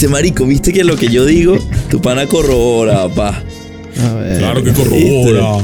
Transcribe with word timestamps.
Viste, 0.00 0.12
marico, 0.12 0.46
viste 0.46 0.72
que 0.72 0.82
lo 0.82 0.96
que 0.96 1.08
yo 1.08 1.26
digo, 1.26 1.58
tu 1.90 2.00
pana 2.00 2.26
corrobora, 2.26 3.06
papá. 3.06 3.44
A 4.02 4.14
ver. 4.14 4.38
Claro 4.38 4.64
que 4.64 4.72
corrobora. 4.72 5.58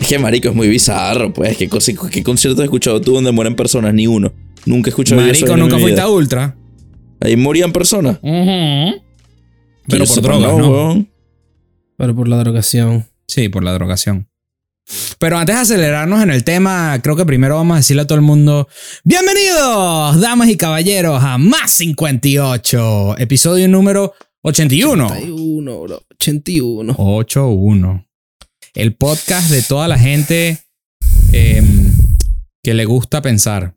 Es 0.00 0.08
que, 0.08 0.18
marico, 0.18 0.48
es 0.48 0.54
muy 0.54 0.68
bizarro, 0.68 1.30
pues. 1.30 1.58
¿Qué, 1.58 1.68
cosa, 1.68 1.92
qué 2.10 2.22
concierto 2.22 2.62
has 2.62 2.64
escuchado 2.64 2.98
tú 3.02 3.12
donde 3.12 3.30
mueren 3.30 3.54
personas? 3.54 3.92
Ni 3.92 4.06
uno. 4.06 4.32
Nunca 4.64 4.88
he 4.88 4.92
escuchado 4.92 5.20
eso 5.20 5.44
Marico, 5.44 5.58
nunca 5.58 5.78
fuiste 5.78 6.00
a 6.00 6.08
Ultra. 6.08 6.56
Ahí 7.20 7.36
morían 7.36 7.72
personas. 7.72 8.20
Pero 8.22 10.06
por 10.06 10.22
drogas, 10.22 10.56
¿no? 10.56 10.70
weón. 10.70 11.10
Pero 11.98 12.16
por 12.16 12.26
la 12.26 12.38
drogación. 12.38 13.04
Sí, 13.26 13.50
por 13.50 13.64
la 13.64 13.74
drogación. 13.74 14.30
Pero 15.18 15.38
antes 15.38 15.56
de 15.56 15.62
acelerarnos 15.62 16.22
en 16.22 16.30
el 16.30 16.44
tema, 16.44 17.00
creo 17.02 17.16
que 17.16 17.26
primero 17.26 17.56
vamos 17.56 17.74
a 17.74 17.78
decirle 17.78 18.02
a 18.02 18.06
todo 18.06 18.16
el 18.16 18.24
mundo: 18.24 18.68
Bienvenidos, 19.04 20.20
damas 20.20 20.48
y 20.48 20.56
caballeros, 20.56 21.22
a 21.22 21.38
Más 21.38 21.72
58, 21.72 23.16
episodio 23.18 23.68
número 23.68 24.14
81. 24.42 25.06
81, 25.06 25.80
bro. 25.80 26.02
81. 26.14 26.94
81. 26.96 28.06
El 28.74 28.94
podcast 28.94 29.50
de 29.50 29.62
toda 29.62 29.88
la 29.88 29.98
gente 29.98 30.58
em, 31.32 31.92
que 32.62 32.74
le 32.74 32.84
gusta 32.84 33.22
pensar. 33.22 33.74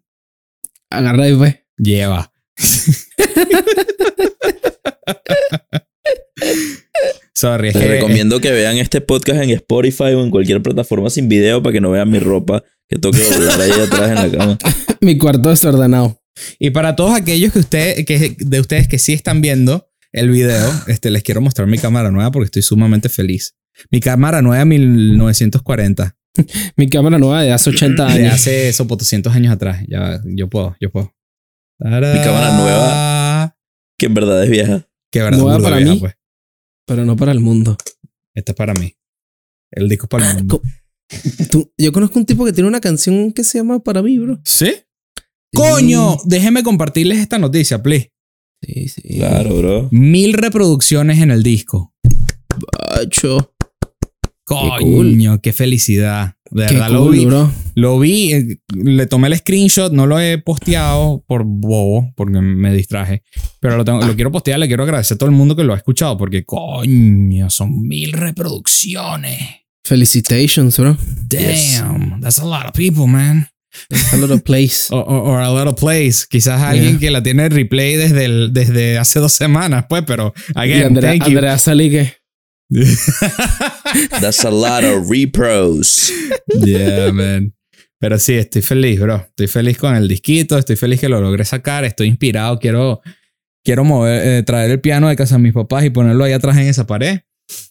Agarra 0.90 1.28
y 1.28 1.34
ve. 1.34 1.66
Lleva. 1.78 2.32
Sorry, 7.36 7.70
es 7.70 7.76
Les 7.76 7.84
que- 7.84 7.90
recomiendo 7.90 8.40
que 8.42 8.52
vean 8.52 8.78
este 8.78 9.02
podcast 9.02 9.42
en 9.42 9.50
Spotify 9.52 10.14
o 10.16 10.24
en 10.24 10.30
cualquier 10.30 10.62
plataforma 10.62 11.10
sin 11.10 11.30
video 11.30 11.64
para 11.64 11.74
que 11.74 11.82
no 11.82 11.90
vean 11.92 12.10
mi 12.12 12.20
ropa 12.20 12.64
que 12.90 12.98
toque 13.00 13.20
doblar 13.24 13.62
ahí 13.62 13.72
atrás 13.72 14.10
en 14.10 14.16
la 14.16 14.38
cama. 14.38 14.58
Mi 15.02 15.18
cuarto 15.18 15.50
desordenado. 15.50 16.22
Y 16.60 16.72
para 16.72 16.96
todos 16.96 17.14
aquellos 17.16 17.54
que 17.54 17.60
usted, 17.60 18.06
que, 18.06 18.36
de 18.38 18.60
ustedes 18.60 18.88
que 18.88 19.00
sí 19.00 19.14
están 19.14 19.42
viendo 19.42 19.88
el 20.12 20.30
video, 20.30 20.70
este, 20.88 21.10
les 21.10 21.24
quiero 21.24 21.40
mostrar 21.42 21.68
mi 21.68 21.78
cámara 21.78 22.12
nueva 22.12 22.32
porque 22.32 22.46
estoy 22.46 22.62
sumamente 22.64 23.08
feliz. 23.08 23.56
Mi 23.90 24.02
cámara 24.02 24.42
nueva 24.42 24.66
1940, 24.66 26.16
Mi 26.76 26.90
cámara 26.90 27.18
nueva 27.18 27.42
de 27.44 27.52
hace 27.54 27.70
80 27.70 28.06
de 28.08 28.12
años. 28.14 28.34
hace 28.34 28.68
esos 28.70 28.86
200 28.88 29.34
años 29.34 29.54
atrás. 29.54 29.84
Ya, 29.88 30.22
yo 30.26 30.50
puedo, 30.50 30.76
yo 30.82 30.92
puedo. 30.92 31.14
Mi 31.80 31.90
cámara 31.90 32.58
nueva. 32.58 33.58
Que 33.98 34.08
en 34.08 34.14
verdad 34.14 34.44
es 34.44 34.50
vieja. 34.50 34.88
Que 35.12 35.22
verdad, 35.22 35.40
Nueva 35.40 35.60
para 35.62 35.78
vieja, 35.78 35.94
mí. 35.94 36.00
pues. 36.00 36.14
Pero 36.86 37.06
no 37.06 37.16
para 37.16 37.32
el 37.32 37.40
mundo. 37.40 37.78
Este 38.34 38.52
es 38.52 38.56
para 38.56 38.74
mí. 38.74 38.94
El 39.72 39.88
disco 39.90 40.06
es 40.06 40.10
para 40.10 40.26
el 40.26 40.32
Ah, 40.32 40.36
mundo. 40.38 40.62
Tú- 41.52 41.72
yo 41.78 41.92
conozco 41.92 42.20
un 42.20 42.26
tipo 42.26 42.46
que 42.46 42.54
tiene 42.54 42.70
una 42.70 42.80
canción 42.82 43.32
que 43.34 43.44
se 43.44 43.58
llama 43.58 43.80
Para 43.80 44.02
mí, 44.02 44.18
bro. 44.18 44.40
¿Sí? 44.46 44.74
Coño, 45.54 46.18
déjenme 46.26 46.64
compartirles 46.64 47.20
esta 47.20 47.38
noticia, 47.38 47.82
please. 47.84 48.12
Sí, 48.64 48.88
sí. 48.88 49.02
Claro, 49.18 49.58
bro. 49.58 49.88
Mil 49.92 50.34
reproducciones 50.34 51.20
en 51.20 51.32
el 51.32 51.44
disco. 51.44 51.94
Bacho. 52.90 53.54
Coño, 54.56 55.42
qué, 55.42 55.54
felicidad. 55.54 56.36
De 56.50 56.66
verdad 56.66 56.90
lo 56.90 57.08
vi. 57.10 57.26
bro. 57.26 57.52
Lo 57.76 57.98
vi, 58.00 58.34
eh, 58.34 58.58
le 58.76 59.06
tomé 59.08 59.30
el 59.30 59.38
screenshot, 59.38 59.94
no 59.94 60.06
lo 60.06 60.20
he 60.20 60.38
posteado 60.38 61.24
por 61.26 61.44
bobo, 61.46 62.12
porque 62.18 62.42
me 62.42 62.74
distraje. 62.74 63.24
Pero 63.62 63.78
lo, 63.78 63.86
tengo- 63.86 64.02
lo 64.06 64.14
quiero 64.16 64.32
postear, 64.32 64.60
le 64.60 64.68
quiero 64.68 64.84
agradecer 64.84 65.16
a 65.16 65.18
todo 65.18 65.30
el 65.30 65.36
mundo 65.36 65.56
que 65.56 65.64
lo 65.64 65.74
ha 65.74 65.78
escuchado, 65.78 66.18
porque 66.18 66.44
coño, 66.44 67.50
son 67.50 67.82
mil 67.88 68.12
reproducciones. 68.14 69.40
Felicitations, 69.86 70.78
bro. 70.78 70.98
Damn, 71.28 72.20
that's 72.22 72.40
a 72.40 72.46
lot 72.46 72.66
of 72.66 72.72
people, 72.74 73.08
man. 73.08 73.48
A 74.12 74.18
lot 74.18 74.32
of 74.32 74.42
place. 74.44 74.88
Or, 74.92 75.04
or- 75.08 75.22
or 75.30 75.40
a 75.40 75.50
lot 75.50 75.68
of 75.68 75.76
plays. 75.80 76.28
Quizás 76.28 76.62
alguien 76.62 77.00
que 77.00 77.10
la 77.10 77.24
tiene 77.24 77.48
replay 77.48 77.96
desde, 77.96 78.26
el- 78.26 78.52
desde 78.52 78.98
hace 78.98 79.20
dos 79.20 79.32
semanas, 79.32 79.86
pues, 79.88 80.04
pero 80.06 80.34
y 80.56 80.74
Andrea, 80.74 81.12
thank 81.12 81.22
you. 81.30 81.38
Andrea 81.38 81.58
Saligue. 81.58 82.14
That's 84.20 84.44
a 84.46 84.52
lot 84.52 84.84
of 84.84 85.10
repros. 85.10 86.12
Yeah, 86.66 87.12
man. 87.12 87.54
Pero 88.00 88.18
sí, 88.20 88.34
estoy 88.34 88.62
feliz, 88.62 89.00
bro. 89.00 89.18
Estoy 89.28 89.48
feliz 89.48 89.78
con 89.78 89.96
el 89.96 90.08
disquito, 90.08 90.58
estoy 90.58 90.76
feliz 90.76 91.00
que 91.00 91.10
lo 91.10 91.22
logré 91.22 91.46
sacar, 91.46 91.86
estoy 91.86 92.08
inspirado, 92.08 92.58
quiero, 92.60 93.02
quiero 93.64 93.84
mover, 93.84 94.28
eh, 94.28 94.44
traer 94.44 94.72
el 94.72 94.80
piano 94.82 95.08
de 95.08 95.16
casa 95.16 95.36
de 95.36 95.44
mis 95.44 95.54
papás 95.54 95.86
y 95.86 95.92
ponerlo 95.92 96.24
ahí 96.24 96.32
atrás 96.34 96.58
en 96.58 96.68
esa 96.68 96.88
pared. 96.88 97.20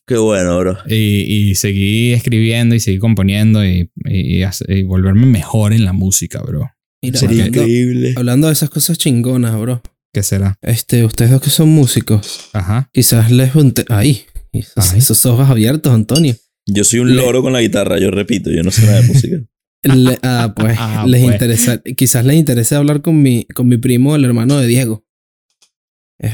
Qué 0.06 0.16
bueno, 0.16 0.58
bro. 0.58 0.78
Y, 0.86 1.50
y 1.50 1.54
seguir 1.56 2.14
escribiendo 2.14 2.74
y 2.74 2.80
seguir 2.80 3.00
componiendo 3.00 3.64
y, 3.64 3.90
y, 4.04 4.42
hacer- 4.42 4.70
y 4.70 4.82
volverme 4.84 5.26
mejor 5.26 5.72
en 5.72 5.84
la 5.84 5.92
música, 5.92 6.40
bro. 6.42 6.70
Mira, 7.02 7.18
Sería 7.18 7.44
hablando, 7.44 7.62
increíble. 7.62 8.14
hablando 8.16 8.46
de 8.48 8.52
esas 8.52 8.70
cosas 8.70 8.98
chingonas, 8.98 9.58
bro. 9.58 9.82
¿Qué 10.12 10.22
será? 10.22 10.58
Este, 10.62 11.04
ustedes 11.04 11.30
dos 11.30 11.40
que 11.40 11.50
son 11.50 11.68
músicos, 11.70 12.50
Ajá. 12.52 12.88
quizás 12.92 13.30
les 13.30 13.52
junte. 13.52 13.84
Ahí. 13.88 14.24
Esos, 14.52 14.92
Ay. 14.92 14.98
esos 14.98 15.24
ojos 15.26 15.48
abiertos, 15.48 15.92
Antonio. 15.92 16.34
Yo 16.66 16.84
soy 16.84 17.00
un 17.00 17.14
Le- 17.16 17.22
loro 17.22 17.42
con 17.42 17.52
la 17.52 17.60
guitarra, 17.60 17.98
yo 17.98 18.10
repito, 18.10 18.50
yo 18.50 18.62
no 18.62 18.70
sé 18.70 18.84
nada 18.86 19.00
de 19.00 19.08
música. 19.08 19.36
Le- 19.82 20.18
ah, 20.22 20.52
pues, 20.56 20.76
Ah, 20.78 21.04
les 21.06 21.22
pues. 21.22 21.32
interesa, 21.34 21.80
quizás 21.96 22.24
les 22.24 22.36
interese 22.36 22.74
hablar 22.76 23.00
con 23.00 23.22
mi, 23.22 23.44
con 23.54 23.66
mi 23.68 23.78
primo, 23.78 24.14
el 24.16 24.24
hermano 24.24 24.58
de 24.58 24.66
Diego. 24.66 25.04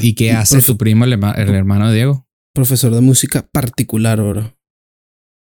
¿Y 0.01 0.15
qué 0.15 0.33
hace 0.33 0.61
tu 0.61 0.77
primo, 0.77 1.05
el, 1.05 1.13
herma- 1.13 1.33
el 1.37 1.49
hermano 1.55 1.89
de 1.89 1.95
Diego? 1.95 2.27
profesor 2.53 2.93
de 2.93 3.01
música 3.01 3.47
particular, 3.51 4.19
bro. 4.19 4.53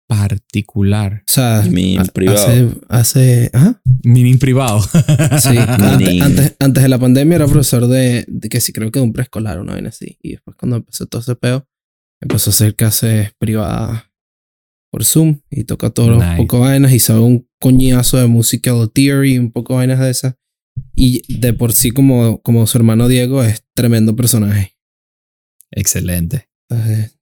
O 0.09 0.15
Particular. 0.15 1.23
sea, 1.27 1.63
Mi 1.69 1.97
ha- 1.97 2.03
privado. 2.05 2.37
hace, 2.45 2.67
hace, 2.89 3.49
ajá, 3.53 3.81
Mini 4.03 4.35
privado. 4.37 4.81
sí. 4.81 4.89
antes, 5.57 6.21
antes, 6.21 6.55
antes 6.59 6.83
de 6.83 6.89
la 6.89 6.97
pandemia 6.99 7.35
era 7.37 7.45
profesor 7.47 7.87
de, 7.87 8.25
de 8.27 8.49
que 8.49 8.59
sí 8.59 8.73
creo 8.73 8.91
que 8.91 8.99
de 8.99 9.05
un 9.05 9.13
preescolar, 9.13 9.59
una 9.59 9.75
vez 9.75 9.85
así. 9.85 10.17
Y 10.21 10.31
después 10.31 10.57
cuando 10.59 10.77
empezó 10.77 11.05
todo 11.05 11.21
ese 11.21 11.35
peo, 11.35 11.65
empezó 12.21 12.49
a 12.49 12.53
hacer 12.53 12.75
clases 12.75 13.31
privadas 13.37 14.03
por 14.91 15.03
Zoom 15.05 15.39
y 15.49 15.63
toca 15.63 15.89
todo 15.89 16.11
Nice. 16.15 16.25
un 16.29 16.37
poco 16.37 16.57
de 16.57 16.61
vainas 16.63 16.91
y 16.93 16.99
sabe 16.99 17.19
un 17.21 17.49
coñazo 17.59 18.17
de 18.17 18.27
musical 18.27 18.91
theory, 18.93 19.37
un 19.39 19.51
poco 19.51 19.73
de 19.73 19.77
vainas 19.77 19.99
de 19.99 20.09
esas. 20.09 20.35
Y 20.95 21.21
de 21.39 21.53
por 21.53 21.73
sí 21.73 21.91
como, 21.91 22.41
como 22.41 22.65
su 22.67 22.77
hermano 22.77 23.07
Diego 23.07 23.43
es 23.43 23.63
tremendo 23.75 24.15
personaje. 24.15 24.75
Excelente. 25.71 26.49
Entonces, 26.69 27.17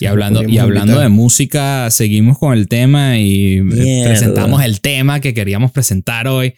Y 0.00 0.06
hablando, 0.06 0.42
y 0.48 0.58
hablando 0.58 0.98
de 1.00 1.08
música, 1.08 1.90
seguimos 1.90 2.38
con 2.38 2.52
el 2.52 2.68
tema 2.68 3.18
y 3.18 3.58
eh, 3.58 3.62
Mierda. 3.62 4.08
presentamos 4.10 4.62
el 4.64 4.80
tema 4.80 5.20
que 5.20 5.34
queríamos 5.34 5.70
presentar 5.72 6.26
hoy. 6.28 6.54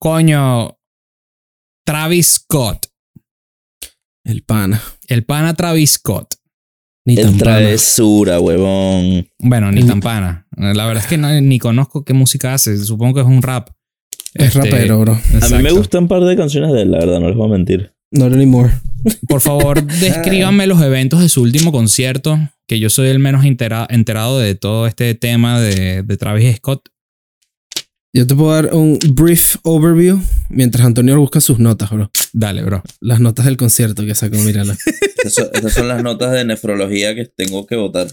Coño, 0.00 0.78
Travis 1.84 2.26
Scott. 2.34 2.86
El 4.24 4.42
pana. 4.44 4.80
El 5.08 5.24
pana 5.24 5.54
Travis 5.54 5.92
Scott. 5.92 6.34
Ni 7.08 7.16
tan 7.16 7.24
El 7.24 7.30
pana. 7.38 7.38
travesura, 7.58 8.38
huevón. 8.38 9.26
Bueno, 9.38 9.72
ni 9.72 9.80
El- 9.80 9.86
tan 9.86 10.00
pana. 10.00 10.46
La 10.56 10.86
verdad 10.86 11.02
es 11.04 11.08
que 11.08 11.16
no- 11.16 11.40
ni 11.40 11.58
conozco 11.58 12.04
qué 12.04 12.12
música 12.12 12.52
hace. 12.54 12.76
Supongo 12.84 13.14
que 13.14 13.20
es 13.22 13.26
un 13.26 13.40
rap. 13.42 13.70
Es 14.34 14.48
Este, 14.54 14.58
rapero, 14.60 15.00
bro. 15.00 15.12
A 15.40 15.48
mí 15.56 15.62
me 15.62 15.70
gustan 15.72 16.02
un 16.02 16.08
par 16.08 16.22
de 16.22 16.36
canciones 16.36 16.70
de 16.72 16.82
él, 16.82 16.90
la 16.90 16.98
verdad, 16.98 17.18
no 17.20 17.28
les 17.28 17.36
voy 17.36 17.48
a 17.48 17.52
mentir. 17.52 17.92
Not 18.10 18.32
anymore. 18.32 18.70
Por 19.26 19.40
favor, 19.40 19.82
descríbanme 20.00 20.66
los 20.66 20.82
eventos 20.82 21.20
de 21.20 21.28
su 21.30 21.42
último 21.42 21.72
concierto, 21.72 22.38
que 22.66 22.78
yo 22.78 22.90
soy 22.90 23.08
el 23.08 23.18
menos 23.20 23.44
entera- 23.44 23.86
enterado 23.88 24.38
de 24.38 24.54
todo 24.54 24.86
este 24.86 25.14
tema 25.14 25.60
de, 25.60 26.02
de 26.02 26.16
Travis 26.18 26.56
Scott. 26.56 26.88
Yo 28.14 28.26
te 28.26 28.34
puedo 28.34 28.52
dar 28.52 28.74
un 28.74 28.98
brief 29.12 29.56
overview 29.64 30.20
mientras 30.48 30.84
Antonio 30.86 31.18
busca 31.18 31.40
sus 31.40 31.58
notas, 31.58 31.90
bro. 31.90 32.10
Dale, 32.32 32.62
bro. 32.62 32.82
Las 33.00 33.20
notas 33.20 33.44
del 33.44 33.56
concierto 33.56 34.04
que 34.04 34.14
sacó, 34.14 34.38
mírala. 34.38 34.76
Estas 35.24 35.72
son, 35.74 35.88
las 35.88 36.02
notas 36.02 36.32
de 36.32 36.44
nefrología 36.44 37.14
que 37.14 37.26
tengo 37.26 37.66
que 37.66 37.76
votar. 37.76 38.06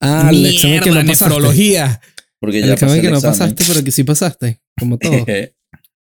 Ah, 0.00 0.28
el 0.30 0.44
examen 0.46 0.80
que 0.80 0.90
Mierda, 0.90 1.02
no 1.04 1.10
pasaste. 1.10 1.34
nefrología. 1.34 2.00
Porque 2.40 2.58
El 2.58 2.66
ya 2.66 2.72
examen 2.74 2.90
pasé 2.94 3.00
que 3.00 3.06
el 3.06 3.12
no 3.12 3.18
examen. 3.18 3.38
pasaste, 3.38 3.64
pero 3.68 3.84
que 3.84 3.90
sí 3.92 4.04
pasaste. 4.04 4.60
Como 4.78 4.98
todo. 5.00 5.24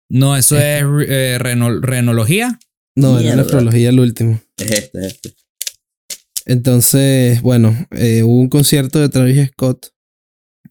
No, 0.09 0.37
eso 0.37 0.57
es 0.57 0.83
eh, 1.07 1.37
reno- 1.39 1.81
renología. 1.81 2.59
No, 2.95 3.13
era 3.19 3.21
Mierda. 3.35 3.43
nefrología 3.43 3.89
el 3.89 3.99
último. 3.99 4.39
es 4.57 4.71
este, 4.71 4.99
es 4.99 5.05
este. 5.13 5.33
Entonces, 6.45 7.41
bueno, 7.41 7.75
eh, 7.91 8.23
hubo 8.23 8.39
un 8.39 8.49
concierto 8.49 8.99
de 8.99 9.09
Travis 9.09 9.49
Scott. 9.51 9.87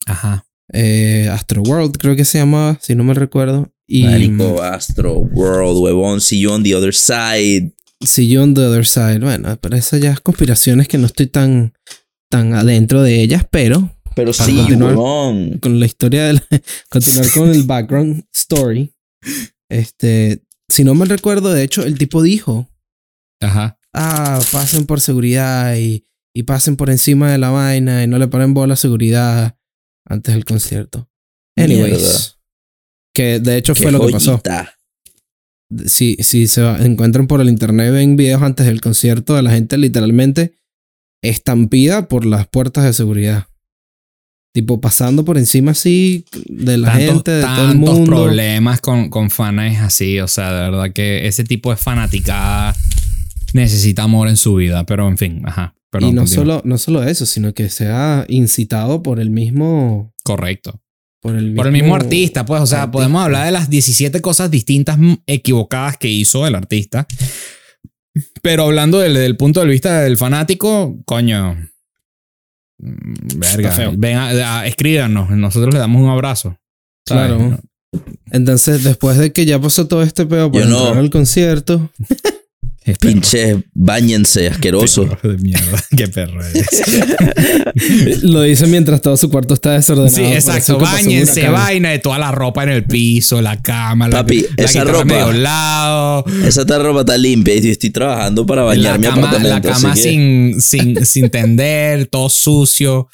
Ajá. 0.07 0.45
Eh, 0.73 1.29
Astro 1.31 1.63
World, 1.63 1.97
creo 1.99 2.17
que 2.17 2.25
se 2.25 2.39
llamaba, 2.39 2.79
si 2.81 2.95
no 2.95 3.05
me 3.05 3.15
recuerdo. 3.15 3.73
Y 3.87 4.05
Marico, 4.05 4.63
Astro, 4.63 5.15
World, 5.19 5.79
huevón, 5.83 6.21
see 6.21 6.41
you 6.41 6.51
on 6.53 6.63
the 6.63 6.75
other 6.75 6.95
side. 6.95 7.73
See 8.03 8.29
You 8.29 8.41
on 8.41 8.55
the 8.55 8.63
Other 8.63 8.87
Side. 8.87 9.19
Bueno, 9.19 9.59
pero 9.61 9.77
esas 9.77 10.01
ya 10.01 10.13
es 10.13 10.21
conspiraciones 10.21 10.89
que 10.89 10.97
no 10.97 11.05
estoy 11.07 11.27
tan, 11.27 11.75
tan 12.31 12.55
adentro 12.55 13.03
de 13.03 13.21
ellas, 13.21 13.45
pero 13.51 13.95
Pero 14.17 14.33
sí, 14.33 14.57
continuar. 14.57 14.95
huevón. 14.97 15.59
con 15.59 15.79
la 15.79 15.85
historia 15.85 16.25
de 16.25 16.33
la- 16.35 16.47
continuar 16.89 17.31
con 17.33 17.51
el 17.51 17.63
background 17.67 18.25
story. 18.33 18.95
Este, 19.69 20.43
si 20.69 20.83
no 20.85 20.95
me 20.95 21.05
recuerdo, 21.05 21.53
de 21.53 21.63
hecho, 21.63 21.83
el 21.85 21.99
tipo 21.99 22.23
dijo, 22.23 22.71
Ajá. 23.43 23.79
ah, 23.95 24.41
pasen 24.51 24.87
por 24.87 25.01
seguridad 25.03 25.77
y, 25.77 26.07
y 26.35 26.45
pasen 26.45 26.77
por 26.77 26.89
encima 26.91 27.31
de 27.31 27.39
la 27.39 27.51
vaina 27.51 28.03
y 28.03 28.07
no 28.07 28.19
le 28.19 28.29
paren 28.29 28.55
bola 28.55 28.75
a 28.75 28.77
seguridad 28.79 29.57
antes 30.07 30.35
del 30.35 30.45
concierto. 30.45 31.09
Anyways, 31.57 31.91
Mierda. 31.93 32.19
que 33.15 33.41
de 33.41 33.57
hecho 33.57 33.75
Qué 33.75 33.83
fue 33.83 33.93
lo 33.93 34.07
que 34.07 34.13
pasó. 34.13 34.41
si, 35.87 36.17
si 36.21 36.47
se 36.47 36.63
va- 36.63 36.79
encuentran 36.85 37.27
por 37.27 37.41
el 37.41 37.49
internet, 37.49 37.93
ven 37.93 38.17
videos 38.17 38.43
antes 38.43 38.67
del 38.67 38.81
concierto 38.81 39.35
de 39.35 39.43
la 39.43 39.51
gente 39.53 39.77
literalmente 39.79 40.55
estampida 41.23 42.09
por 42.09 42.25
las 42.25 42.49
puertas 42.49 42.85
de 42.85 42.93
seguridad. 42.93 43.47
Tipo, 44.53 44.81
pasando 44.81 45.25
por 45.25 45.39
encima 45.39 45.71
así 45.73 46.25
de 46.49 46.77
la 46.77 46.89
tantos, 46.93 47.07
gente, 47.15 47.31
de 47.31 47.43
todo 47.43 47.51
el 47.51 47.57
tantos 47.69 47.99
mundo. 47.99 48.17
problemas 48.25 48.81
con, 48.81 49.09
con 49.09 49.31
fans 49.31 49.79
así. 49.81 50.19
O 50.19 50.27
sea, 50.27 50.53
de 50.53 50.71
verdad 50.71 50.93
que 50.93 51.29
ese 51.29 51.45
tipo 51.45 51.71
de 51.71 51.77
fanaticada 51.77 52.75
necesita 53.55 54.03
amor 54.05 54.29
en 54.29 54.37
su 54.37 54.55
vida. 54.55 54.85
Pero 54.87 55.09
en 55.09 55.19
fin, 55.19 55.43
ajá. 55.45 55.75
Perdón, 55.91 56.11
y 56.11 56.13
no 56.13 56.21
continúa. 56.23 56.45
solo, 56.45 56.63
no 56.65 56.79
solo 56.79 57.03
eso, 57.03 57.27
sino 57.27 57.53
que 57.53 57.69
sea 57.69 58.25
incitado 58.29 59.03
por 59.03 59.19
el 59.21 59.31
mismo. 59.31 60.13
Correcto. 60.25 60.81
Por 61.21 61.35
el 61.35 61.43
mismo, 61.47 61.57
Por 61.57 61.67
el 61.67 61.73
mismo 61.73 61.95
artista, 61.95 62.45
pues. 62.47 62.63
O 62.63 62.67
sea, 62.67 62.79
artista. 62.83 62.93
podemos 62.93 63.23
hablar 63.25 63.45
de 63.47 63.53
las 63.53 63.69
17 63.69 64.21
cosas 64.21 64.51
distintas 64.51 64.99
equivocadas 65.27 65.97
que 65.99 66.09
hizo 66.09 66.47
el 66.47 66.55
artista. 66.55 67.07
Pero 68.43 68.65
hablando 68.65 68.99
del, 69.01 69.15
del 69.15 69.37
punto 69.37 69.61
de 69.61 69.67
vista 69.67 70.01
del 70.03 70.17
fanático, 70.17 70.99
coño. 71.05 71.55
mm, 72.79 73.39
Verga. 73.39 73.93
Ven, 73.97 74.17
a- 74.17 74.61
a- 74.61 74.67
escríbanos. 74.67 75.31
Nosotros 75.31 75.75
le 75.75 75.81
damos 75.81 76.03
un 76.03 76.09
abrazo. 76.09 76.57
¿sabes? 77.07 77.27
Claro. 77.37 77.59
Entonces, 78.31 78.85
después 78.85 79.19
de 79.19 79.33
que 79.33 79.45
ya 79.45 79.61
pasó 79.61 79.89
todo 79.89 80.03
este 80.03 80.25
pedo 80.25 80.51
para 80.53 80.65
no. 80.67 80.79
entrar 80.79 80.99
al 80.99 81.11
concierto, 81.11 81.91
Es 82.83 82.97
perro. 82.99 83.13
Pinche, 83.13 83.63
bañense, 83.75 84.49
asqueroso. 84.49 85.07
Perro 85.07 85.33
de 85.33 85.39
mierda. 85.39 85.85
Qué 85.97 86.09
perro 86.09 86.41
eres. 86.45 88.23
lo 88.23 88.43
dice 88.43 88.67
mientras 88.67 89.01
todo 89.03 89.17
su 89.17 89.31
cuarto 89.31 89.55
está 89.55 89.73
desordenado. 89.73 90.15
Sí, 90.17 90.23
exacto. 90.25 90.79
Báñense, 90.79 91.49
vaina 91.49 91.91
de 91.91 91.99
toda 91.99 92.19
la 92.19 92.33
ropa 92.33 92.63
en 92.63 92.71
el 92.71 92.85
piso, 92.85 93.43
la 93.43 93.61
cama, 93.61 94.09
la, 94.09 94.19
Papi, 94.23 94.47
la 94.57 94.65
esa 94.65 94.85
ropa- 94.85 95.05
medio 95.05 95.33
lado. 95.33 96.25
Esa 96.45 96.65
ta- 96.65 96.79
ropa 96.79 97.01
está 97.01 97.17
limpia 97.19 97.55
y 97.55 97.69
estoy 97.69 97.91
trabajando 97.91 98.47
para 98.47 98.63
bañar 98.63 98.93
La 98.93 98.99
mi 98.99 99.07
cama, 99.07 99.39
la 99.43 99.61
cama 99.61 99.93
así 99.93 100.03
que 100.03 100.09
sin, 100.11 100.61
sin, 100.61 101.07
sin 101.07 101.29
tender, 101.31 102.07
todo 102.07 102.29
sucio. 102.29 103.09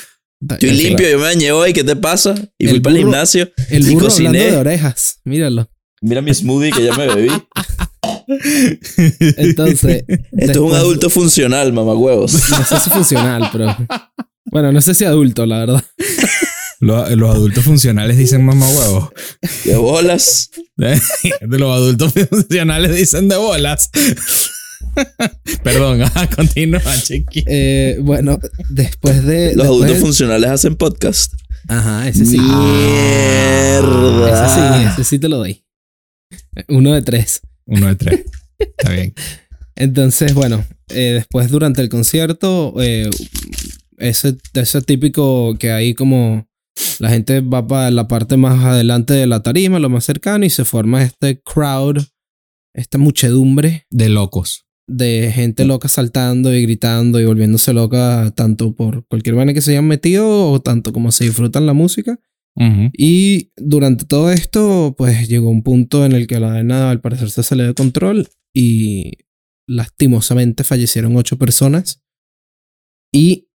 Estoy 0.49 0.71
limpio, 0.71 1.09
yo 1.11 1.19
me 1.19 1.25
bañé 1.25 1.51
hoy, 1.51 1.73
¿qué 1.73 1.83
te 1.83 1.97
pasa? 1.97 2.35
Y 2.59 2.67
El 2.67 2.71
fui 2.71 2.81
para 2.81 2.95
el 2.97 3.03
burro- 3.03 3.07
gimnasio 3.11 3.51
El 3.71 3.89
y 3.91 3.95
burro 3.95 4.07
hablando 4.13 4.33
de 4.33 4.45
cociné. 4.45 4.57
orejas, 4.59 5.21
míralo. 5.25 5.69
Mira 6.03 6.21
mi 6.23 6.33
smoothie 6.35 6.71
que 6.73 6.85
ya 6.85 6.95
me 6.97 7.07
bebí. 7.07 7.29
Entonces, 9.37 10.05
Esto 10.09 10.53
es 10.53 10.57
un 10.59 10.75
adulto 10.75 11.11
funcional, 11.11 11.73
mamagüevos. 11.73 12.33
No 12.51 12.65
sé 12.65 12.81
si 12.81 12.91
funcional, 12.91 13.49
pero. 13.53 13.77
Bueno, 14.47 14.73
no 14.73 14.81
sé 14.81 14.95
si 14.95 15.05
adulto, 15.05 15.47
la 15.47 15.59
verdad. 15.59 15.85
Los, 16.81 17.11
los 17.13 17.35
adultos 17.35 17.65
funcionales 17.65 18.17
dicen 18.17 18.45
mamá 18.45 18.69
huevo. 18.69 19.13
De 19.65 19.77
bolas. 19.77 20.51
De 20.77 21.59
los 21.59 21.75
adultos 21.75 22.13
funcionales 22.31 22.95
dicen 22.95 23.29
de 23.29 23.37
bolas. 23.37 23.91
Perdón, 25.63 26.03
ajá, 26.03 26.29
continúa, 26.29 26.81
chiqui. 27.03 27.45
Eh, 27.47 27.99
bueno, 28.01 28.39
después 28.69 29.25
de. 29.25 29.55
Los 29.55 29.57
después 29.57 29.67
adultos 29.69 29.95
de- 29.97 30.01
funcionales 30.01 30.51
hacen 30.51 30.77
podcast. 30.77 31.33
Ajá, 31.69 32.09
ese 32.09 32.25
sí. 32.27 32.39
Mierda. 32.39 34.47
Ese 34.47 34.55
sí, 34.55 34.89
ese 34.93 35.05
sí 35.05 35.19
te 35.19 35.29
lo 35.29 35.39
doy. 35.39 35.65
Uno 36.69 36.95
de 36.95 37.03
tres. 37.03 37.41
Uno 37.67 37.87
de 37.89 37.97
tres. 37.97 38.25
Está 38.59 38.93
bien. 38.93 39.15
Entonces, 39.75 40.33
bueno, 40.35 40.65
eh, 40.89 41.13
después 41.15 41.51
durante 41.51 41.83
el 41.83 41.89
concierto, 41.89 42.75
eh, 42.81 43.11
ese, 43.99 44.37
ese 44.55 44.83
típico 44.83 45.57
que 45.59 45.73
ahí 45.73 45.95
como 45.95 46.47
la 46.99 47.11
gente 47.11 47.41
va 47.41 47.67
para 47.67 47.91
la 47.91 48.09
parte 48.09 48.37
más 48.37 48.65
adelante 48.65 49.15
de 49.15 49.27
la 49.27 49.43
tarima, 49.43 49.79
lo 49.79 49.91
más 49.91 50.05
cercano, 50.05 50.45
y 50.45 50.51
se 50.51 50.65
forma 50.65 51.03
este 51.03 51.41
crowd, 51.43 51.99
esta 52.75 52.99
muchedumbre 52.99 53.87
De 53.91 54.09
locos. 54.09 54.65
de 54.89 55.33
gente 55.35 55.65
loca 55.65 55.89
saltando 55.89 56.55
y 56.55 56.63
gritando 56.63 57.19
y 57.21 57.25
volviéndose 57.25 57.73
loca 57.73 58.33
tanto 58.37 58.75
por 58.75 59.07
cualquier 59.09 59.35
vaina 59.35 59.53
que 59.55 59.61
se 59.61 59.73
hayan 59.73 59.89
metido 59.89 60.51
o 60.51 60.61
tanto 60.61 60.93
como 60.93 61.11
se 61.13 61.25
disfrutan 61.25 61.67
la 61.67 61.73
música. 61.73 62.19
Y 62.59 63.53
durante 63.57 64.07
todo 64.07 64.31
esto, 64.31 64.95
pues 64.97 65.29
llegó 65.29 65.51
un 65.51 65.63
punto 65.63 66.07
en 66.07 66.13
el 66.13 66.27
que 66.27 66.41
la 66.41 66.49
vaina 66.49 66.91
al 66.91 67.01
parecer 67.01 67.31
se 67.31 67.43
salió 67.43 67.67
de 67.67 67.75
control 67.75 68.29
y 68.55 69.13
lastimosamente 69.69 70.65
fallecieron 70.65 71.17
ocho 71.17 71.37
personas 71.37 72.03
y 73.13 73.49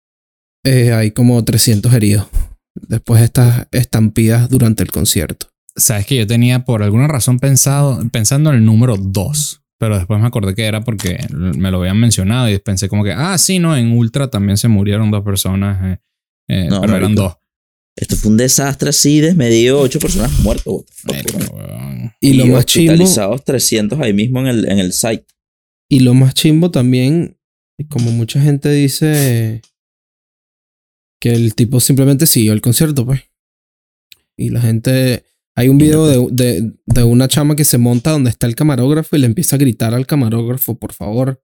eh, 0.65 0.91
hay 0.91 1.11
como 1.11 1.43
300 1.43 1.93
heridos 1.93 2.27
después 2.75 3.19
de 3.21 3.25
estas 3.25 3.67
estampidas 3.71 4.49
durante 4.49 4.83
el 4.83 4.91
concierto. 4.91 5.47
Sabes 5.75 6.05
que 6.05 6.17
yo 6.17 6.27
tenía 6.27 6.65
por 6.65 6.83
alguna 6.83 7.07
razón 7.07 7.39
pensado, 7.39 8.01
pensando 8.11 8.49
en 8.49 8.57
el 8.57 8.65
número 8.65 8.97
2, 8.97 9.63
pero 9.79 9.97
después 9.97 10.19
me 10.19 10.27
acordé 10.27 10.55
que 10.55 10.65
era 10.65 10.81
porque 10.81 11.25
me 11.31 11.71
lo 11.71 11.79
habían 11.79 11.99
mencionado 11.99 12.49
y 12.49 12.57
pensé 12.59 12.89
como 12.89 13.03
que, 13.03 13.13
ah, 13.13 13.37
sí, 13.37 13.59
no, 13.59 13.75
en 13.77 13.91
Ultra 13.91 14.29
también 14.29 14.57
se 14.57 14.67
murieron 14.67 15.11
dos 15.11 15.23
personas, 15.23 15.85
eh, 15.85 15.99
eh, 16.49 16.67
No, 16.69 16.81
pero 16.81 16.97
eran 16.97 17.15
dos. 17.15 17.35
Esto 17.95 18.15
fue 18.15 18.31
un 18.31 18.37
desastre 18.37 18.89
así, 18.89 19.19
desmedido. 19.19 19.81
Ocho 19.81 19.99
personas 19.99 20.31
muertas. 20.39 20.65
what 20.67 20.83
the 20.85 21.33
fuck. 21.33 22.13
Y, 22.21 22.33
lo 22.33 22.45
más 22.45 22.65
chimbo, 22.65 22.93
hospitalizados 22.93 23.43
300 23.43 23.99
ahí 23.99 24.13
mismo 24.13 24.39
en 24.41 24.47
el, 24.47 24.69
en 24.69 24.79
el 24.79 24.93
site. 24.93 25.25
y 25.89 26.01
lo 26.01 26.13
más 26.13 26.33
chimbo 26.33 26.71
también, 26.71 27.37
como 27.89 28.11
mucha 28.11 28.41
gente 28.41 28.71
dice, 28.71 29.61
que 31.19 31.33
el 31.33 31.55
tipo 31.55 31.79
simplemente 31.79 32.25
siguió 32.25 32.53
el 32.53 32.61
concierto, 32.61 33.05
pues. 33.05 33.21
Y 34.37 34.49
la 34.49 34.61
gente. 34.61 35.25
Hay 35.55 35.67
un 35.67 35.77
video 35.77 36.07
de, 36.07 36.27
de, 36.31 36.73
de 36.85 37.03
una 37.03 37.27
chama 37.27 37.57
que 37.57 37.65
se 37.65 37.77
monta 37.77 38.11
donde 38.11 38.29
está 38.29 38.47
el 38.47 38.55
camarógrafo 38.55 39.17
y 39.17 39.19
le 39.19 39.25
empieza 39.25 39.57
a 39.57 39.59
gritar 39.59 39.93
al 39.93 40.07
camarógrafo, 40.07 40.79
por 40.79 40.93
favor. 40.93 41.43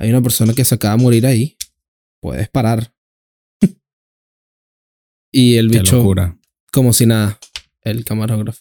Hay 0.00 0.10
una 0.10 0.20
persona 0.20 0.52
que 0.52 0.64
se 0.64 0.74
acaba 0.74 0.96
de 0.96 1.02
morir 1.02 1.26
ahí. 1.26 1.56
Puedes 2.20 2.48
parar. 2.48 2.95
Y 5.36 5.56
el 5.56 5.70
Qué 5.70 5.78
bicho, 5.80 5.96
locura. 5.96 6.36
como 6.72 6.92
si 6.92 7.04
nada, 7.06 7.38
el 7.82 8.04
camarógrafo. 8.04 8.60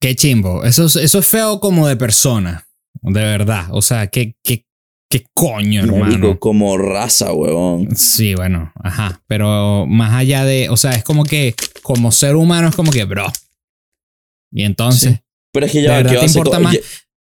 Qué 0.00 0.14
chimbo. 0.16 0.64
Eso 0.64 0.86
es, 0.86 0.96
eso 0.96 1.18
es 1.18 1.26
feo 1.26 1.60
como 1.60 1.86
de 1.86 1.96
persona. 1.96 2.66
De 3.02 3.20
verdad. 3.20 3.66
O 3.70 3.82
sea, 3.82 4.06
qué, 4.08 4.36
qué, 4.42 4.66
qué 5.10 5.26
coño, 5.34 5.82
Marico, 5.86 5.96
hermano. 6.06 6.38
como 6.38 6.76
raza, 6.78 7.32
huevón. 7.32 7.94
Sí, 7.96 8.34
bueno, 8.34 8.72
ajá. 8.82 9.22
Pero 9.26 9.86
más 9.86 10.12
allá 10.14 10.44
de, 10.44 10.68
o 10.70 10.76
sea, 10.76 10.92
es 10.92 11.04
como 11.04 11.24
que 11.24 11.54
como 11.82 12.12
ser 12.12 12.36
humano 12.36 12.68
es 12.68 12.76
como 12.76 12.90
que, 12.92 13.04
bro. 13.04 13.26
Y 14.52 14.64
entonces, 14.64 15.14
Sí. 15.14 15.20
Pero 15.52 15.66
es 15.66 15.72
que 15.72 15.78
¿De 15.80 15.84
ya, 15.86 15.98
¿qué 16.02 16.14
va 16.14 16.20
te 16.20 16.26
a 16.26 16.26
importa 16.26 16.58
más? 16.60 16.74
Oye, 16.74 16.84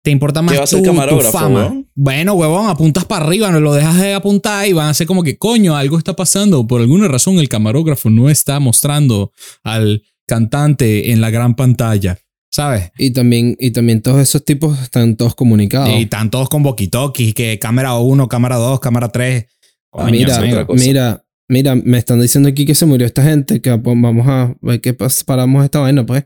te 0.05 0.11
importa 0.11 0.43
más 0.43 0.55
va 0.55 0.61
a 0.61 0.63
hacer 0.65 0.83
tu, 0.83 0.93
fama. 1.31 1.83
Bueno, 1.95 2.33
huevón, 2.35 2.69
apuntas 2.69 3.05
para 3.05 3.25
arriba, 3.25 3.49
no 3.49 3.59
lo 3.59 3.73
dejas 3.73 3.99
de 3.99 4.13
apuntar 4.13 4.67
y 4.67 4.71
van 4.71 4.87
a 4.87 4.93
ser 4.93 5.07
como 5.07 5.23
que, 5.23 5.35
coño, 5.35 5.75
algo 5.75 5.97
está 5.97 6.15
pasando. 6.15 6.67
Por 6.67 6.79
alguna 6.79 7.07
razón 7.07 7.39
el 7.39 7.49
camarógrafo 7.49 8.11
no 8.11 8.29
está 8.29 8.59
mostrando 8.59 9.31
al 9.63 10.03
cantante 10.27 11.11
en 11.11 11.21
la 11.21 11.31
gran 11.31 11.55
pantalla, 11.55 12.19
¿sabes? 12.51 12.91
Y 12.99 13.13
también, 13.13 13.57
y 13.59 13.71
también 13.71 14.03
todos 14.03 14.21
esos 14.21 14.45
tipos 14.45 14.79
están 14.79 15.15
todos 15.15 15.33
comunicados. 15.33 15.89
Y 15.89 16.03
están 16.03 16.29
todos 16.29 16.49
con 16.49 16.63
walkie-talkies, 16.63 17.33
que 17.33 17.57
cámara 17.57 17.95
1, 17.95 18.27
cámara 18.27 18.57
2, 18.57 18.79
cámara 18.79 19.09
3. 19.09 19.47
Ah, 19.93 20.05
mira, 20.11 20.39
sí, 20.39 20.49
otra 20.51 20.67
cosa. 20.67 20.85
mira, 20.85 21.25
mira, 21.47 21.73
me 21.73 21.97
están 21.97 22.21
diciendo 22.21 22.47
aquí 22.47 22.67
que 22.67 22.75
se 22.75 22.85
murió 22.85 23.07
esta 23.07 23.23
gente, 23.23 23.59
que 23.59 23.75
pues, 23.75 23.97
vamos 23.99 24.27
a 24.27 24.55
ver 24.61 24.81
qué 24.81 24.95
paramos 25.25 25.65
esta 25.65 25.79
vaina, 25.79 26.05
pues. 26.05 26.25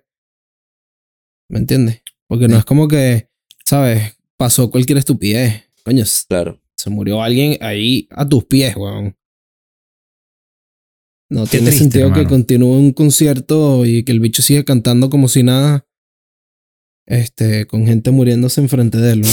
¿Me 1.50 1.60
entiendes? 1.60 2.02
Porque 2.28 2.50
no 2.50 2.58
es 2.58 2.66
como 2.66 2.90
que, 2.90 3.29
¿sabes? 3.70 4.18
Pasó 4.38 4.70
cualquier 4.72 4.98
estupidez. 4.98 5.64
Coño, 5.84 6.04
Claro. 6.28 6.62
se 6.76 6.90
murió 6.90 7.22
alguien 7.22 7.58
ahí 7.62 8.08
a 8.12 8.28
tus 8.28 8.46
pies, 8.46 8.76
weón. 8.76 9.16
No 11.32 11.44
Qué 11.44 11.52
tiene 11.52 11.68
triste, 11.68 11.84
sentido 11.84 12.12
que 12.14 12.26
continúe 12.26 12.74
un 12.76 12.92
concierto 12.92 13.86
y 13.86 14.04
que 14.04 14.12
el 14.12 14.20
bicho 14.20 14.42
siga 14.42 14.64
cantando 14.64 15.10
como 15.12 15.28
si 15.28 15.44
nada. 15.44 15.86
Este, 17.06 17.66
con 17.68 17.86
gente 17.86 18.10
muriéndose 18.12 18.62
enfrente 18.62 18.98
de 18.98 19.14
él, 19.14 19.22
¿no? 19.22 19.28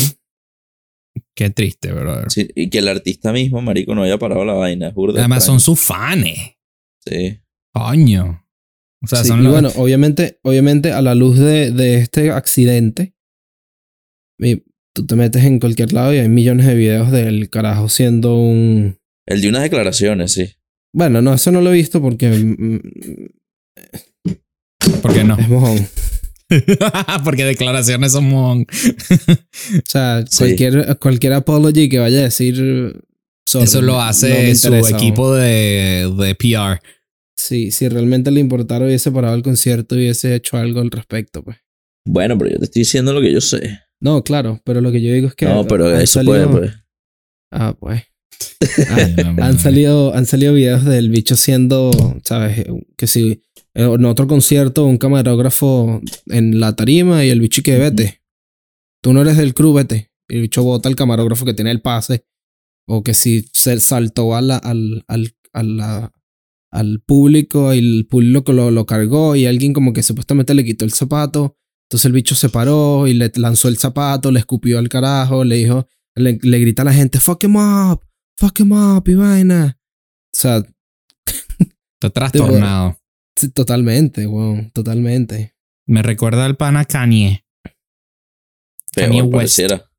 Qué 1.34 1.48
triste, 1.50 1.92
brother. 1.92 2.30
Sí, 2.30 2.48
y 2.54 2.68
que 2.68 2.78
el 2.78 2.88
artista 2.88 3.32
mismo, 3.32 3.62
marico, 3.62 3.94
no 3.94 4.02
haya 4.02 4.18
parado 4.18 4.44
la 4.44 4.52
vaina. 4.54 4.88
Es 4.88 4.94
burda 4.94 5.20
Además 5.20 5.44
son 5.44 5.60
sus 5.60 5.80
fans. 5.80 6.26
Sí. 7.06 7.40
Coño. 7.72 8.46
O 9.02 9.06
sea, 9.06 9.22
Sí, 9.22 9.28
son 9.28 9.40
y 9.40 9.44
los- 9.44 9.52
bueno, 9.52 9.70
obviamente, 9.76 10.38
obviamente 10.42 10.92
a 10.92 11.00
la 11.00 11.14
luz 11.14 11.38
de, 11.38 11.70
de 11.70 11.96
este 11.96 12.30
accidente, 12.30 13.14
y 14.38 14.62
tú 14.94 15.06
te 15.06 15.14
metes 15.16 15.44
en 15.44 15.58
cualquier 15.60 15.92
lado 15.92 16.14
y 16.14 16.18
hay 16.18 16.28
millones 16.28 16.66
de 16.66 16.74
videos 16.74 17.10
del 17.10 17.50
carajo 17.50 17.88
siendo 17.88 18.36
un... 18.38 18.98
El 19.26 19.40
de 19.40 19.48
unas 19.48 19.62
declaraciones, 19.62 20.32
sí. 20.32 20.54
Bueno, 20.94 21.20
no, 21.20 21.34
eso 21.34 21.50
no 21.52 21.60
lo 21.60 21.70
he 21.70 21.74
visto 21.76 22.00
porque 22.00 22.28
mm, 22.30 22.80
¿Por 25.02 25.12
qué 25.12 25.24
no? 25.24 25.36
es 25.38 25.48
mojón. 25.48 25.86
Porque 27.24 27.44
declaraciones 27.44 28.12
son 28.12 28.28
mon. 28.28 28.62
O 28.62 29.80
sea, 29.84 30.24
Sí. 30.28 30.38
cualquier, 30.38 30.96
cualquier 30.98 31.32
apology 31.32 31.88
que 31.88 31.98
vaya 31.98 32.20
a 32.20 32.22
decir... 32.22 33.02
sorry, 33.48 33.64
Eso 33.64 33.82
lo 33.82 34.00
hace 34.00 34.54
su 34.54 34.72
equipo 34.74 35.34
de, 35.34 36.08
de 36.16 36.34
PR. 36.36 36.80
Sí, 37.36 37.72
si 37.72 37.88
realmente 37.88 38.30
le 38.30 38.38
importara 38.40 38.86
hubiese 38.86 39.10
parado 39.10 39.34
el 39.34 39.42
concierto 39.42 39.96
y 39.96 39.98
hubiese 39.98 40.36
hecho 40.36 40.56
algo 40.56 40.80
al 40.80 40.90
respecto, 40.92 41.42
pues. 41.42 41.56
Bueno, 42.06 42.38
pero 42.38 42.52
yo 42.52 42.58
te 42.58 42.66
estoy 42.66 42.80
diciendo 42.82 43.12
lo 43.12 43.20
que 43.20 43.32
yo 43.32 43.40
sé. 43.40 43.80
No, 44.06 44.22
claro, 44.22 44.60
pero 44.64 44.80
lo 44.80 44.92
que 44.92 45.02
yo 45.02 45.12
digo 45.12 45.26
es 45.26 45.34
que. 45.34 45.46
no, 45.46 45.66
pero 45.66 45.90
eso 45.90 46.20
salido- 46.20 46.48
puede, 46.48 46.68
pues. 46.68 46.74
Ah, 47.52 47.74
pues. 47.78 48.02
Han 49.42 49.58
salido, 49.58 50.14
han 50.14 50.26
salido 50.26 50.52
videos 50.54 50.84
del 50.84 51.10
bicho 51.10 51.36
siendo, 51.36 51.90
¿sabes? 52.24 52.64
Que 52.96 53.06
si 53.06 53.42
en 53.74 54.04
otro 54.04 54.26
concierto 54.26 54.84
un 54.84 54.98
camarógrafo 54.98 56.00
en 56.26 56.60
la 56.60 56.74
tarima 56.76 57.24
y 57.24 57.30
el 57.30 57.40
bicho 57.40 57.62
que 57.62 57.78
vete. 57.78 58.22
Tú 59.02 59.12
no 59.12 59.22
eres 59.22 59.36
del 59.36 59.54
crew, 59.54 59.72
vete. 59.72 60.10
Y 60.28 60.36
el 60.36 60.42
bicho 60.42 60.62
bota 60.62 60.88
al 60.88 60.96
camarógrafo 60.96 61.44
que 61.44 61.54
tiene 61.54 61.70
el 61.70 61.80
pase. 61.82 62.24
O 62.88 63.02
que 63.02 63.14
si 63.14 63.48
se 63.52 63.78
saltó 63.80 64.34
a 64.36 64.40
la- 64.40 64.56
al, 64.58 65.04
al, 65.08 65.34
a 65.52 65.62
la- 65.62 66.12
al 66.72 67.00
público 67.00 67.72
y 67.74 67.78
el 67.78 68.06
público 68.08 68.52
lo, 68.52 68.70
lo 68.70 68.86
cargó 68.86 69.34
y 69.36 69.46
alguien 69.46 69.72
como 69.72 69.92
que 69.92 70.02
supuestamente 70.02 70.54
le 70.54 70.64
quitó 70.64 70.84
el 70.84 70.92
zapato. 70.92 71.56
Entonces 71.88 72.06
el 72.06 72.12
bicho 72.12 72.34
se 72.34 72.48
paró 72.48 73.06
y 73.06 73.14
le 73.14 73.30
lanzó 73.36 73.68
el 73.68 73.78
zapato, 73.78 74.32
le 74.32 74.40
escupió 74.40 74.78
al 74.78 74.88
carajo, 74.88 75.44
le 75.44 75.56
dijo, 75.56 75.86
le, 76.16 76.38
le 76.42 76.58
grita 76.58 76.82
a 76.82 76.86
la 76.86 76.92
gente, 76.92 77.20
fuck 77.20 77.44
him 77.44 77.56
up, 77.56 78.04
fuck 78.36 78.58
him 78.58 78.72
up 78.72 79.08
y 79.08 79.14
vaina. 79.14 79.78
O 80.34 80.36
sea, 80.36 80.62
Está 81.96 82.10
trastornado. 82.10 82.98
sí, 83.36 83.50
totalmente, 83.50 84.26
weón, 84.26 84.70
totalmente. 84.72 85.54
Me 85.86 86.02
recuerda 86.02 86.44
al 86.44 86.56
pana 86.56 86.84
Kanye. 86.84 87.44
Kanye 88.92 89.18
Peor 89.20 89.24
West. 89.24 89.32
pareciera. 89.32 89.90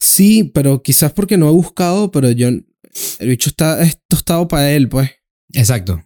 Sí, 0.00 0.50
pero 0.52 0.82
quizás 0.82 1.12
porque 1.12 1.36
no 1.38 1.48
he 1.48 1.52
buscado, 1.52 2.10
pero 2.10 2.30
yo, 2.32 2.48
el 2.48 3.28
bicho 3.28 3.50
está 3.50 3.82
es 3.82 3.98
tostado 4.08 4.48
para 4.48 4.72
él, 4.72 4.88
pues. 4.88 5.10
Exacto. 5.52 6.02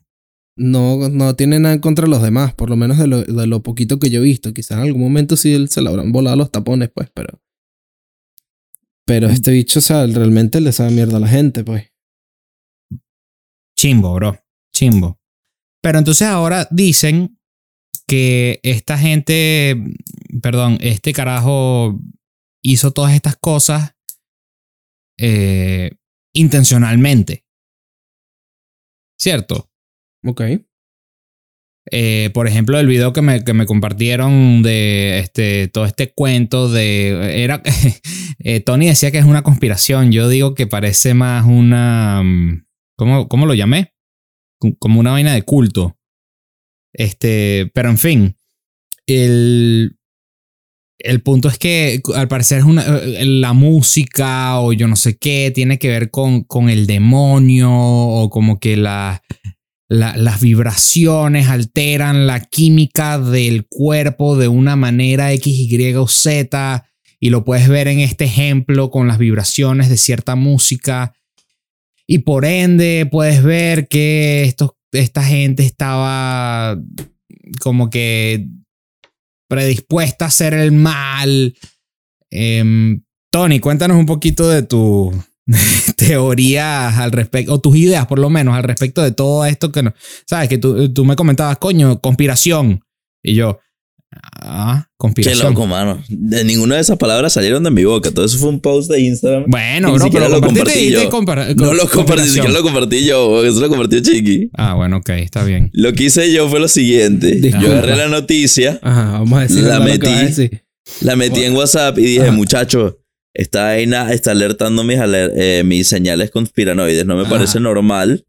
No, 0.57 1.11
no 1.11 1.37
tiene 1.37 1.61
nada 1.61 1.75
en 1.75 1.81
contra 1.81 2.07
de 2.07 2.11
los 2.11 2.23
demás, 2.23 2.55
por 2.55 2.71
lo 2.71 2.77
menos 2.77 2.99
de 2.99 3.07
lo, 3.07 3.23
de 3.23 3.47
lo 3.47 3.63
poquito 3.63 3.99
que 3.99 4.09
yo 4.09 4.21
he 4.21 4.25
visto. 4.25 4.55
Quizás 4.55 4.79
en 4.79 4.85
algún 4.85 5.03
momento 5.03 5.37
sí 5.37 5.53
él 5.53 5.69
se 5.69 5.83
le 5.83 5.91
habrán 5.91 6.13
volado 6.13 6.37
los 6.37 6.51
tapones, 6.51 6.91
pues, 6.91 7.11
pero. 7.13 7.43
Pero 9.05 9.29
este 9.29 9.53
bicho, 9.53 9.79
o 9.79 9.83
sea, 9.83 10.07
realmente 10.07 10.61
le 10.61 10.73
sabe 10.73 10.91
mierda 10.91 11.19
a 11.19 11.21
la 11.21 11.29
gente, 11.29 11.63
pues. 11.63 11.93
Chimbo, 13.79 14.15
bro. 14.15 14.39
Chimbo. 14.75 15.21
Pero 15.83 15.99
entonces 15.99 16.27
ahora 16.27 16.67
dicen 16.71 17.39
que 18.07 18.61
esta 18.63 18.99
gente, 18.99 19.77
perdón, 20.43 20.79
este 20.81 21.13
carajo 21.13 22.01
hizo 22.63 22.93
todas 22.93 23.13
estas 23.15 23.37
cosas 23.37 23.95
eh, 25.19 25.93
intencionalmente. 26.35 27.45
¿Cierto? 29.19 29.71
Ok. 30.27 30.43
Eh, 31.93 32.31
por 32.35 32.49
ejemplo, 32.49 32.79
el 32.81 32.89
video 32.89 33.13
que 33.13 33.23
me, 33.23 33.45
que 33.45 33.53
me 33.53 33.65
compartieron 33.67 34.63
de 34.63 35.21
este, 35.21 35.69
todo 35.69 35.85
este 35.85 36.13
cuento 36.13 36.69
de... 36.69 37.43
Era, 37.45 37.63
eh, 38.41 38.61
Tony 38.61 38.87
decía 38.89 39.13
que 39.13 39.19
es 39.19 39.25
una 39.25 39.43
conspiración. 39.43 40.11
Yo 40.11 40.29
digo 40.29 40.55
que 40.55 40.67
parece 40.67 41.15
más 41.15 41.45
una... 41.47 42.23
mm, 42.25 42.67
¿Cómo, 42.97 43.29
cómo 43.29 43.47
lo 43.47 43.55
llamé? 43.55 43.95
Co- 44.59 44.75
Como 44.79 44.99
una 44.99 45.13
vaina 45.13 45.33
de 45.35 45.43
culto. 45.43 45.97
Este, 46.93 47.71
pero 47.73 47.91
en 47.91 47.99
fin. 47.99 48.37
El, 49.07 49.97
el 50.99 51.23
punto 51.23 51.49
es 51.49 51.59
que 51.59 52.01
al 52.17 52.27
parecer 52.27 52.59
es 52.59 52.65
una, 52.65 52.83
eh, 52.85 53.25
la 53.25 53.53
música 53.53 54.59
o 54.59 54.73
yo 54.73 54.89
no 54.89 54.97
sé 54.97 55.17
qué 55.19 55.53
tiene 55.55 55.79
que 55.79 55.89
ver 55.89 56.11
con, 56.11 56.43
con 56.43 56.69
el 56.69 56.89
demonio 56.89 57.71
o 57.73 58.29
como 58.31 58.59
que 58.59 58.77
la, 58.77 59.23
la- 59.89 60.17
las 60.17 60.41
vibraciones 60.41 61.49
alteran 61.49 62.27
la 62.27 62.41
química 62.41 63.19
del 63.19 63.67
cuerpo 63.69 64.37
de 64.37 64.49
una 64.49 64.77
manera 64.77 65.33
X, 65.33 65.59
Y 65.59 65.95
o 65.95 66.09
Z. 66.09 66.85
Y 67.21 67.31
lo 67.31 67.45
puedes 67.45 67.69
ver 67.69 67.89
en 67.89 68.01
este 68.01 68.25
ejemplo 68.25 68.91
con 68.91 69.09
las 69.09 69.19
vibraciones 69.19 69.89
de 69.89 69.97
cierta 69.97 70.35
música. 70.37 71.15
Y 72.07 72.19
por 72.19 72.45
ende 72.45 73.09
puedes 73.11 73.43
ver 73.43 73.89
que 73.89 74.55
esta 74.93 75.23
gente 75.25 75.65
estaba 75.65 76.79
como 77.61 77.91
que 77.91 78.49
predispuesta 79.49 80.25
a 80.27 80.29
hacer 80.29 80.55
el 80.55 80.73
mal. 80.73 81.57
Em, 82.31 83.03
Tony, 83.31 83.61
cuéntanos 83.61 83.97
un 83.97 84.07
poquito 84.07 84.49
de 84.49 84.63
tu 84.63 85.13
teorías 85.97 86.97
al 86.99 87.13
respecto, 87.13 87.55
o 87.55 87.61
tus 87.61 87.77
ideas 87.77 88.07
por 88.07 88.19
lo 88.19 88.31
menos 88.31 88.55
al 88.57 88.65
respecto 88.65 89.03
de 89.03 89.13
todo 89.13 89.45
esto 89.45 89.73
que 89.73 89.83
no, 89.83 89.95
sabes, 90.27 90.49
que 90.49 90.59
tú, 90.59 90.93
tú 90.93 91.05
me 91.05 91.17
comentabas, 91.17 91.59
coño, 91.59 92.01
conspiración. 92.01 92.81
Y 93.23 93.35
yo, 93.35 93.59
ah, 94.41 94.85
Qué 94.87 94.93
conspiración. 94.97 95.49
loco, 95.53 95.67
mano. 95.67 96.03
De 96.09 96.45
ninguna 96.45 96.77
de 96.77 96.81
esas 96.81 96.97
palabras 96.97 97.33
salieron 97.33 97.63
de 97.65 97.71
mi 97.71 97.85
boca. 97.85 98.11
Todo 98.13 98.25
eso 98.25 98.39
fue 98.39 98.49
un 98.49 98.61
post 98.61 98.91
de 98.91 99.01
Instagram. 99.01 99.45
Bueno, 99.49 99.93
bro, 99.95 100.11
pero 100.11 100.29
lo 100.29 100.41
compartí 100.41 100.91
yo. 100.91 101.11
no 101.57 101.75
lo 101.75 101.89
compartí, 101.89 102.23
ni 102.23 102.29
siquiera 102.29 102.51
lo 102.51 102.63
compartí 102.63 103.05
yo. 103.05 103.45
Eso 103.45 103.61
lo 103.61 103.69
compartió 103.69 104.01
Chiqui. 104.01 104.51
Ah, 104.55 104.75
bueno, 104.75 104.99
ok, 104.99 105.11
está 105.11 105.45
bien. 105.45 105.71
Lo 105.73 105.93
que 105.93 106.05
hice 106.05 106.33
yo 106.33 106.49
fue 106.49 106.61
lo 106.61 106.69
siguiente. 106.69 107.33
Disculpa. 107.33 107.67
Yo 107.67 107.73
agarré 107.73 107.97
la 107.97 108.09
noticia, 108.09 108.79
Ajá, 108.83 109.13
vamos 109.13 109.39
a 109.39 109.43
decir 109.43 109.63
La 109.65 109.81
metí. 109.81 110.09
decir. 110.09 110.63
la 111.01 111.17
metí 111.17 111.43
en 111.43 111.55
WhatsApp 111.55 111.99
y 111.99 112.03
dije, 112.03 112.23
Ajá. 112.29 112.33
Esta 113.39 113.65
vaina 113.65 114.13
está 114.13 114.31
alertando 114.33 114.83
mis, 114.85 114.99
aler- 114.99 115.33
eh, 115.37 115.63
mis 115.65 115.87
señales 115.89 116.31
conspiranoides. 116.31 117.05
No 117.07 117.17
me 117.17 117.23
Ajá. 117.23 117.31
parece 117.31 117.61
normal. 117.61 118.27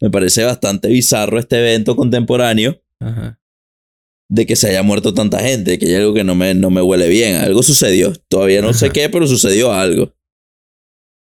Me 0.00 0.10
parece 0.10 0.44
bastante 0.44 0.88
bizarro 0.88 1.38
este 1.38 1.58
evento 1.58 1.96
contemporáneo 1.96 2.80
Ajá. 3.00 3.38
de 4.30 4.46
que 4.46 4.54
se 4.56 4.68
haya 4.68 4.82
muerto 4.82 5.12
tanta 5.12 5.40
gente, 5.40 5.78
que 5.78 5.86
hay 5.86 5.94
algo 5.96 6.14
que 6.14 6.22
no 6.24 6.34
me, 6.34 6.54
no 6.54 6.70
me 6.70 6.80
huele 6.80 7.08
bien. 7.08 7.34
Algo 7.36 7.62
sucedió. 7.62 8.12
Todavía 8.28 8.62
no 8.62 8.72
sé 8.72 8.90
qué, 8.90 9.08
pero 9.08 9.26
sucedió 9.26 9.72
algo. 9.72 10.14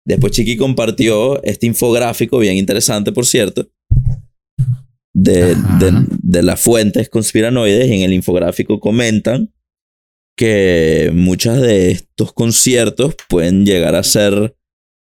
Después 0.06 0.32
Chiqui 0.32 0.56
compartió 0.56 1.42
este 1.44 1.66
infográfico 1.66 2.38
bien 2.38 2.56
interesante, 2.56 3.10
por 3.12 3.24
cierto, 3.26 3.68
de, 5.14 5.54
de, 5.54 6.06
de 6.22 6.42
las 6.42 6.60
fuentes 6.60 7.08
conspiranoides. 7.08 7.88
Y 7.88 7.92
en 7.94 8.00
el 8.02 8.12
infográfico 8.12 8.80
comentan 8.80 9.52
que 10.36 11.10
muchos 11.14 11.60
de 11.60 11.92
estos 11.92 12.32
conciertos 12.32 13.14
pueden 13.28 13.64
llegar 13.64 13.94
a 13.94 14.02
ser 14.02 14.56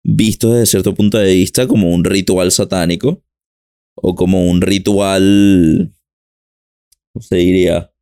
vistos 0.04 0.52
desde 0.52 0.66
cierto 0.66 0.94
punto 0.94 1.18
de 1.18 1.33
vista 1.33 1.66
como 1.66 1.90
un 1.90 2.04
ritual 2.04 2.50
satánico 2.52 3.23
o 3.97 4.14
como 4.14 4.49
un 4.50 4.61
ritual, 4.61 5.94
¿cómo 7.12 7.23
se 7.23 7.37
diría? 7.37 7.92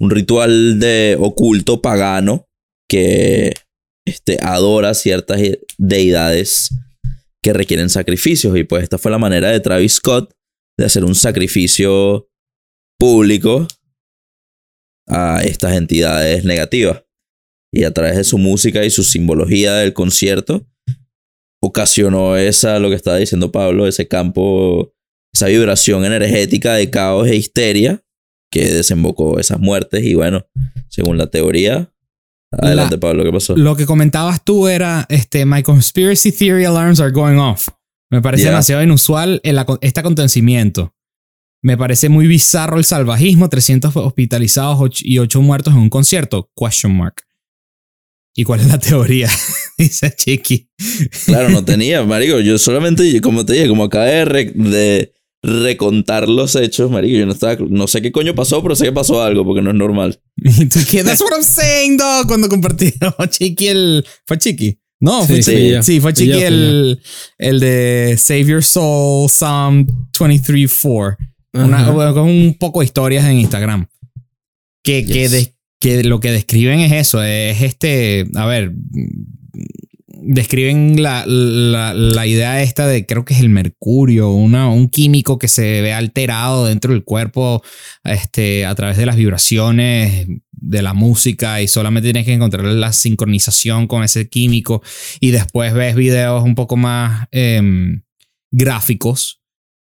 Un 0.00 0.10
ritual 0.10 0.80
de 0.80 1.16
oculto 1.20 1.80
pagano 1.80 2.48
que 2.88 3.52
este, 4.06 4.38
adora 4.42 4.94
ciertas 4.94 5.40
deidades 5.78 6.70
que 7.42 7.52
requieren 7.52 7.88
sacrificios. 7.88 8.56
Y 8.56 8.64
pues 8.64 8.82
esta 8.82 8.98
fue 8.98 9.10
la 9.10 9.18
manera 9.18 9.50
de 9.50 9.60
Travis 9.60 9.94
Scott 9.94 10.32
de 10.76 10.86
hacer 10.86 11.04
un 11.04 11.14
sacrificio 11.14 12.28
público 12.98 13.68
a 15.10 15.42
estas 15.44 15.74
entidades 15.76 16.44
negativas. 16.44 17.02
Y 17.72 17.84
a 17.84 17.92
través 17.92 18.16
de 18.16 18.24
su 18.24 18.38
música 18.38 18.84
y 18.84 18.90
su 18.90 19.04
simbología 19.04 19.74
del 19.74 19.92
concierto, 19.92 20.66
ocasionó 21.62 22.36
esa, 22.36 22.78
lo 22.78 22.88
que 22.88 22.96
estaba 22.96 23.18
diciendo 23.18 23.52
Pablo, 23.52 23.86
ese 23.86 24.08
campo, 24.08 24.92
esa 25.32 25.46
vibración 25.46 26.04
energética 26.04 26.74
de 26.74 26.90
caos 26.90 27.28
e 27.28 27.36
histeria 27.36 28.02
que 28.50 28.72
desembocó 28.72 29.38
esas 29.38 29.60
muertes. 29.60 30.04
Y 30.04 30.14
bueno, 30.14 30.46
según 30.88 31.18
la 31.18 31.28
teoría, 31.28 31.92
adelante 32.50 32.98
Pablo, 32.98 33.22
¿qué 33.24 33.30
pasó? 33.32 33.56
Lo 33.56 33.76
que 33.76 33.86
comentabas 33.86 34.44
tú 34.44 34.66
era, 34.66 35.06
este, 35.08 35.44
my 35.44 35.62
conspiracy 35.62 36.32
theory 36.32 36.64
alarms 36.64 37.00
are 37.00 37.12
going 37.12 37.36
off. 37.38 37.68
Me 38.10 38.20
parece 38.20 38.42
Yeah. 38.44 38.50
demasiado 38.52 38.82
inusual 38.82 39.40
el 39.44 39.60
este 39.82 40.00
acontecimiento. 40.00 40.94
Me 41.62 41.76
parece 41.76 42.08
muy 42.08 42.26
bizarro 42.26 42.78
el 42.78 42.84
salvajismo, 42.84 43.48
300 43.48 43.94
hospitalizados 43.96 45.02
y 45.02 45.18
8 45.18 45.42
muertos 45.42 45.74
en 45.74 45.80
un 45.80 45.90
concierto. 45.90 46.50
Question 46.56 46.96
mark. 46.96 47.22
¿Y 48.34 48.44
cuál 48.44 48.60
es 48.60 48.68
la 48.68 48.78
teoría? 48.78 49.28
Dice 49.78 50.14
Chiqui. 50.16 50.70
Claro, 51.26 51.50
no 51.50 51.64
tenía, 51.64 52.02
marico. 52.04 52.40
Yo 52.40 52.58
solamente, 52.58 53.20
como 53.20 53.44
te 53.44 53.54
dije, 53.54 53.68
como 53.68 53.84
acabé 53.84 54.10
de, 54.10 54.24
re- 54.24 54.52
de 54.54 55.12
recontar 55.42 56.28
los 56.28 56.54
hechos, 56.56 56.90
marico, 56.90 57.18
yo 57.18 57.26
no 57.26 57.32
estaba, 57.32 57.56
no 57.68 57.86
sé 57.88 58.00
qué 58.00 58.12
coño 58.12 58.34
pasó, 58.34 58.62
pero 58.62 58.76
sé 58.76 58.84
que 58.86 58.92
pasó 58.92 59.22
algo 59.22 59.44
porque 59.44 59.62
no 59.62 59.70
es 59.70 59.76
normal. 59.76 60.20
Y 60.36 60.66
tú, 60.66 60.78
¿qué? 60.88 61.02
That's 61.04 61.20
what 61.20 61.32
I'm 61.32 61.42
saying, 61.44 61.96
dog. 61.98 62.26
Cuando 62.26 62.48
compartieron 62.48 63.12
Chiqui 63.28 63.66
el... 63.68 64.06
¿Fue 64.26 64.38
Chiqui? 64.38 64.78
No, 65.00 65.26
fue 65.26 65.42
Sí, 65.42 65.50
Chiqui. 65.52 65.82
Sí, 65.82 66.00
fue 66.00 66.12
Chiqui 66.14 66.40
el, 66.42 67.02
el 67.38 67.60
de 67.60 68.16
Save 68.18 68.44
Your 68.44 68.62
Soul, 68.64 69.28
Psalm 69.28 69.86
23.4. 70.18 71.16
Una, 71.52 71.90
bueno, 71.90 72.24
un 72.24 72.56
poco 72.58 72.80
de 72.80 72.86
historias 72.86 73.24
en 73.24 73.38
Instagram. 73.38 73.86
Que, 74.82 75.04
que, 75.04 75.28
de- 75.28 75.54
que 75.80 76.04
lo 76.04 76.20
que 76.20 76.30
describen 76.30 76.80
es 76.80 76.92
eso. 76.92 77.22
Es 77.22 77.60
este. 77.62 78.26
A 78.34 78.46
ver. 78.46 78.72
describen 80.22 81.02
la, 81.02 81.24
la, 81.26 81.94
la, 81.94 82.26
idea 82.26 82.62
esta 82.62 82.86
de, 82.86 83.06
creo 83.06 83.24
que 83.24 83.34
es 83.34 83.40
el 83.40 83.48
mercurio, 83.48 84.30
una, 84.30 84.68
un 84.68 84.88
químico 84.90 85.38
que 85.38 85.48
se 85.48 85.80
ve 85.80 85.92
alterado 85.94 86.66
dentro 86.66 86.92
del 86.92 87.04
cuerpo 87.04 87.62
este, 88.04 88.66
a 88.66 88.74
través 88.74 88.96
de 88.98 89.06
las 89.06 89.16
vibraciones 89.16 90.28
de 90.52 90.82
la 90.82 90.92
música 90.92 91.62
y 91.62 91.68
solamente 91.68 92.08
tienes 92.08 92.26
que 92.26 92.34
encontrar 92.34 92.66
la 92.66 92.92
sincronización 92.92 93.86
con 93.86 94.04
ese 94.04 94.28
químico 94.28 94.82
y 95.20 95.30
después 95.30 95.72
ves 95.72 95.94
videos 95.96 96.44
un 96.44 96.54
poco 96.54 96.76
más 96.76 97.26
em, 97.32 98.02
gráficos 98.50 99.39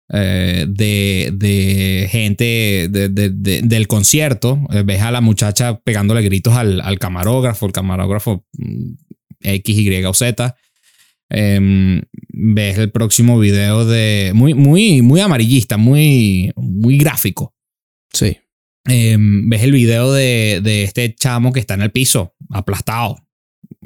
eh, 0.10 0.66
de, 0.68 1.32
de, 1.34 2.08
gente 2.12 2.88
de, 2.90 3.10
del 3.64 3.88
concierto. 3.88 4.60
Eh, 4.72 4.84
ves 4.86 5.02
a 5.02 5.12
la 5.12 5.22
muchacha 5.22 5.80
pegándole 5.80 6.22
gritos 6.22 6.54
al, 6.54 6.82
al 6.82 7.00
camarógrafo, 7.00 7.66
el 7.66 7.72
camarógrafo 7.72 8.46
mm, 8.54 8.94
X, 9.42 9.78
Y 9.78 10.04
o 10.04 10.14
Z. 10.14 10.56
Em, 11.30 12.02
ves 12.30 12.78
el 12.78 12.92
próximo 12.92 13.40
video 13.40 13.86
de. 13.86 14.32
Muy, 14.36 14.54
muy, 14.54 15.02
muy 15.02 15.20
amarillista, 15.20 15.78
muy, 15.78 16.52
muy 16.56 16.98
gráfico. 16.98 17.54
Sí. 18.12 18.38
Em, 18.86 19.50
ves 19.50 19.64
el 19.64 19.72
video 19.72 20.12
de, 20.12 20.60
de 20.62 20.84
este 20.84 21.16
chamo 21.16 21.54
que 21.54 21.60
está 21.60 21.74
en 21.76 21.82
el 21.82 21.92
piso, 21.92 22.36
aplastado. 22.50 23.18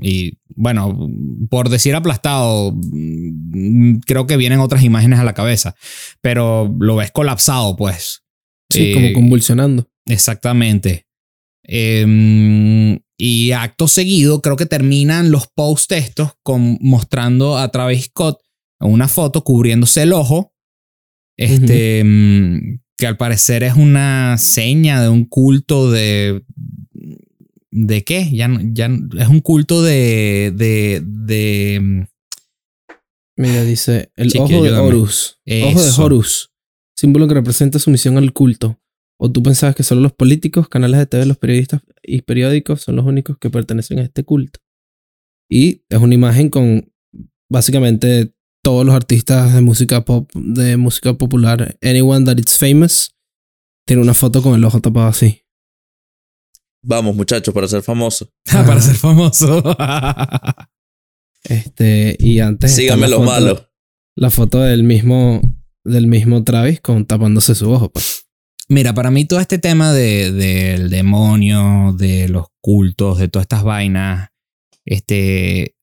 Y 0.02 0.38
bueno, 0.56 1.10
por 1.50 1.70
decir 1.70 1.96
aplastado, 1.96 2.74
mm, 2.74 4.00
creo 4.06 4.28
que 4.28 4.38
vienen 4.38 4.60
otras 4.60 4.84
imágenes 4.84 5.20
a 5.20 5.24
la 5.24 5.34
cabeza, 5.34 5.76
pero 6.22 6.74
lo 6.80 6.96
ves 6.96 7.12
colapsado, 7.12 7.76
pues. 7.76 8.24
Sí, 8.70 8.94
como 8.94 9.08
Eh, 9.08 9.14
convulsionando. 9.14 9.90
Exactamente. 10.06 11.06
Em, 11.64 13.00
y 13.18 13.52
acto 13.52 13.88
seguido, 13.88 14.42
creo 14.42 14.56
que 14.56 14.66
terminan 14.66 15.32
los 15.32 15.48
posts 15.48 15.96
estos 15.96 16.32
con, 16.44 16.78
mostrando 16.82 17.58
a 17.58 17.70
Travis 17.72 18.06
Scott 18.06 18.40
una 18.80 19.08
foto 19.08 19.44
cubriéndose 19.44 20.04
el 20.04 20.14
ojo. 20.14 20.54
Este, 21.38 22.00
em, 22.00 22.80
que 22.98 23.06
al 23.06 23.18
parecer 23.18 23.64
es 23.64 23.76
una 23.76 24.38
seña 24.38 25.02
de 25.02 25.10
un 25.10 25.26
culto 25.26 25.92
de. 25.92 26.44
¿De 27.80 28.04
qué? 28.04 28.28
Ya, 28.32 28.50
ya 28.74 28.90
es 29.20 29.28
un 29.28 29.40
culto 29.40 29.84
de. 29.84 30.52
de. 30.56 31.04
de. 31.06 32.08
Mira, 33.36 33.64
dice 33.64 34.12
el 34.16 34.32
Chiqui, 34.32 34.56
ojo 34.56 34.64
de. 34.64 34.72
Horus. 34.72 35.38
Ojo 35.46 35.80
de 35.80 35.88
Eso. 35.88 36.04
Horus. 36.04 36.52
Símbolo 36.98 37.28
que 37.28 37.36
representa 37.36 37.78
sumisión 37.78 38.18
al 38.18 38.34
culto. 38.34 38.80
¿O 39.20 39.32
tú 39.32 39.44
pensabas 39.44 39.76
que 39.76 39.84
solo 39.84 40.02
los 40.02 40.14
políticos, 40.14 40.70
canales 40.70 40.98
de 41.00 41.06
TV, 41.06 41.26
los 41.28 41.38
periodistas 41.38 41.82
y 42.02 42.22
periódicos 42.22 42.82
son 42.82 42.96
los 42.96 43.06
únicos 43.06 43.38
que 43.38 43.52
pertenecen 43.52 44.00
a 44.00 44.04
este 44.04 44.24
culto? 44.24 44.60
Y 45.48 45.84
es 45.90 46.00
una 46.00 46.16
imagen 46.16 46.50
con 46.50 46.92
básicamente 47.48 48.34
todos 48.64 48.86
los 48.88 48.96
artistas 48.96 49.54
de 49.54 49.62
música 49.62 50.04
pop, 50.04 50.32
de 50.34 50.78
música 50.78 51.14
popular, 51.14 51.78
anyone 51.84 52.26
that 52.26 52.38
is 52.38 52.58
famous, 52.58 53.16
tiene 53.86 54.02
una 54.02 54.16
foto 54.16 54.42
con 54.42 54.56
el 54.56 54.66
ojo 54.66 54.82
tapado 54.82 55.08
así. 55.08 55.44
Vamos, 56.84 57.16
muchachos, 57.16 57.54
para 57.54 57.68
ser 57.68 57.82
famosos. 57.82 58.30
para 58.52 58.80
ser 58.82 58.96
famoso. 58.96 59.62
Este, 61.44 62.16
y 62.20 62.40
antes. 62.40 62.74
Síganme 62.76 63.04
la 63.04 63.08
los 63.10 63.20
foto- 63.20 63.32
malos. 63.32 63.64
La 64.16 64.30
foto 64.32 64.60
del 64.62 64.84
mismo, 64.84 65.42
del 65.84 66.08
mismo 66.08 66.44
Travis 66.44 66.82
con 66.82 67.06
tapándose 67.06 67.54
su 67.56 67.72
ojo. 67.72 67.90
pues. 67.92 68.26
Mira, 68.70 68.94
para 68.94 69.12
mí 69.12 69.26
todo 69.26 69.40
este 69.40 69.60
tema 69.60 69.94
de, 69.94 70.32
del 70.32 70.90
demonio, 70.90 71.94
de 71.98 72.28
los 72.28 72.48
cultos, 72.62 73.18
de 73.20 73.28
todas 73.30 73.44
estas 73.46 73.64
vainas, 73.64 74.30
este, 74.86 75.78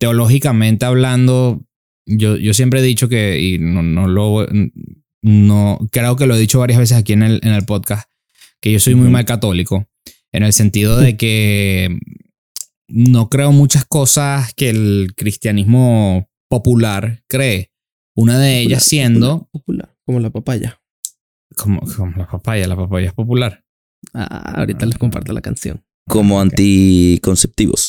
teológicamente 0.00 0.86
hablando, 0.86 1.62
yo, 2.06 2.36
yo 2.36 2.54
siempre 2.54 2.80
he 2.80 2.84
dicho 2.84 3.08
que, 3.10 3.38
y 3.40 3.58
no, 3.58 3.82
no 3.82 4.06
lo, 4.08 4.46
no, 5.22 5.78
creo 5.90 6.16
que 6.16 6.26
lo 6.26 6.36
he 6.36 6.40
dicho 6.40 6.60
varias 6.60 6.78
veces 6.78 6.96
aquí 6.96 7.12
en 7.12 7.22
el, 7.22 7.40
en 7.42 7.52
el 7.52 7.66
podcast, 7.66 8.08
que 8.60 8.72
yo 8.72 8.80
soy 8.80 8.94
muy 8.94 9.08
mal 9.08 9.24
católico, 9.24 9.88
en 10.32 10.42
el 10.42 10.52
sentido 10.52 10.98
de 10.98 11.16
que 11.16 11.98
no 12.88 13.28
creo 13.28 13.52
muchas 13.52 13.84
cosas 13.84 14.52
que 14.54 14.70
el 14.70 15.12
cristianismo 15.16 16.28
popular 16.48 17.22
cree. 17.28 17.70
Una 18.16 18.38
de 18.38 18.60
ellas 18.60 18.82
Popular, 18.84 18.88
siendo, 18.88 19.48
Popular, 19.52 19.96
como 20.04 20.20
la 20.20 20.30
papaya. 20.30 20.80
como, 21.56 21.80
como 21.80 22.16
la 22.16 22.26
papaya, 22.26 22.66
la 22.66 22.76
papaya 22.76 23.08
es 23.08 23.14
popular. 23.14 23.64
Ah, 24.14 24.54
ahorita 24.56 24.86
les 24.86 24.98
comparto 24.98 25.32
la 25.32 25.40
canción. 25.40 25.84
Como 26.08 26.40
anticonceptivos. 26.40 27.87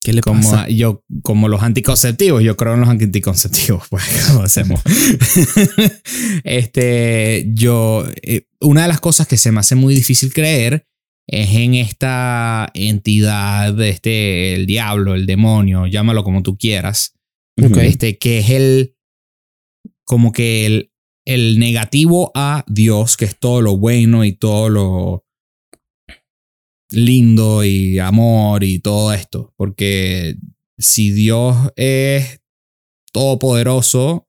¿Qué 0.00 0.12
le 0.12 0.20
como 0.20 0.42
pasa? 0.42 0.68
yo 0.68 1.04
como 1.22 1.48
los 1.48 1.62
anticonceptivos 1.62 2.42
yo 2.42 2.56
creo 2.56 2.74
en 2.74 2.80
los 2.80 2.88
anticonceptivos 2.88 3.84
pues 3.90 4.04
¿cómo 4.28 4.42
hacemos 4.42 4.80
este 6.44 7.46
yo 7.52 8.06
eh, 8.22 8.46
una 8.60 8.82
de 8.82 8.88
las 8.88 9.00
cosas 9.00 9.26
que 9.26 9.36
se 9.36 9.50
me 9.52 9.60
hace 9.60 9.74
muy 9.74 9.94
difícil 9.94 10.32
creer 10.32 10.86
es 11.26 11.54
en 11.54 11.74
esta 11.74 12.70
entidad 12.74 13.80
este 13.82 14.54
el 14.54 14.66
diablo 14.66 15.14
el 15.14 15.26
demonio 15.26 15.86
llámalo 15.86 16.22
como 16.22 16.42
tú 16.42 16.56
quieras 16.56 17.14
este 17.56 18.18
que 18.18 18.38
es 18.38 18.50
el 18.50 18.96
como 20.04 20.30
que 20.30 20.66
el 20.66 20.92
el 21.26 21.58
negativo 21.58 22.30
a 22.34 22.64
Dios 22.68 23.16
que 23.16 23.24
es 23.24 23.36
todo 23.38 23.60
lo 23.60 23.76
bueno 23.76 24.24
y 24.24 24.32
todo 24.32 24.68
lo 24.68 25.25
lindo 26.90 27.64
y 27.64 27.98
amor 27.98 28.64
y 28.64 28.78
todo 28.78 29.12
esto. 29.12 29.52
Porque 29.56 30.36
si 30.78 31.10
Dios 31.10 31.56
es 31.76 32.40
todopoderoso 33.12 34.28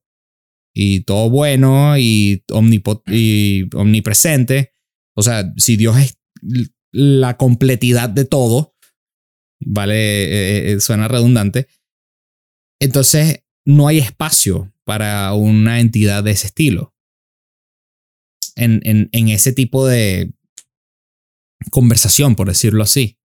y 0.74 1.00
todo 1.00 1.28
bueno 1.30 1.98
y, 1.98 2.44
y 3.06 3.64
omnipresente, 3.74 4.72
o 5.14 5.22
sea, 5.22 5.52
si 5.56 5.76
Dios 5.76 5.96
es 5.98 6.18
la 6.92 7.36
completidad 7.36 8.08
de 8.08 8.24
todo, 8.24 8.74
vale, 9.60 9.94
Eh, 9.94 10.72
eh, 10.72 10.80
suena 10.80 11.08
redundante, 11.08 11.66
entonces 12.80 13.44
no 13.66 13.88
hay 13.88 13.98
espacio 13.98 14.72
para 14.84 15.34
una 15.34 15.80
entidad 15.80 16.22
de 16.24 16.30
ese 16.30 16.46
estilo. 16.46 16.94
En, 18.56 18.80
en, 18.84 19.08
en 19.12 19.28
ese 19.28 19.52
tipo 19.52 19.86
de, 19.86 20.32
conversación, 21.70 22.36
por 22.36 22.48
decirlo 22.48 22.82
así. 22.82 23.18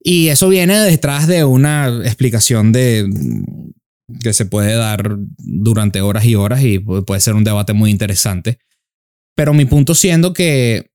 Y 0.00 0.28
eso 0.28 0.48
viene 0.48 0.78
detrás 0.80 1.26
de 1.28 1.44
una 1.44 1.86
explicación 2.04 2.72
de 2.72 3.08
que 4.20 4.32
se 4.32 4.46
puede 4.46 4.74
dar 4.74 5.16
durante 5.38 6.00
horas 6.00 6.24
y 6.24 6.34
horas 6.34 6.62
y 6.62 6.78
pu- 6.78 7.04
puede 7.04 7.20
ser 7.20 7.34
un 7.34 7.44
debate 7.44 7.72
muy 7.72 7.90
interesante. 7.90 8.58
Pero 9.36 9.54
mi 9.54 9.64
punto 9.64 9.94
siendo 9.94 10.32
que 10.32 10.90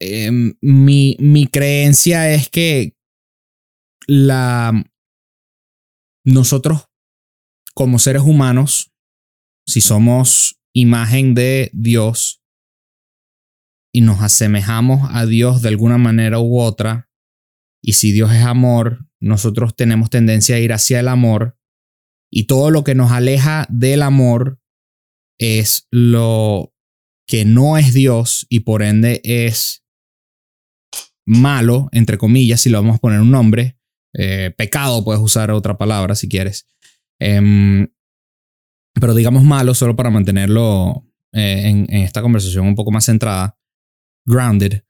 eh, 0.00 0.30
mi, 0.60 1.16
mi 1.18 1.46
creencia 1.46 2.32
es 2.32 2.48
que 2.48 2.94
la 4.06 4.72
nosotros 6.24 6.86
como 7.74 7.98
seres 7.98 8.22
humanos, 8.22 8.92
si 9.66 9.80
somos 9.80 10.60
imagen 10.72 11.34
de 11.34 11.70
Dios, 11.72 12.39
y 13.92 14.02
nos 14.02 14.20
asemejamos 14.20 15.08
a 15.12 15.26
Dios 15.26 15.62
de 15.62 15.68
alguna 15.68 15.98
manera 15.98 16.38
u 16.38 16.58
otra, 16.58 17.10
y 17.82 17.94
si 17.94 18.12
Dios 18.12 18.32
es 18.32 18.44
amor, 18.44 19.06
nosotros 19.20 19.74
tenemos 19.74 20.10
tendencia 20.10 20.56
a 20.56 20.60
ir 20.60 20.72
hacia 20.72 21.00
el 21.00 21.08
amor, 21.08 21.58
y 22.30 22.44
todo 22.44 22.70
lo 22.70 22.84
que 22.84 22.94
nos 22.94 23.10
aleja 23.10 23.66
del 23.68 24.02
amor 24.02 24.60
es 25.38 25.88
lo 25.90 26.74
que 27.26 27.44
no 27.44 27.76
es 27.78 27.92
Dios 27.92 28.46
y 28.48 28.60
por 28.60 28.82
ende 28.82 29.20
es 29.24 29.84
malo, 31.26 31.88
entre 31.92 32.18
comillas, 32.18 32.60
si 32.60 32.70
lo 32.70 32.80
vamos 32.80 32.96
a 32.96 33.00
poner 33.00 33.20
un 33.20 33.30
nombre. 33.30 33.78
Eh, 34.12 34.52
pecado, 34.56 35.04
puedes 35.04 35.22
usar 35.22 35.50
otra 35.50 35.78
palabra 35.78 36.14
si 36.14 36.28
quieres. 36.28 36.66
Em, 37.20 37.88
pero 38.94 39.14
digamos 39.14 39.44
malo 39.44 39.74
solo 39.74 39.94
para 39.94 40.10
mantenerlo 40.10 41.06
eh, 41.32 41.68
en, 41.68 41.86
en 41.88 42.02
esta 42.02 42.22
conversación 42.22 42.66
un 42.66 42.74
poco 42.74 42.90
más 42.90 43.04
centrada 43.04 43.59
grounded. 44.26 44.82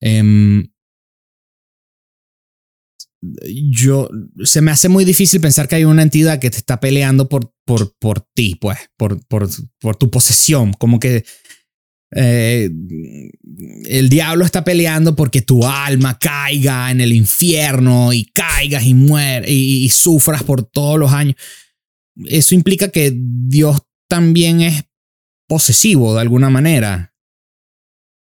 Em, 0.00 0.72
yo 3.44 4.10
se 4.42 4.60
me 4.60 4.72
hace 4.72 4.88
muy 4.88 5.04
difícil 5.04 5.40
pensar 5.40 5.68
que 5.68 5.76
hay 5.76 5.84
una 5.84 6.02
entidad 6.02 6.40
que 6.40 6.50
te 6.50 6.56
está 6.56 6.80
peleando 6.80 7.28
por, 7.28 7.54
por, 7.64 7.96
por 7.98 8.20
ti, 8.34 8.56
pues, 8.60 8.78
por, 8.96 9.24
por, 9.26 9.48
por 9.80 9.96
tu 9.96 10.10
posesión. 10.10 10.72
Como 10.72 10.98
que 10.98 11.24
eh, 12.14 12.68
el 13.84 14.08
diablo 14.08 14.44
está 14.44 14.64
peleando 14.64 15.14
porque 15.14 15.40
tu 15.40 15.64
alma 15.64 16.18
caiga 16.18 16.90
en 16.90 17.00
el 17.00 17.12
infierno 17.12 18.12
y 18.12 18.24
caigas 18.24 18.84
y 18.84 18.94
mueras 18.94 19.48
y, 19.48 19.84
y 19.84 19.88
sufras 19.88 20.42
por 20.42 20.64
todos 20.64 20.98
los 20.98 21.12
años. 21.12 21.36
Eso 22.26 22.54
implica 22.54 22.88
que 22.88 23.12
Dios 23.14 23.82
también 24.08 24.60
es 24.60 24.82
posesivo 25.48 26.14
de 26.14 26.20
alguna 26.20 26.50
manera 26.50 27.11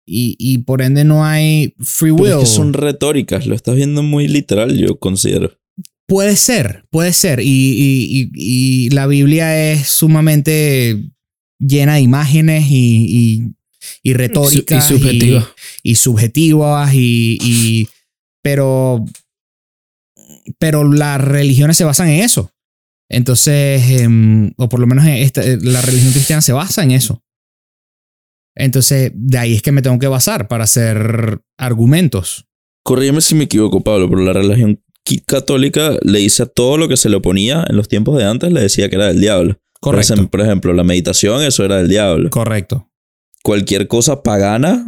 y, 0.06 0.36
y 0.38 0.58
por 0.58 0.82
ende 0.82 1.04
no 1.04 1.24
hay 1.24 1.74
free 1.80 2.12
Pero 2.12 2.22
will. 2.22 2.32
es 2.32 2.38
que 2.38 2.46
son 2.56 2.72
retóricas, 2.72 3.46
lo 3.46 3.54
estás 3.54 3.74
viendo 3.74 4.02
muy 4.02 4.28
literal, 4.28 4.76
yo 4.78 4.98
considero. 4.98 5.52
Puede 6.08 6.36
ser, 6.36 6.84
puede 6.90 7.12
ser. 7.12 7.40
Y, 7.40 7.46
y- 7.48 8.30
y- 8.34 8.90
la 8.90 9.08
Biblia 9.08 9.72
es 9.72 9.88
sumamente 9.88 11.02
llena 11.58 11.96
de 11.96 12.00
imágenes 12.02 12.66
y, 12.70 13.52
retóricas. 14.04 14.88
y 14.88 14.94
subjetiva. 14.94 15.48
Y, 15.82 15.94
subjetivas. 15.96 16.94
Y, 16.94 17.38
y- 17.42 17.88
pero, 18.42 19.04
pero 20.58 20.84
las 20.92 21.20
religiones 21.20 21.76
se 21.76 21.84
basan 21.84 22.08
en 22.08 22.20
eso. 22.22 22.52
Entonces, 23.10 23.82
em, 24.00 24.52
o 24.56 24.68
por 24.68 24.80
lo 24.80 24.86
menos 24.86 25.04
esta- 25.06 25.42
la 25.60 25.80
religión 25.82 26.12
cristiana 26.12 26.42
se 26.42 26.52
basa 26.52 26.82
en 26.84 26.92
eso. 26.92 27.22
Entonces, 28.56 29.12
de 29.14 29.38
ahí 29.38 29.54
es 29.54 29.62
que 29.62 29.70
me 29.70 29.82
tengo 29.82 29.98
que 29.98 30.08
basar 30.08 30.48
para 30.48 30.64
hacer 30.64 31.40
argumentos. 31.58 32.46
Corrígeme 32.82 33.20
si 33.20 33.34
me 33.34 33.44
equivoco, 33.44 33.82
Pablo, 33.82 34.08
pero 34.08 34.22
la 34.22 34.32
religión 34.32 34.82
católica 35.26 35.96
le 36.02 36.18
dice 36.18 36.44
a 36.44 36.46
todo 36.46 36.78
lo 36.78 36.88
que 36.88 36.96
se 36.96 37.08
le 37.08 37.16
oponía 37.16 37.64
en 37.68 37.76
los 37.76 37.88
tiempos 37.88 38.18
de 38.18 38.24
antes, 38.24 38.50
le 38.50 38.60
decía 38.60 38.88
que 38.88 38.96
era 38.96 39.06
del 39.06 39.20
diablo. 39.20 39.60
Por 39.80 39.92
Correcto. 39.92 40.14
ejemplo, 40.14 40.30
por 40.30 40.40
ejemplo, 40.40 40.72
la 40.72 40.84
meditación, 40.84 41.42
eso 41.42 41.64
era 41.64 41.76
del 41.76 41.88
diablo. 41.88 42.30
Correcto. 42.30 42.90
Cualquier 43.42 43.86
cosa 43.86 44.22
pagana, 44.22 44.84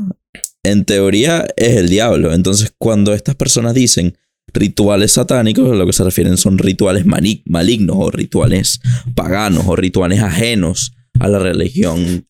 en 0.64 0.84
teoría, 0.84 1.46
es 1.56 1.76
el 1.76 1.88
diablo. 1.88 2.32
Entonces, 2.32 2.72
cuando 2.78 3.12
estas 3.12 3.36
personas 3.36 3.74
dicen 3.74 4.16
rituales 4.52 5.12
satánicos, 5.12 5.70
a 5.70 5.74
lo 5.74 5.86
que 5.86 5.92
se 5.92 6.02
refieren 6.02 6.36
son 6.36 6.58
rituales 6.58 7.04
malignos 7.04 7.96
o 7.98 8.10
rituales 8.10 8.80
paganos 9.14 9.64
o 9.66 9.76
rituales 9.76 10.20
ajenos 10.20 10.92
a 11.20 11.28
la 11.28 11.38
religión 11.38 12.26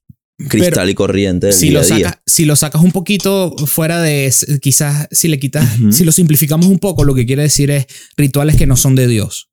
cristal 0.48 0.88
y 0.88 0.94
corriente 0.94 1.51
si 1.53 1.70
día 1.70 1.72
lo, 1.74 1.81
a 1.81 1.83
día. 1.96 2.09
saca- 2.11 2.22
si 2.27 2.44
lo 2.44 2.55
sacas 2.55 2.83
un 2.83 2.92
poquito 2.92 3.57
fuera 3.66 4.01
de, 4.01 4.33
quizás 4.62 5.09
si 5.11 5.27
le 5.29 5.38
quitas, 5.40 5.68
si 5.90 6.05
lo 6.05 6.12
simplificamos 6.12 6.66
un 6.66 6.79
poco, 6.79 7.03
lo 7.05 7.14
que 7.14 7.27
quiere 7.27 7.42
decir 7.42 7.70
es 7.70 7.87
rituales 8.16 8.57
que 8.57 8.66
no 8.66 8.77
son 8.77 8.94
de 8.94 9.09
Dios. 9.09 9.51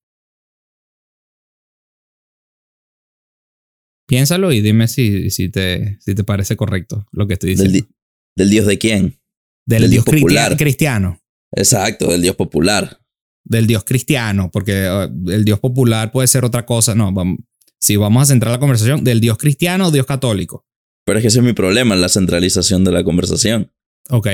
Piénsalo 4.07 4.51
y 4.51 4.61
dime 4.61 4.87
si, 4.87 5.31
si, 5.31 5.49
te, 5.49 5.97
si 5.99 6.13
te 6.13 6.23
parece 6.23 6.55
correcto 6.55 7.07
lo 7.11 7.25
que 7.27 7.33
estoy 7.33 7.55
Del, 7.55 7.71
diciendo. 7.71 7.87
di- 7.89 7.95
¿Del 8.37 8.49
dios 8.51 8.65
de 8.67 8.77
quién? 8.77 9.19
Del, 9.65 9.81
del 9.83 9.91
Dios 9.91 10.05
popular. 10.05 10.55
cristiano. 10.57 11.19
Exacto, 11.55 12.09
del 12.11 12.21
dios 12.21 12.35
popular. 12.35 12.99
Del 13.47 13.65
Dios 13.67 13.83
cristiano, 13.83 14.49
porque 14.51 14.89
uh, 14.89 15.31
el 15.31 15.45
Dios 15.45 15.59
popular 15.59 16.11
puede 16.11 16.27
ser 16.27 16.45
otra 16.45 16.65
cosa. 16.65 16.93
No, 16.95 17.11
vamos, 17.13 17.39
si 17.79 17.95
vamos 17.95 18.23
a 18.23 18.25
centrar 18.25 18.51
la 18.51 18.59
conversación, 18.59 19.03
del 19.03 19.21
Dios 19.21 19.37
cristiano 19.37 19.87
o 19.87 19.91
Dios 19.91 20.05
católico. 20.05 20.65
Pero 21.05 21.19
es 21.19 21.23
que 21.23 21.27
ese 21.27 21.39
es 21.39 21.45
mi 21.45 21.53
problema, 21.53 21.95
la 21.95 22.09
centralización 22.09 22.83
de 22.83 22.91
la 22.91 23.03
conversación. 23.03 23.71
Ok. 24.09 24.27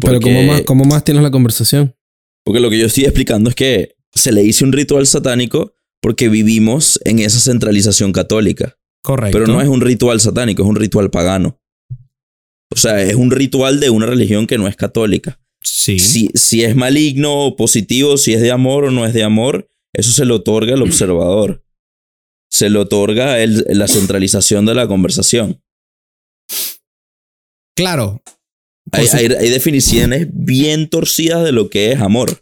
Pero 0.00 0.20
¿cómo 0.20 0.42
más, 0.42 0.62
¿cómo 0.62 0.84
más 0.84 1.04
tienes 1.04 1.22
la 1.22 1.30
conversación? 1.30 1.94
porque 2.44 2.60
lo 2.60 2.70
que 2.70 2.78
yo 2.78 2.86
estoy 2.86 3.04
explicando 3.04 3.50
es 3.50 3.56
que 3.56 3.96
se 4.12 4.30
le 4.30 4.42
hizo 4.42 4.64
un 4.64 4.72
ritual 4.72 5.06
satánico 5.06 5.74
porque 6.00 6.28
vivimos 6.28 7.00
en 7.04 7.18
esa 7.18 7.40
centralización 7.40 8.12
católica. 8.12 8.76
Correcto. 9.02 9.38
Pero 9.38 9.50
no 9.50 9.60
es 9.60 9.68
un 9.68 9.80
ritual 9.80 10.20
satánico, 10.20 10.62
es 10.62 10.68
un 10.68 10.76
ritual 10.76 11.10
pagano. 11.10 11.58
O 12.70 12.76
sea, 12.76 13.02
es 13.02 13.14
un 13.14 13.30
ritual 13.30 13.80
de 13.80 13.90
una 13.90 14.06
religión 14.06 14.46
que 14.46 14.58
no 14.58 14.68
es 14.68 14.76
católica. 14.76 15.40
Sí. 15.62 15.98
Si, 15.98 16.28
si 16.34 16.62
es 16.62 16.76
maligno 16.76 17.46
o 17.46 17.56
positivo, 17.56 18.18
si 18.18 18.34
es 18.34 18.42
de 18.42 18.50
amor 18.50 18.84
o 18.84 18.90
no 18.90 19.06
es 19.06 19.14
de 19.14 19.22
amor, 19.22 19.70
eso 19.94 20.12
se 20.12 20.26
le 20.26 20.34
otorga 20.34 20.74
al 20.74 20.82
observador. 20.82 21.63
Se 22.54 22.70
le 22.70 22.78
otorga 22.78 23.36
la 23.46 23.88
centralización 23.88 24.64
de 24.64 24.74
la 24.76 24.86
conversación. 24.86 25.60
Claro. 27.76 28.22
Hay, 28.92 29.06
su- 29.06 29.16
hay- 29.16 29.26
hay 29.26 29.48
definiciones 29.50 30.28
bien 30.30 30.88
torcidas 30.88 31.42
de 31.44 31.52
lo 31.52 31.68
que 31.70 31.92
es 31.92 32.00
amor. 32.00 32.40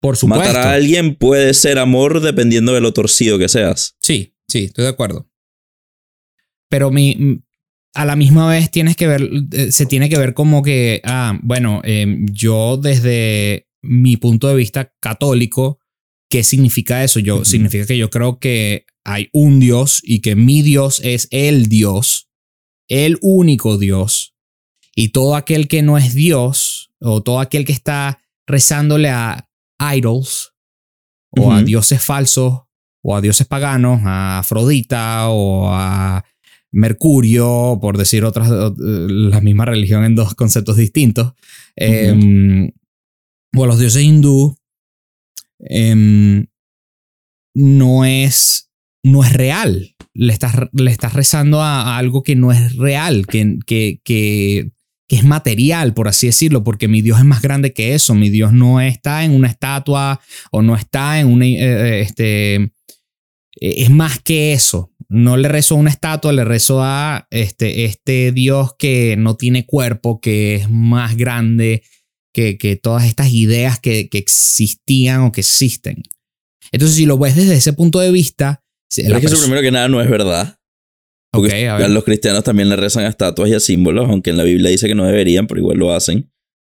por 0.00 0.16
supuesto. 0.16 0.46
Matar 0.46 0.56
a 0.68 0.72
alguien 0.74 1.16
puede 1.16 1.52
ser 1.54 1.76
amor 1.80 2.20
dependiendo 2.20 2.72
de 2.72 2.80
lo 2.80 2.92
torcido 2.92 3.36
que 3.36 3.48
seas. 3.48 3.96
Sí, 4.00 4.32
sí, 4.48 4.66
estoy 4.66 4.84
de 4.84 4.90
acuerdo. 4.90 5.28
Pero 6.70 6.92
mi, 6.92 7.40
a 7.94 8.04
la 8.04 8.14
misma 8.14 8.48
vez 8.48 8.70
tienes 8.70 8.94
que 8.94 9.08
ver, 9.08 9.28
eh, 9.50 9.72
se 9.72 9.86
tiene 9.86 10.08
que 10.08 10.16
ver 10.18 10.34
como 10.34 10.62
que, 10.62 11.00
ah, 11.04 11.36
bueno, 11.42 11.80
em, 11.82 12.26
yo 12.30 12.76
desde 12.76 13.66
mi 13.82 14.16
punto 14.18 14.46
de 14.46 14.54
vista 14.54 14.94
católico, 15.00 15.80
¿qué 16.30 16.44
significa 16.44 17.02
eso? 17.02 17.18
Yo. 17.18 17.44
Significa 17.44 17.84
que 17.84 17.98
yo 17.98 18.08
creo 18.08 18.38
que 18.38 18.86
hay 19.08 19.30
un 19.32 19.58
Dios 19.58 20.00
y 20.04 20.20
que 20.20 20.36
mi 20.36 20.60
Dios 20.60 21.00
es 21.02 21.28
el 21.30 21.68
Dios, 21.68 22.28
el 22.88 23.18
único 23.22 23.78
Dios. 23.78 24.34
Y 24.94 25.08
todo 25.08 25.34
aquel 25.34 25.66
que 25.66 25.82
no 25.82 25.96
es 25.96 26.14
Dios, 26.14 26.92
o 27.00 27.22
todo 27.22 27.40
aquel 27.40 27.64
que 27.64 27.72
está 27.72 28.20
rezándole 28.46 29.08
a 29.08 29.48
idols, 29.94 30.52
o 31.30 31.52
a 31.52 31.62
dioses 31.62 32.02
falsos, 32.02 32.60
o 33.02 33.16
a 33.16 33.20
dioses 33.20 33.46
paganos, 33.46 34.00
a 34.04 34.40
Afrodita 34.40 35.28
o 35.30 35.70
a 35.70 36.24
Mercurio, 36.70 37.78
por 37.80 37.96
decir 37.96 38.24
otras, 38.24 38.50
eh, 38.50 38.72
la 38.76 39.40
misma 39.40 39.64
religión 39.64 40.04
en 40.04 40.14
dos 40.14 40.34
conceptos 40.34 40.76
distintos, 40.76 41.32
em, 41.76 42.70
o 43.56 43.64
a 43.64 43.66
los 43.66 43.78
dioses 43.78 44.02
hindú, 44.02 44.54
em, 45.60 46.46
no 47.54 48.04
es, 48.04 48.67
no 49.08 49.24
es 49.24 49.32
real. 49.32 49.94
Le 50.14 50.32
estás, 50.32 50.54
le 50.72 50.90
estás 50.90 51.12
rezando 51.12 51.62
a, 51.62 51.96
algo 51.96 52.22
que 52.22 52.36
no 52.36 52.52
es 52.52 52.76
real, 52.76 53.26
que, 53.26 53.58
que, 53.66 54.00
que, 54.04 54.70
que 55.08 55.16
es 55.16 55.24
material, 55.24 55.94
por 55.94 56.08
así 56.08 56.26
decirlo, 56.26 56.62
porque 56.62 56.86
mi 56.86 57.02
Dios 57.02 57.18
es 57.18 57.24
más 57.24 57.42
grande 57.42 57.72
que 57.72 57.94
eso. 57.94 58.14
Mi 58.14 58.30
Dios 58.30 58.52
no 58.52 58.80
está 58.80 59.24
en 59.24 59.32
una 59.32 59.48
estatua 59.48 60.20
o 60.50 60.62
no 60.62 60.76
está 60.76 61.20
en 61.20 61.28
una, 61.28 61.46
eh, 61.46 61.56
eh, 61.58 62.00
este, 62.00 62.54
eh, 62.56 62.70
es 63.60 63.90
más 63.90 64.20
que 64.20 64.52
eso. 64.52 64.92
No 65.08 65.38
le 65.38 65.48
rezo 65.48 65.74
a 65.74 65.78
una 65.78 65.90
estatua, 65.90 66.32
le 66.32 66.44
rezo 66.44 66.82
a 66.82 67.26
este, 67.30 67.86
este 67.86 68.32
Dios 68.32 68.74
que 68.78 69.16
no 69.16 69.36
tiene 69.36 69.64
cuerpo, 69.64 70.20
que 70.20 70.56
es 70.56 70.70
más 70.70 71.16
grande 71.16 71.82
que, 72.34 72.58
que 72.58 72.76
todas 72.76 73.06
estas 73.06 73.32
ideas 73.32 73.80
que, 73.80 74.10
que 74.10 74.18
existían 74.18 75.22
o 75.22 75.32
que 75.32 75.40
existen. 75.40 76.02
Entonces, 76.72 76.96
si 76.98 77.06
lo 77.06 77.16
ves 77.16 77.36
desde 77.36 77.54
ese 77.54 77.72
punto 77.72 78.00
de 78.00 78.12
vista, 78.12 78.62
Pero 78.96 79.08
la 79.10 79.16
es 79.16 79.20
que 79.20 79.26
eso 79.32 79.40
primero 79.42 79.60
que 79.62 79.70
nada 79.70 79.88
no 79.88 80.00
es 80.00 80.08
verdad. 80.10 80.58
Porque 81.32 81.48
Ok, 81.48 81.68
a 81.70 81.76
ver. 81.78 81.90
los 81.90 82.04
cristianos 82.04 82.42
también 82.42 82.68
le 82.68 82.76
rezan 82.76 83.04
a 83.04 83.08
estatuas 83.08 83.50
y 83.50 83.54
a 83.54 83.60
símbolos, 83.60 84.08
aunque 84.08 84.30
en 84.30 84.36
la 84.38 84.44
Biblia 84.44 84.70
dice 84.70 84.88
que 84.88 84.94
no 84.94 85.04
deberían, 85.04 85.46
pero 85.46 85.60
igual 85.60 85.76
lo 85.78 85.92
hacen. 85.94 86.30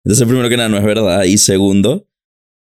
Entonces, 0.05 0.27
primero 0.27 0.48
que 0.48 0.57
nada 0.57 0.68
no 0.68 0.77
es 0.77 0.85
verdad. 0.85 1.25
Y 1.25 1.38
segundo, 1.38 2.07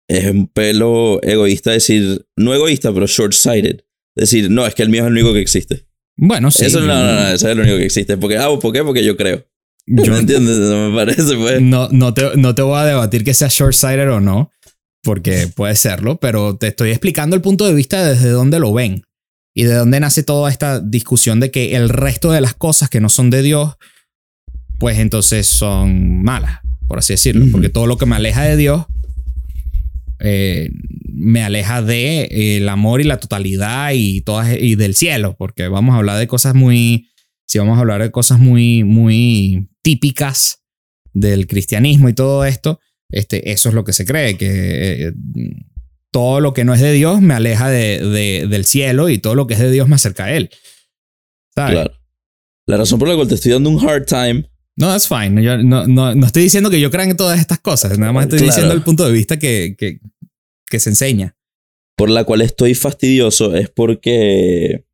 es 0.08 0.30
un 0.32 0.48
pelo 0.48 1.22
egoísta 1.24 1.72
decir, 1.72 2.26
no 2.38 2.54
egoísta, 2.54 2.94
pero 2.94 3.06
short-sighted. 3.06 3.82
Decir, 4.16 4.50
no, 4.50 4.66
es 4.66 4.76
que 4.76 4.84
el 4.84 4.90
mío 4.90 5.02
es 5.02 5.08
el 5.08 5.14
único 5.14 5.34
que 5.34 5.40
existe. 5.42 5.88
Bueno, 6.16 6.52
sí. 6.52 6.64
Eso 6.66 6.80
no, 6.80 6.86
no, 6.88 7.14
no, 7.14 7.28
ese 7.30 7.34
es 7.36 7.44
el 7.52 7.60
único 7.60 7.78
que 7.78 7.86
existe. 7.86 8.18
Porque, 8.18 8.38
ah, 8.38 8.48
¿por 8.62 8.72
qué? 8.72 8.84
Porque 8.84 9.04
yo 9.04 9.18
creo. 9.18 9.46
Yo- 9.88 10.12
¿Me 10.14 10.20
entiendes? 10.20 10.58
No 10.60 10.90
me 10.90 10.96
parece, 10.96 11.36
pues. 11.36 11.60
no, 11.62 11.90
no, 11.90 12.14
te, 12.14 12.38
no 12.38 12.56
te 12.56 12.62
voy 12.62 12.80
a 12.80 12.86
debatir 12.86 13.24
que 13.26 13.34
sea 13.34 13.50
short-sighted 13.50 14.10
o 14.12 14.22
no, 14.22 14.52
porque 15.04 15.48
puede 15.54 15.76
serlo, 15.76 16.18
pero 16.20 16.56
te 16.56 16.68
estoy 16.68 16.92
explicando 16.92 17.36
el 17.36 17.42
punto 17.42 17.66
de 17.66 17.74
vista 17.74 18.08
desde 18.08 18.30
donde 18.30 18.60
lo 18.60 18.72
ven 18.72 19.04
y 19.54 19.64
de 19.64 19.76
dónde 19.76 20.00
nace 20.00 20.24
toda 20.24 20.50
esta 20.50 20.80
discusión 20.80 21.40
de 21.40 21.52
que 21.52 21.76
el 21.76 21.90
resto 21.90 22.32
de 22.32 22.42
las 22.42 22.54
cosas 22.54 22.90
que 22.90 23.00
no 23.00 23.10
son 23.10 23.30
de 23.30 23.42
Dios, 23.42 23.76
pues 24.80 24.98
entonces 25.00 25.48
son 25.48 26.24
malas, 26.24 26.60
por 26.88 27.00
así 27.00 27.14
decirlo, 27.14 27.46
porque 27.52 27.70
todo 27.70 27.88
lo 27.88 27.98
que 27.98 28.06
me 28.06 28.16
aleja 28.16 28.44
de 28.44 28.58
Dios 28.58 28.86
eh, 30.20 30.70
me 31.14 31.44
aleja 31.44 31.82
de 31.82 32.22
eh, 32.22 32.58
el 32.58 32.70
amor 32.70 33.02
y 33.02 33.04
la 33.04 33.20
totalidad 33.20 33.92
y 33.94 34.22
todas 34.22 34.58
y 34.60 34.76
del 34.76 34.96
cielo, 34.96 35.36
porque 35.38 35.68
vamos 35.68 35.94
a 35.94 35.98
hablar 35.98 36.18
de 36.18 36.28
cosas 36.28 36.56
muy, 36.56 37.10
si 37.46 37.60
vamos 37.60 37.78
a 37.78 37.82
hablar 37.82 38.02
de 38.02 38.12
cosas 38.12 38.40
muy, 38.40 38.84
muy 38.84 39.70
típicas 39.82 40.64
del 41.14 41.46
cristianismo 41.46 42.10
y 42.10 42.14
todo 42.14 42.46
esto, 42.46 42.80
este, 43.10 43.52
eso 43.52 43.70
es 43.70 43.76
lo 43.76 43.84
que 43.84 43.94
se 43.94 44.06
cree, 44.06 44.38
que 44.38 45.08
eh, 45.08 45.14
todo 46.14 46.40
lo 46.40 46.54
que 46.54 46.64
no 46.64 46.74
es 46.74 46.80
de 46.80 46.94
Dios 46.94 47.20
me 47.20 47.34
aleja 47.34 47.70
de, 47.70 48.00
de- 48.00 48.48
del 48.48 48.64
cielo 48.64 49.10
y 49.10 49.18
todo 49.18 49.36
lo 49.36 49.48
que 49.48 49.56
es 49.56 49.60
de 49.60 49.70
Dios 49.72 49.90
me 49.90 49.96
acerca 49.96 50.26
a 50.26 50.32
Él. 50.34 50.50
¿Sabes? 51.54 51.74
Claro. 51.74 51.92
La 52.68 52.78
razón 52.78 52.98
por 53.00 53.10
la 53.10 53.16
cual 53.16 53.28
te 53.28 53.36
estoy 53.36 53.52
dando 53.52 53.70
un 53.70 53.80
hard 53.86 54.06
time 54.06 54.50
No, 54.78 54.88
that's 54.88 55.08
fine. 55.10 55.44
Yo 55.44 55.58
no, 55.58 55.86
no, 55.88 56.16
no 56.16 56.26
estoy 56.26 56.44
diciendo 56.44 56.70
que 56.70 56.80
yo 56.80 56.90
crea 56.90 57.04
en 57.04 57.18
todas 57.18 57.38
estas 57.40 57.60
cosas, 57.60 58.00
nada 58.00 58.14
más 58.14 58.24
estoy 58.26 58.40
Claro. 58.40 58.52
diciendo 58.54 58.74
el 58.74 58.82
punto 58.84 59.06
de 59.06 59.12
vista 59.12 59.38
que, 59.38 59.76
que, 59.78 60.00
que 60.68 60.80
se 60.80 60.90
enseña. 60.92 61.36
por 61.98 62.10
la 62.10 62.24
cual 62.24 62.42
estoy 62.42 62.74
fastidioso 62.74 63.54
es 63.56 63.70
porque 63.70 64.86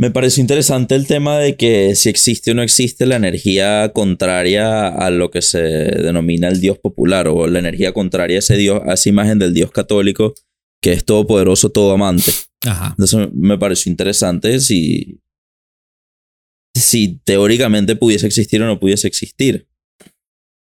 me 0.00 0.10
pareció 0.10 0.40
interesante 0.40 0.94
el 0.94 1.06
tema 1.06 1.38
de 1.38 1.56
que 1.56 1.94
si 1.94 2.08
existe 2.08 2.52
o 2.52 2.54
no 2.54 2.62
existe 2.62 3.04
la 3.04 3.16
energía 3.16 3.92
contraria 3.92 4.88
a 4.88 5.10
lo 5.10 5.30
que 5.30 5.42
se 5.42 5.58
denomina 5.58 6.48
el 6.48 6.58
Dios 6.58 6.78
popular 6.78 7.28
o 7.28 7.46
la 7.46 7.58
energía 7.58 7.92
contraria 7.92 8.36
a 8.36 8.38
ese 8.38 8.56
Dios, 8.56 8.80
a 8.86 8.94
esa 8.94 9.10
imagen 9.10 9.38
del 9.38 9.52
Dios 9.52 9.70
católico 9.72 10.32
que 10.82 10.94
es 10.94 11.04
todopoderoso, 11.04 11.68
todo 11.68 11.92
amante. 11.92 12.32
Ajá. 12.64 12.94
Entonces 12.98 13.28
me 13.34 13.58
pareció 13.58 13.90
interesante 13.90 14.60
si 14.60 15.20
si 16.74 17.20
teóricamente 17.22 17.94
pudiese 17.94 18.26
existir 18.26 18.62
o 18.62 18.66
no 18.66 18.80
pudiese 18.80 19.06
existir. 19.06 19.68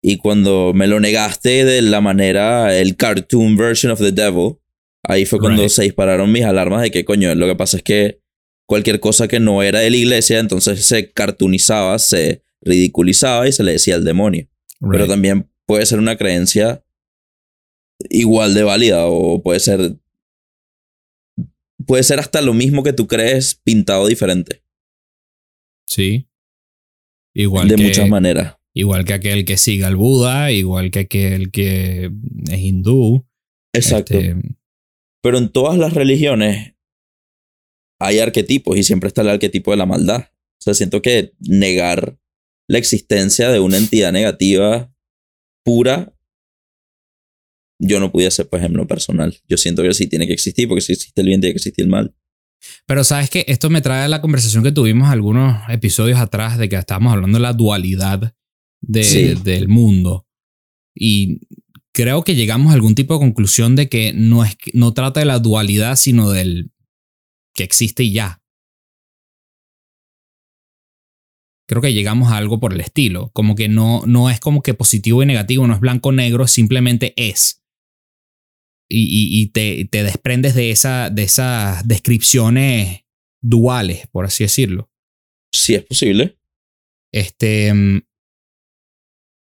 Y 0.00 0.18
cuando 0.18 0.70
me 0.76 0.86
lo 0.86 1.00
negaste 1.00 1.64
de 1.64 1.82
la 1.82 2.00
manera, 2.00 2.78
el 2.78 2.94
cartoon 2.94 3.56
version 3.56 3.90
of 3.90 3.98
the 3.98 4.12
devil, 4.12 4.58
ahí 5.02 5.26
fue 5.26 5.40
cuando 5.40 5.62
Right. 5.62 5.72
se 5.72 5.82
dispararon 5.82 6.30
mis 6.30 6.44
alarmas 6.44 6.82
de 6.82 6.92
que, 6.92 7.04
coño, 7.04 7.34
lo 7.34 7.48
que 7.48 7.56
pasa 7.56 7.78
es 7.78 7.82
que 7.82 8.23
cualquier 8.66 9.00
cosa 9.00 9.28
que 9.28 9.40
no 9.40 9.62
era 9.62 9.80
de 9.80 9.90
la 9.90 9.96
iglesia, 9.96 10.38
entonces 10.38 10.84
se 10.84 11.12
cartoonizaba, 11.12 11.98
se 11.98 12.42
ridiculizaba 12.60 13.48
y 13.48 13.52
se 13.52 13.62
le 13.62 13.72
decía 13.72 13.94
al 13.96 14.04
demonio. 14.04 14.48
Pero 14.90 15.06
también 15.06 15.50
puede 15.66 15.86
ser 15.86 15.98
una 15.98 16.16
creencia 16.16 16.84
igual 18.10 18.54
de 18.54 18.64
válida 18.64 19.06
o 19.06 19.42
puede 19.42 19.60
ser 19.60 19.96
puede 21.86 22.02
ser 22.02 22.18
hasta 22.18 22.42
lo 22.42 22.52
mismo 22.54 22.82
que 22.82 22.92
tú 22.92 23.06
crees 23.06 23.54
pintado 23.54 24.06
diferente 24.06 24.64
Sí. 25.86 26.28
Igual 27.34 27.68
de 27.68 27.76
que, 27.76 27.82
muchas 27.82 28.08
maneras. 28.08 28.56
igual 28.74 29.04
que 29.04 29.14
aquel 29.14 29.44
que 29.44 29.56
siga 29.56 29.88
al 29.88 29.96
Buda, 29.96 30.52
igual 30.52 30.90
que 30.90 31.00
aquel 31.00 31.50
que 31.50 32.10
es 32.50 32.58
hindú. 32.58 33.26
Exacto. 33.72 34.14
este, 34.14 34.36
Pero 35.22 35.38
en 35.38 35.50
todas 35.50 35.78
las 35.78 35.94
religiones 35.94 36.73
hay 38.06 38.18
arquetipos 38.18 38.76
y 38.76 38.82
siempre 38.82 39.08
está 39.08 39.22
el 39.22 39.28
arquetipo 39.28 39.70
de 39.70 39.76
la 39.78 39.86
maldad. 39.86 40.28
O 40.30 40.62
sea, 40.64 40.74
siento 40.74 41.02
que 41.02 41.32
negar 41.40 42.18
la 42.68 42.78
existencia 42.78 43.50
de 43.50 43.60
una 43.60 43.76
entidad 43.76 44.12
negativa 44.12 44.90
pura, 45.64 46.14
yo 47.78 48.00
no 48.00 48.10
pudiese, 48.12 48.44
por 48.44 48.58
ejemplo, 48.60 48.86
personal. 48.86 49.36
Yo 49.48 49.56
siento 49.56 49.82
que 49.82 49.92
sí 49.94 50.06
tiene 50.06 50.26
que 50.26 50.32
existir, 50.32 50.68
porque 50.68 50.80
si 50.80 50.92
existe 50.92 51.20
el 51.20 51.26
bien, 51.26 51.40
tiene 51.40 51.52
que 51.52 51.58
existir 51.58 51.84
el 51.84 51.90
mal. 51.90 52.14
Pero 52.86 53.04
sabes 53.04 53.28
que 53.28 53.44
esto 53.48 53.68
me 53.68 53.82
trae 53.82 54.04
a 54.04 54.08
la 54.08 54.20
conversación 54.22 54.62
que 54.62 54.72
tuvimos 54.72 55.10
algunos 55.10 55.60
episodios 55.68 56.18
atrás 56.18 56.56
de 56.56 56.68
que 56.68 56.76
estábamos 56.76 57.12
hablando 57.12 57.36
de 57.38 57.42
la 57.42 57.52
dualidad 57.52 58.34
de- 58.80 59.04
Sí. 59.04 59.34
del 59.42 59.68
mundo. 59.68 60.26
Y 60.94 61.40
creo 61.92 62.24
que 62.24 62.34
llegamos 62.34 62.70
a 62.70 62.74
algún 62.74 62.94
tipo 62.94 63.14
de 63.14 63.20
conclusión 63.20 63.76
de 63.76 63.88
que 63.88 64.12
no, 64.14 64.44
es, 64.44 64.56
que- 64.56 64.70
no 64.72 64.94
trata 64.94 65.20
de 65.20 65.26
la 65.26 65.40
dualidad, 65.40 65.96
sino 65.96 66.30
del 66.30 66.70
que 67.54 67.64
existe 67.64 68.02
y 68.04 68.12
ya. 68.12 68.40
Creo 71.66 71.80
que 71.80 71.94
llegamos 71.94 72.30
a 72.30 72.36
algo 72.36 72.60
por 72.60 72.74
el 72.74 72.80
estilo. 72.80 73.30
Como 73.32 73.54
que 73.54 73.68
no, 73.68 74.02
no 74.06 74.28
es 74.30 74.38
como 74.40 74.62
que 74.62 74.74
positivo 74.74 75.22
y 75.22 75.26
negativo, 75.26 75.66
no 75.66 75.74
es 75.74 75.80
blanco-negro, 75.80 76.46
simplemente 76.46 77.14
es. 77.16 77.62
Y, 78.90 79.04
y- 79.04 79.42
y 79.42 79.46
te, 79.48 79.86
te 79.86 80.02
desprendes 80.02 80.54
de, 80.54 80.70
esa, 80.70 81.08
de 81.10 81.22
esas 81.22 81.86
descripciones 81.88 83.04
duales, 83.42 84.06
por 84.08 84.26
así 84.26 84.44
decirlo. 84.44 84.90
Si 85.52 85.74
es 85.74 85.84
posible. 85.84 86.38
Este. 87.12 87.72
mm, 87.72 88.00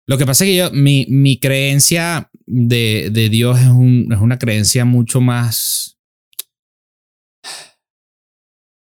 Lo 0.07 0.17
que 0.19 0.27
pasa 0.27 0.45
es 0.45 0.51
que 0.51 0.57
yo, 0.57 0.71
mi, 0.73 1.07
mi 1.09 1.39
creencia 1.41 2.31
de, 2.47 3.11
de 3.11 3.29
Dios 3.31 3.59
es, 3.61 3.67
un, 3.69 4.13
es 4.13 4.21
una 4.21 4.39
creencia 4.39 4.85
mucho 4.85 5.21
más. 5.21 5.99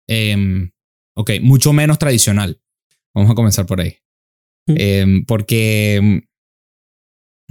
Em, 0.09 0.71
ok, 1.17 1.33
mucho 1.43 1.73
menos 1.73 1.99
tradicional. 1.99 2.61
Vamos 3.15 3.31
a 3.31 3.35
comenzar 3.35 3.67
por 3.67 3.81
ahí. 3.81 3.97
Mm. 4.69 4.75
Em, 4.79 5.25
porque. 5.25 6.23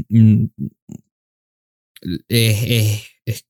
mm, 0.10 0.46
es, 2.30 2.63
es- 3.26 3.46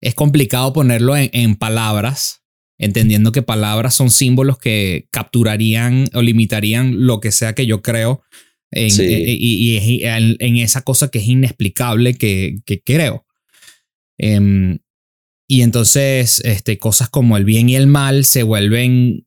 es- 0.00 0.14
complicado 0.14 0.72
ponerlo 0.72 1.16
en, 1.16 1.30
en 1.32 1.54
palabras, 1.56 2.42
entendiendo 2.78 3.30
que 3.32 3.42
palabras 3.42 3.94
son 3.94 4.10
símbolos 4.10 4.58
que 4.58 5.06
capturarían 5.10 6.06
o 6.14 6.22
limitarían 6.22 7.06
lo 7.06 7.20
que 7.20 7.30
sea 7.32 7.54
que 7.54 7.66
yo 7.66 7.80
creo 7.82 8.22
en, 8.72 8.90
Sí. 8.90 9.02
eh, 9.02 9.36
y, 9.38 9.54
y 9.72 9.76
es 9.76 9.84
en, 10.18 10.36
en 10.40 10.56
esa 10.56 10.82
cosa 10.82 11.08
que 11.10 11.18
es 11.20 11.26
inexplicable 11.28 12.14
que, 12.14 12.58
que 12.66 12.82
creo. 12.82 13.24
Em, 14.18 14.78
y 15.56 15.62
entonces 15.62 16.40
este, 16.44 16.78
cosas 16.78 17.08
como 17.10 17.36
el 17.36 17.44
bien 17.44 17.68
y 17.68 17.76
el 17.76 17.86
mal 17.86 18.24
se 18.24 18.42
vuelven 18.42 19.26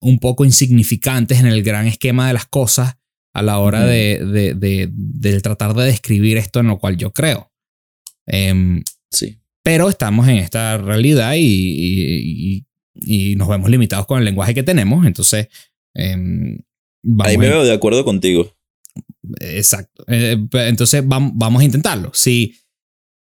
un 0.00 0.18
poco 0.20 0.44
insignificantes 0.44 1.40
en 1.40 1.46
el 1.46 1.62
gran 1.62 1.86
esquema 1.86 2.28
de 2.28 2.34
las 2.34 2.46
cosas 2.46 2.96
a 3.34 3.42
la 3.42 3.58
hora 3.58 3.84
de, 3.84 4.24
de, 4.24 4.54
de- 4.54 4.88
de 4.92 5.40
tratar 5.40 5.74
de 5.74 5.84
describir 5.84 6.36
esto 6.36 6.60
en 6.60 6.68
lo 6.68 6.78
cual 6.78 6.96
yo 6.96 7.12
creo. 7.12 7.50
Em, 8.26 8.82
Sí. 9.10 9.38
pero 9.64 9.88
estamos 9.88 10.28
en 10.28 10.36
esta 10.36 10.76
realidad 10.78 11.34
y, 11.34 11.40
y- 11.40 12.64
y- 13.04 13.30
y 13.32 13.36
nos 13.36 13.48
vemos 13.48 13.70
limitados 13.70 14.06
con 14.06 14.18
el 14.18 14.24
lenguaje 14.24 14.54
que 14.54 14.62
tenemos. 14.62 15.06
Entonces, 15.06 15.48
vamos 17.02 17.26
Ahí 17.26 17.38
me 17.38 17.48
veo 17.48 17.64
de 17.64 17.72
acuerdo 17.72 18.04
contigo. 18.04 18.52
Exacto. 19.40 20.04
Eh, 20.08 20.36
pe- 20.50 20.68
entonces 20.68 21.04
vam- 21.04 21.32
vamos 21.34 21.62
a 21.62 21.64
intentarlo. 21.64 22.10
Si 22.14 22.54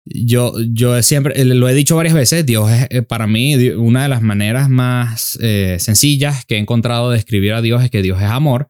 yo, 0.05 0.53
yo 0.71 1.01
siempre 1.01 1.39
eh, 1.39 1.45
lo 1.45 1.67
he 1.67 1.73
dicho 1.73 1.95
varias 1.95 2.13
veces, 2.13 2.45
Dios 2.45 2.71
es 2.71 2.87
eh, 2.91 3.01
para 3.01 3.25
mí 3.25 3.55
una 3.69 4.03
de 4.03 4.09
las 4.09 4.21
maneras 4.21 4.69
más 4.69 5.37
eh, 5.41 5.77
sencillas 5.79 6.45
que 6.45 6.55
he 6.55 6.59
encontrado 6.59 7.09
de 7.09 7.17
describir 7.17 7.53
a 7.53 7.61
Dios 7.61 7.83
es 7.83 7.89
que 7.89 8.01
Dios 8.01 8.21
es 8.21 8.29
amor. 8.29 8.69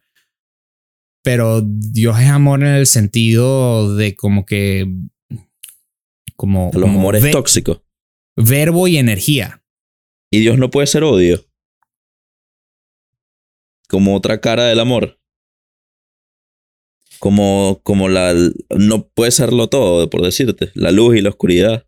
Pero 1.23 1.61
Dios 1.61 2.19
es 2.19 2.29
amor 2.29 2.61
en 2.61 2.69
el 2.69 2.85
sentido 2.85 3.95
de 3.95 4.15
como 4.15 4.45
que 4.45 4.87
como, 6.35 6.69
Los 6.73 6.83
como 6.83 6.99
amores 6.99 7.31
tóxicos. 7.31 7.81
verbo 8.35 8.87
y 8.87 8.97
energía. 8.97 9.63
Y 10.31 10.39
Dios 10.39 10.57
no 10.57 10.69
puede 10.69 10.87
ser 10.87 11.03
odio. 11.03 11.43
Como 13.89 14.15
otra 14.15 14.39
cara 14.39 14.65
del 14.65 14.79
amor. 14.79 15.19
Como, 17.25 17.79
como 17.81 18.07
la. 18.07 18.35
No 18.69 19.07
puede 19.07 19.31
serlo 19.31 19.67
todo, 19.67 20.11
por 20.11 20.21
decirte. 20.21 20.69
La 20.75 20.91
luz 20.91 21.15
y 21.17 21.21
la 21.21 21.29
oscuridad. 21.29 21.87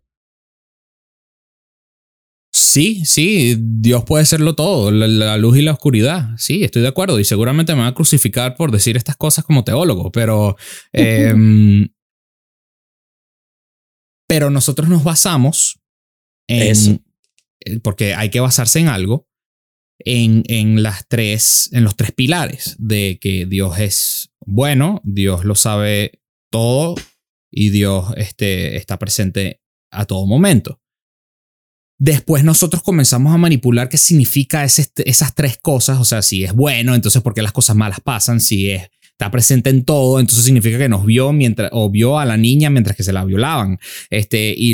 Sí, 2.52 3.04
sí, 3.04 3.56
Dios 3.56 4.02
puede 4.04 4.24
serlo 4.24 4.56
todo, 4.56 4.90
la, 4.90 5.06
la 5.06 5.36
luz 5.38 5.56
y 5.58 5.62
la 5.62 5.70
oscuridad. 5.70 6.30
Sí, 6.38 6.64
estoy 6.64 6.82
de 6.82 6.88
acuerdo 6.88 7.20
y 7.20 7.24
seguramente 7.24 7.72
me 7.74 7.82
van 7.82 7.90
a 7.90 7.94
crucificar 7.94 8.56
por 8.56 8.72
decir 8.72 8.96
estas 8.96 9.16
cosas 9.16 9.44
como 9.44 9.62
teólogo, 9.62 10.10
pero... 10.10 10.56
em, 10.92 11.88
pero 14.28 14.50
nosotros 14.50 14.88
nos 14.88 15.04
basamos 15.04 15.78
en... 16.48 16.62
Eso. 16.62 16.98
eh, 17.60 17.78
Porque 17.78 18.14
hay 18.14 18.30
que 18.30 18.40
basarse 18.40 18.80
en 18.80 18.88
algo, 18.88 19.28
en, 20.00 20.42
en 20.48 20.82
las 20.82 21.06
tres, 21.06 21.70
en 21.72 21.84
los 21.84 21.94
tres 21.94 22.10
pilares 22.10 22.74
de 22.80 23.20
que 23.20 23.46
Dios 23.46 23.78
es 23.78 24.27
bueno, 24.50 25.02
Dios 25.04 25.44
lo 25.44 25.54
sabe 25.54 26.22
todo 26.50 26.94
y 27.52 27.68
Dios 27.68 28.06
este, 28.16 28.76
está 28.76 28.98
presente 28.98 29.60
a 29.92 30.06
todo 30.06 30.26
momento. 30.26 30.80
Después 32.00 32.44
nosotros 32.44 32.82
comenzamos 32.82 33.34
a 33.34 33.36
manipular 33.36 33.90
qué 33.90 33.98
significa 33.98 34.64
esas 34.64 35.34
tres 35.34 35.58
cosas. 35.58 36.00
O 36.00 36.04
sea, 36.06 36.22
si 36.22 36.44
es 36.44 36.54
bueno, 36.54 36.94
entonces 36.94 37.20
¿por 37.20 37.34
qué 37.34 37.42
las 37.42 37.52
cosas 37.52 37.76
malas 37.76 38.00
pasan? 38.00 38.40
Si 38.40 38.70
es, 38.70 38.88
está 39.02 39.30
presente 39.30 39.68
en 39.68 39.84
todo, 39.84 40.18
entonces 40.18 40.46
significa 40.46 40.78
que 40.78 40.88
nos 40.88 41.04
vio 41.04 41.30
mientras, 41.32 41.68
o 41.74 41.90
vio 41.90 42.18
a 42.18 42.24
la 42.24 42.38
niña 42.38 42.70
mientras 42.70 42.96
que 42.96 43.02
se 43.02 43.12
la 43.12 43.26
violaban. 43.26 43.78
Este, 44.08 44.54
y, 44.56 44.72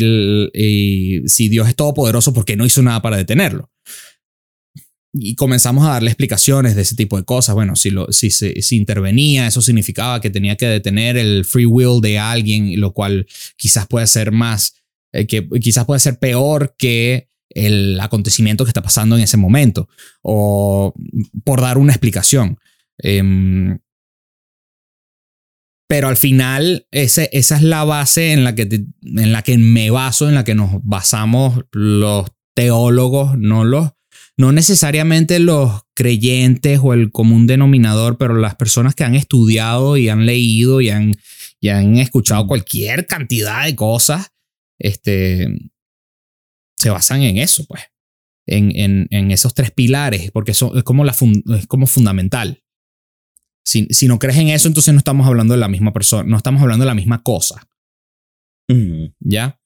y 0.55 1.27
si 1.27 1.49
Dios 1.49 1.67
es 1.67 1.75
todopoderoso, 1.75 2.33
¿por 2.33 2.45
qué 2.45 2.55
no 2.55 2.65
hizo 2.65 2.81
nada 2.81 3.03
para 3.03 3.17
detenerlo? 3.17 3.73
Y 5.17 5.37
comenzamos 5.37 5.87
a 5.87 5.91
darle 5.91 6.11
explicaciones 6.11 6.75
de 6.75 6.83
ese 6.83 6.97
tipo 6.97 7.17
de 7.17 7.25
cosas. 7.25 7.55
Bueno, 7.55 7.77
si, 7.77 7.91
lo, 7.91 8.11
si, 8.11 8.31
se- 8.31 8.53
intervenía, 8.75 9.47
eso 9.47 9.63
significaba 9.63 10.21
que 10.21 10.29
tenía 10.29 10.57
que 10.57 10.67
detener 10.67 11.17
el 11.17 11.45
free 11.45 11.67
will 11.67 12.01
de 12.01 12.19
alguien, 12.19 12.81
lo 12.81 12.93
cual 12.93 13.27
quizás 13.57 13.87
puede 13.87 14.09
ser 14.09 14.33
más 14.33 14.75
eh, 15.13 15.29
que 15.29 15.49
quizás 15.61 15.85
puede 15.85 16.01
ser 16.01 16.19
peor 16.19 16.75
que 16.77 17.29
el 17.51 18.01
acontecimiento 18.01 18.65
que 18.65 18.71
está 18.71 18.83
pasando 18.83 19.17
en 19.17 19.23
ese 19.23 19.37
momento, 19.37 19.89
o 20.23 20.93
por 21.45 21.61
dar 21.61 21.79
una 21.79 21.93
explicación. 21.93 22.59
Em, 22.99 23.79
pero 25.89 26.09
al 26.09 26.17
final, 26.17 26.89
ese, 26.91 27.31
esa 27.33 27.57
es 27.57 27.63
la 27.63 27.85
base 27.85 28.33
en 28.33 28.43
la, 28.43 28.57
que 28.57 28.63
en 29.03 29.33
la 29.33 29.43
que 29.43 29.57
me 29.59 29.91
baso, 29.91 30.29
en 30.29 30.35
la 30.35 30.43
que 30.43 30.57
nos 30.57 30.83
basamos 30.83 31.65
los 31.71 32.33
teólogos, 32.55 33.39
no 33.39 33.63
los 33.65 33.93
no 34.37 34.53
necesariamente 34.53 35.39
los 35.39 35.83
creyentes 35.95 36.81
o 36.83 36.93
el 36.93 37.13
común 37.13 37.47
denominador, 37.47 38.19
pero 38.19 38.35
las 38.35 38.57
personas 38.57 38.95
que 38.95 39.05
han 39.05 39.15
estudiado 39.15 39.97
y 39.97 40.09
han 40.09 40.27
leído 40.27 40.81
y 40.81 40.91
han, 40.91 41.15
y 41.61 41.69
han 41.69 41.97
escuchado 41.99 42.47
cualquier 42.47 43.07
cantidad 43.07 43.65
de 43.65 43.77
cosas, 43.77 44.33
este, 44.79 45.49
se 46.77 46.91
basan 46.91 47.23
en 47.23 47.39
eso, 47.39 47.65
pues, 47.67 47.83
en, 48.47 48.77
en, 48.77 49.07
en 49.11 49.31
esos 49.31 49.55
tres 49.55 49.71
pilares, 49.71 50.31
porque 50.33 50.51
eso 50.51 50.77
es 50.77 50.83
como, 50.83 51.05
la 51.05 51.13
fun- 51.13 51.45
es 51.57 51.67
como 51.67 51.87
fundamental. 51.87 52.61
Si, 53.65 53.87
si 53.91 54.09
no 54.09 54.19
crees 54.19 54.39
en 54.39 54.49
eso, 54.49 54.69
entonces 54.69 54.93
no 54.93 54.99
estamos 54.99 55.27
hablando 55.27 55.55
de 55.55 55.61
la 55.61 55.69
misma 55.69 55.93
persona, 55.93 56.29
no 56.29 56.37
estamos 56.37 56.61
hablando 56.61 56.83
de 56.85 56.89
la 56.89 56.95
misma 56.95 57.23
cosa. 57.23 57.67
Mm. 58.69 59.07
¿Ya? 59.21 59.59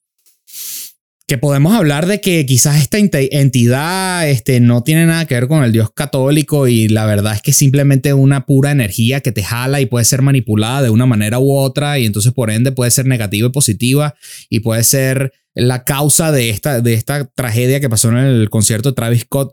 Que 1.28 1.36
podemos 1.36 1.74
hablar 1.74 2.06
de 2.06 2.22
que 2.22 2.46
quizás 2.46 2.80
esta 2.80 2.96
entidad 2.98 4.26
este, 4.26 4.60
no 4.60 4.82
tiene 4.82 5.04
nada 5.04 5.26
que 5.26 5.34
ver 5.34 5.46
con 5.46 5.62
el 5.62 5.72
Dios 5.72 5.90
católico 5.92 6.68
y 6.68 6.88
la 6.88 7.04
verdad 7.04 7.34
es 7.34 7.42
que 7.42 7.52
simplemente 7.52 8.14
una 8.14 8.46
pura 8.46 8.70
energía 8.70 9.20
que 9.20 9.30
te 9.30 9.42
jala 9.42 9.82
y 9.82 9.86
puede 9.86 10.06
ser 10.06 10.22
manipulada 10.22 10.80
de 10.80 10.88
una 10.88 11.04
manera 11.04 11.38
u 11.38 11.54
otra 11.54 11.98
y 11.98 12.06
entonces 12.06 12.32
por 12.32 12.50
ende 12.50 12.72
puede 12.72 12.90
ser 12.90 13.04
negativa 13.04 13.46
y 13.46 13.52
positiva 13.52 14.14
y 14.48 14.60
puede 14.60 14.82
ser 14.84 15.34
la 15.54 15.84
causa 15.84 16.32
de 16.32 16.48
esta, 16.48 16.80
de 16.80 16.94
esta 16.94 17.26
tragedia 17.26 17.78
que 17.78 17.90
pasó 17.90 18.08
en 18.08 18.16
el 18.16 18.48
concierto 18.48 18.88
de 18.88 18.94
Travis 18.94 19.20
Scott, 19.20 19.52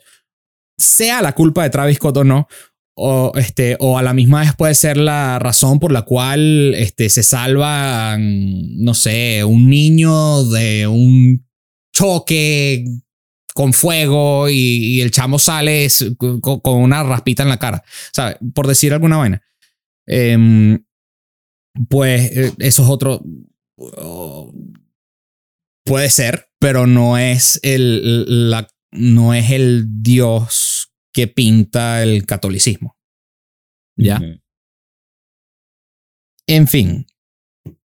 sea 0.77 1.21
la 1.21 1.35
culpa 1.35 1.63
de 1.63 1.71
Travis 1.71 1.97
Scott 1.97 2.15
o 2.15 2.23
no, 2.23 2.47
o, 2.97 3.33
este, 3.35 3.75
o 3.81 3.97
a 3.97 4.01
la 4.01 4.13
misma 4.13 4.39
vez 4.39 4.55
puede 4.55 4.75
ser 4.75 4.95
la 4.95 5.39
razón 5.39 5.79
por 5.79 5.91
la 5.91 6.03
cual 6.03 6.73
este, 6.75 7.09
se 7.09 7.21
salva, 7.21 8.15
no 8.17 8.93
sé, 8.93 9.43
un 9.43 9.69
niño 9.69 10.45
de 10.45 10.87
un 10.87 11.44
choque 11.95 12.85
con 13.53 13.71
fuego 13.71 14.49
y, 14.49 14.97
y 14.97 15.01
el 15.01 15.11
chamo 15.11 15.39
sale 15.39 15.87
con, 16.17 16.41
con 16.41 16.75
una 16.81 17.03
raspita 17.03 17.43
en 17.43 17.49
la 17.49 17.57
cara, 17.57 17.83
¿sabes? 18.11 18.37
Por 18.53 18.67
decir 18.67 18.91
alguna 18.91 19.17
vaina. 19.17 19.41
Em, 20.05 20.83
pues 21.89 22.31
eh, 22.31 22.53
eso 22.59 22.83
es 22.83 22.89
otro... 22.89 23.23
oh, 23.77 24.53
puede 25.85 26.09
ser, 26.09 26.49
pero 26.59 26.85
no 26.85 27.17
es 27.17 27.59
el, 27.63 28.49
la, 28.49 28.67
no 28.91 29.33
es 29.33 29.51
el 29.51 29.85
Dios 30.01 30.91
que 31.13 31.27
pinta 31.27 32.03
el 32.03 32.25
catolicismo. 32.25 32.97
¿Ya? 33.97 34.21
En 36.47 36.67
fin, 36.67 37.07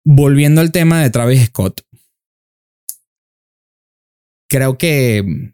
volviendo 0.05 0.61
al 0.61 0.71
tema 0.71 1.03
de 1.03 1.11
Travis 1.11 1.47
Scott, 1.47 1.83
creo 4.49 4.79
que 4.79 5.53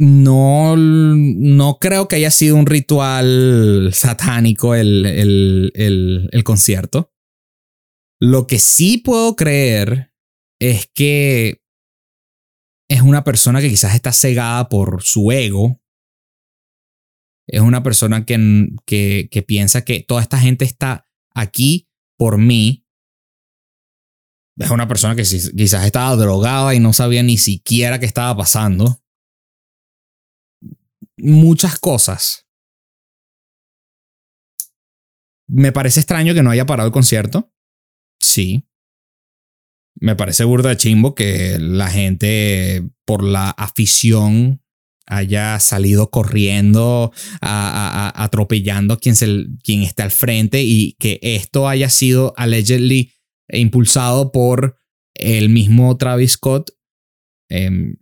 no, 0.00 0.76
no 0.76 1.78
creo 1.80 2.06
que 2.06 2.16
haya 2.16 2.30
sido 2.30 2.56
un 2.56 2.66
ritual 2.66 3.90
satánico 3.92 4.74
el, 4.74 5.04
el, 5.06 6.28
el, 6.32 6.44
concierto. 6.44 7.12
Lo 8.20 8.46
que 8.46 8.60
sí 8.60 8.98
puedo 8.98 9.34
creer 9.34 10.12
es 10.60 10.88
que 10.94 11.62
es 12.88 13.02
una 13.02 13.24
persona 13.24 13.60
que 13.60 13.68
quizás 13.68 13.94
está 13.94 14.12
cegada 14.12 14.68
por 14.68 15.02
su 15.02 15.32
ego. 15.32 15.80
Es 17.48 17.60
una 17.60 17.82
persona 17.82 18.24
que, 18.24 18.68
que, 18.86 19.28
que 19.30 19.42
piensa 19.42 19.84
que 19.84 20.00
toda 20.00 20.22
esta 20.22 20.38
gente 20.38 20.64
está 20.64 21.06
aquí 21.34 21.88
por 22.16 22.38
mí. 22.38 22.86
Es 24.58 24.70
una 24.70 24.88
persona 24.88 25.14
que 25.14 25.22
quizás 25.22 25.86
estaba 25.86 26.16
drogada 26.16 26.74
y 26.74 26.80
no 26.80 26.92
sabía 26.92 27.22
ni 27.22 27.38
siquiera 27.38 28.00
qué 28.00 28.06
estaba 28.06 28.36
pasando. 28.36 29.00
Muchas 31.16 31.78
cosas. 31.78 32.46
Me 35.48 35.72
parece 35.72 36.00
extraño 36.00 36.34
que 36.34 36.42
no 36.42 36.50
haya 36.50 36.66
parado 36.66 36.88
el 36.88 36.92
concierto. 36.92 37.52
Sí. 38.20 38.64
Me 40.00 40.16
parece 40.16 40.44
burda 40.44 40.70
de 40.70 40.76
chimbo 40.76 41.14
que 41.14 41.58
la 41.60 41.88
gente, 41.88 42.88
por 43.04 43.22
la 43.22 43.50
afición, 43.50 44.60
haya 45.06 45.58
salido 45.60 46.10
corriendo, 46.10 47.12
atropellando 47.40 48.94
a 48.94 48.98
quien, 48.98 49.16
se, 49.16 49.46
quien 49.62 49.82
está 49.82 50.04
al 50.04 50.10
frente 50.10 50.62
y 50.62 50.94
que 50.98 51.18
esto 51.22 51.68
haya 51.68 51.88
sido 51.88 52.34
allegedly 52.36 53.12
impulsado 53.48 54.32
por 54.32 54.78
el 55.14 55.48
mismo 55.48 55.96
Travis 55.96 56.32
Scott. 56.32 56.70
Em, 57.50 57.96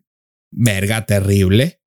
verga, 0.51 1.07
terrible. 1.07 1.81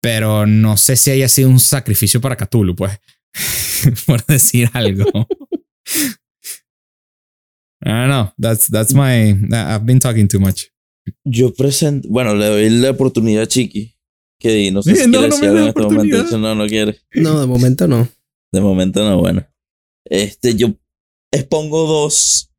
Pero 0.00 0.46
no 0.46 0.76
sé 0.76 0.96
si 0.96 1.10
haya 1.10 1.28
sido 1.28 1.48
un 1.48 1.60
sacrificio 1.60 2.20
para 2.20 2.36
Cthulhu, 2.36 2.76
pues. 2.76 2.98
por 4.06 4.24
decir 4.26 4.70
algo. 4.72 5.04
I 7.80 7.90
don't 7.90 8.08
know. 8.08 8.32
That's, 8.38 8.68
that's 8.68 8.92
my. 8.92 9.30
I've 9.52 9.86
been 9.86 10.00
talking 10.00 10.28
too 10.28 10.40
much. 10.40 10.66
Yo 11.24 11.54
presento. 11.54 12.08
Bueno, 12.08 12.34
le 12.34 12.46
doy 12.46 12.70
la 12.70 12.90
oportunidad 12.90 13.44
a 13.44 13.46
Chiqui. 13.46 13.94
Que 14.40 14.70
no 14.70 14.82
sé 14.82 14.94
si 14.94 15.08
no, 15.08 15.18
quiere 15.18 15.28
no 15.28 15.34
decir 15.34 15.48
algo 15.48 15.60
en 15.60 15.68
este 15.68 15.82
momento. 15.82 16.38
No, 16.38 16.54
no 16.54 16.66
quiere. 16.66 17.00
No, 17.14 17.40
de 17.40 17.46
momento 17.46 17.88
no. 17.88 18.08
De 18.52 18.60
momento 18.60 19.04
no, 19.08 19.18
bueno. 19.18 19.46
Este, 20.04 20.54
yo 20.54 20.74
expongo 21.32 21.86
dos, 21.86 22.52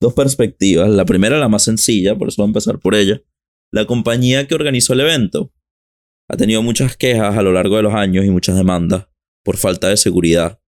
dos 0.00 0.14
perspectivas. 0.14 0.88
La 0.90 1.04
primera, 1.04 1.38
la 1.38 1.48
más 1.48 1.64
sencilla, 1.64 2.16
por 2.16 2.28
eso 2.28 2.42
voy 2.42 2.46
a 2.48 2.50
empezar 2.50 2.78
por 2.78 2.94
ella. 2.94 3.22
La 3.72 3.86
compañía 3.86 4.46
que 4.46 4.54
organizó 4.54 4.92
el 4.92 5.00
evento 5.00 5.52
ha 6.30 6.36
tenido 6.36 6.62
muchas 6.62 6.96
quejas 6.96 7.36
a 7.36 7.42
lo 7.42 7.52
largo 7.52 7.76
de 7.76 7.82
los 7.82 7.94
años 7.94 8.24
y 8.24 8.30
muchas 8.30 8.56
demandas 8.56 9.08
por 9.44 9.56
falta 9.56 9.88
de 9.88 9.96
seguridad. 9.96 10.60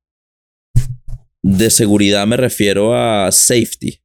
De 1.42 1.71
seguridad 1.71 2.27
me 2.27 2.37
refiero 2.37 2.94
a 2.94 3.31
safety. 3.33 4.01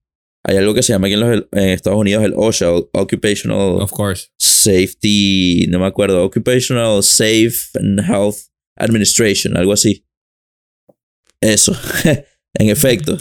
Hay 0.45 0.57
algo 0.57 0.73
que 0.73 0.83
se 0.83 0.93
llama 0.93 1.07
aquí 1.07 1.13
en, 1.13 1.19
los- 1.21 1.45
en 1.51 1.69
Estados 1.69 1.99
Unidos 1.99 2.23
el 2.23 2.33
OSHA, 2.35 2.69
Occupational 2.93 3.81
Of 3.81 3.91
course. 3.91 4.27
Safety, 4.39 5.67
no 5.69 5.79
me 5.79 5.85
acuerdo, 5.85 6.23
Occupational 6.23 7.01
Safe 7.01 7.53
and 7.75 7.99
Health 8.01 8.35
Administration, 8.77 9.55
algo 9.57 9.73
así. 9.73 10.05
Eso, 11.41 11.73
en 12.53 12.69
efecto. 12.69 13.17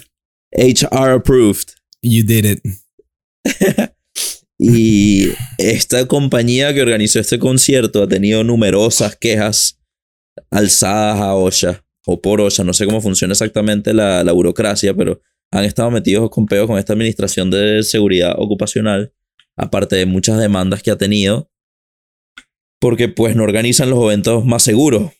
HR 0.52 1.14
approved. 1.14 1.74
You 2.02 2.24
did 2.24 2.44
it. 2.44 2.60
Y 4.64 5.30
esta 5.58 6.06
compañía 6.06 6.72
que 6.72 6.82
organizó 6.82 7.18
este 7.18 7.40
concierto 7.40 8.00
ha 8.00 8.06
tenido 8.06 8.44
numerosas 8.44 9.16
quejas 9.16 9.80
alzadas 10.52 11.18
a 11.18 11.34
OSHA 11.34 11.84
o 12.06 12.22
por 12.22 12.40
OSHA. 12.40 12.62
No 12.62 12.72
sé 12.72 12.86
cómo 12.86 13.00
funciona 13.00 13.32
exactamente 13.32 13.92
la, 13.92 14.22
la 14.22 14.30
burocracia, 14.30 14.94
pero 14.94 15.20
han 15.50 15.64
estado 15.64 15.90
metidos 15.90 16.30
con 16.30 16.46
peos 16.46 16.68
con 16.68 16.78
esta 16.78 16.92
administración 16.92 17.50
de 17.50 17.82
seguridad 17.82 18.36
ocupacional, 18.38 19.12
aparte 19.56 19.96
de 19.96 20.06
muchas 20.06 20.38
demandas 20.38 20.80
que 20.84 20.92
ha 20.92 20.96
tenido, 20.96 21.50
porque 22.80 23.08
pues 23.08 23.34
no 23.34 23.42
organizan 23.42 23.90
los 23.90 24.00
eventos 24.04 24.44
más 24.44 24.62
seguros. 24.62 25.10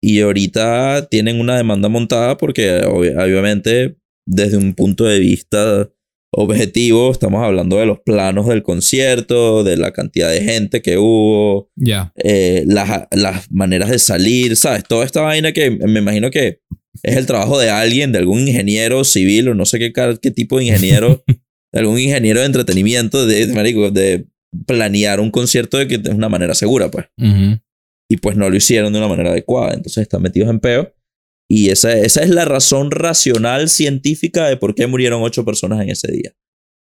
Y 0.00 0.20
ahorita 0.20 1.08
tienen 1.10 1.40
una 1.40 1.56
demanda 1.56 1.88
montada 1.88 2.36
porque 2.36 2.82
obvi- 2.82 3.16
obviamente 3.20 3.96
desde 4.26 4.56
un 4.56 4.74
punto 4.74 5.04
de 5.04 5.18
vista 5.18 5.88
objetivo, 6.30 7.10
estamos 7.10 7.42
hablando 7.42 7.78
de 7.78 7.86
los 7.86 8.00
planos 8.00 8.46
del 8.46 8.62
concierto, 8.62 9.64
de 9.64 9.76
la 9.78 9.92
cantidad 9.92 10.30
de 10.30 10.42
gente 10.42 10.82
que 10.82 10.98
hubo, 10.98 11.70
Ya. 11.74 12.12
eh, 12.16 12.64
las, 12.66 13.06
las 13.12 13.50
maneras 13.50 13.88
de 13.90 13.98
salir, 13.98 14.54
¿sabes? 14.56 14.84
Toda 14.84 15.04
esta 15.06 15.22
vaina 15.22 15.52
que 15.52 15.70
me 15.70 16.00
imagino 16.00 16.30
que 16.30 16.60
es 17.02 17.16
el 17.16 17.24
trabajo 17.26 17.58
de 17.58 17.70
alguien, 17.70 18.12
de 18.12 18.18
algún 18.18 18.46
ingeniero 18.46 19.04
civil 19.04 19.48
o 19.48 19.54
no 19.54 19.64
sé 19.64 19.78
qué, 19.78 19.92
qué 20.20 20.30
tipo 20.30 20.58
de 20.58 20.66
ingeniero, 20.66 21.24
de 21.72 21.78
algún 21.80 21.98
ingeniero 21.98 22.40
de 22.40 22.46
entretenimiento, 22.46 23.26
de, 23.26 23.46
marico, 23.48 23.90
de 23.90 24.26
planear 24.66 25.20
un 25.20 25.30
concierto 25.30 25.78
de 25.78 25.88
que 25.88 25.98
de 25.98 26.10
una 26.10 26.28
manera 26.28 26.54
segura, 26.54 26.90
pues. 26.90 27.06
Ujú. 27.18 27.58
Y 28.10 28.16
pues 28.18 28.36
no 28.36 28.48
lo 28.48 28.56
hicieron 28.56 28.92
de 28.92 28.98
una 28.98 29.08
manera 29.08 29.30
adecuada, 29.30 29.74
entonces 29.74 30.02
están 30.02 30.22
metidos 30.22 30.48
en 30.50 30.60
peo. 30.60 30.94
Y 31.50 31.70
esa, 31.70 31.92
esa 31.92 32.22
es 32.22 32.28
la 32.30 32.44
razón 32.44 32.90
racional 32.90 33.68
científica 33.68 34.46
de 34.48 34.56
por 34.56 34.74
qué 34.74 34.86
murieron 34.86 35.22
ocho 35.22 35.44
personas 35.44 35.80
en 35.82 35.90
ese 35.90 36.10
día. 36.12 36.32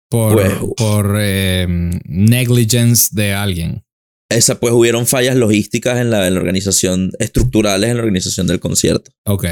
Por, 0.09 0.33
Pues- 0.33 0.53
por 0.77 1.15
eh, 1.19 1.65
negligence 2.05 3.09
de 3.11 3.33
alguien. 3.33 3.83
Esa, 4.29 4.59
pues 4.59 4.73
hubieron 4.73 5.07
fallas 5.07 5.35
logísticas 5.35 5.99
en 5.99 6.09
la, 6.09 6.25
en 6.27 6.35
la 6.35 6.39
organización, 6.39 7.11
estructurales 7.19 7.89
en 7.89 7.97
la 7.97 8.03
organización 8.03 8.47
del 8.47 8.59
concierto. 8.59 9.11
Ok. 9.25 9.45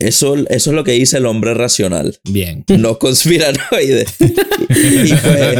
Eso, 0.00 0.34
eso 0.48 0.70
es 0.70 0.74
lo 0.74 0.82
que 0.82 0.92
dice 0.92 1.18
el 1.18 1.26
hombre 1.26 1.52
racional, 1.52 2.18
Bien. 2.24 2.64
no 2.68 2.98
conspiranoide. 2.98 4.06
y 4.18 5.12
pues, 5.12 5.58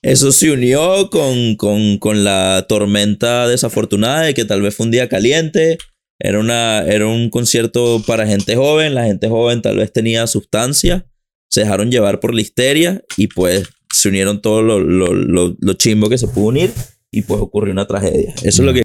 eso 0.00 0.32
se 0.32 0.50
unió 0.50 1.10
con, 1.10 1.56
con, 1.56 1.98
con 1.98 2.24
la 2.24 2.64
tormenta 2.66 3.46
desafortunada 3.46 4.22
de 4.22 4.34
que 4.34 4.46
tal 4.46 4.62
vez 4.62 4.74
fue 4.74 4.86
un 4.86 4.92
día 4.92 5.10
caliente. 5.10 5.76
Era, 6.18 6.38
una, 6.38 6.84
era 6.86 7.06
un 7.06 7.28
concierto 7.28 8.02
para 8.06 8.26
gente 8.26 8.56
joven. 8.56 8.94
La 8.94 9.04
gente 9.04 9.28
joven 9.28 9.60
tal 9.60 9.76
vez 9.76 9.92
tenía 9.92 10.26
sustancia. 10.26 11.06
Se 11.50 11.60
dejaron 11.60 11.90
llevar 11.90 12.18
por 12.18 12.34
la 12.34 12.40
histeria 12.40 13.04
y 13.18 13.26
pues 13.26 13.68
se 13.92 14.08
unieron 14.08 14.40
todos 14.40 14.64
lo, 14.64 14.80
lo, 14.80 15.12
lo, 15.12 15.54
lo 15.60 15.72
chimbo 15.74 16.08
que 16.08 16.16
se 16.16 16.28
pudo 16.28 16.46
unir 16.46 16.72
y 17.10 17.22
pues 17.22 17.40
ocurrió 17.40 17.72
una 17.72 17.86
tragedia. 17.86 18.32
Eso 18.42 18.62
es 18.62 18.66
lo 18.66 18.72
que... 18.72 18.82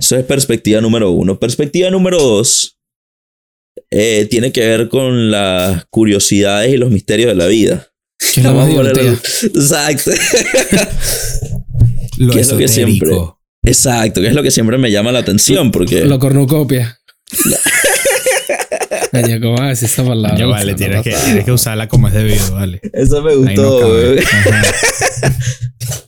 Eso 0.00 0.16
es 0.16 0.24
perspectiva 0.24 0.80
número 0.80 1.10
uno. 1.10 1.38
Perspectiva 1.40 1.90
número 1.90 2.18
dos 2.22 2.78
eh, 3.90 4.26
tiene 4.30 4.52
que 4.52 4.60
ver 4.60 4.88
con 4.88 5.30
las 5.30 5.84
curiosidades 5.90 6.72
y 6.72 6.76
los 6.76 6.90
misterios 6.90 7.28
de 7.28 7.34
la 7.34 7.46
vida. 7.46 7.88
Que 8.34 8.40
más 8.42 8.54
Vamos 8.54 8.68
a 8.68 8.72
ponerlo- 8.76 9.02
divertida. 9.02 9.60
Exacto. 9.60 10.10
Lo 12.18 12.32
¿Qué 12.32 12.40
es 12.40 12.50
lo 12.50 12.58
que 12.58 12.66
siempre? 12.66 13.10
Exacto, 13.62 14.20
que 14.20 14.26
es 14.26 14.34
lo 14.34 14.42
que 14.42 14.50
siempre 14.50 14.76
me 14.76 14.90
llama 14.90 15.12
la 15.12 15.20
atención 15.20 15.70
porque... 15.70 16.04
Lo 16.04 16.18
cornucopia. 16.18 16.98
Coño, 19.12 19.40
¿cómo 19.40 19.52
vas 19.52 19.60
a 19.60 19.68
decir 19.68 19.86
esa 19.86 20.04
palabra? 20.04 20.36
Ya 20.36 20.46
vale, 20.46 20.72
No 20.72 20.78
tienes 20.78 21.02
que, 21.02 21.12
tienes 21.14 21.44
que 21.44 21.52
usarla 21.52 21.86
como 21.88 22.08
es 22.08 22.14
debido, 22.14 22.54
vale. 22.54 22.80
Eso 22.92 23.22
me 23.22 23.30
Ahí 23.48 23.56
no 23.56 23.78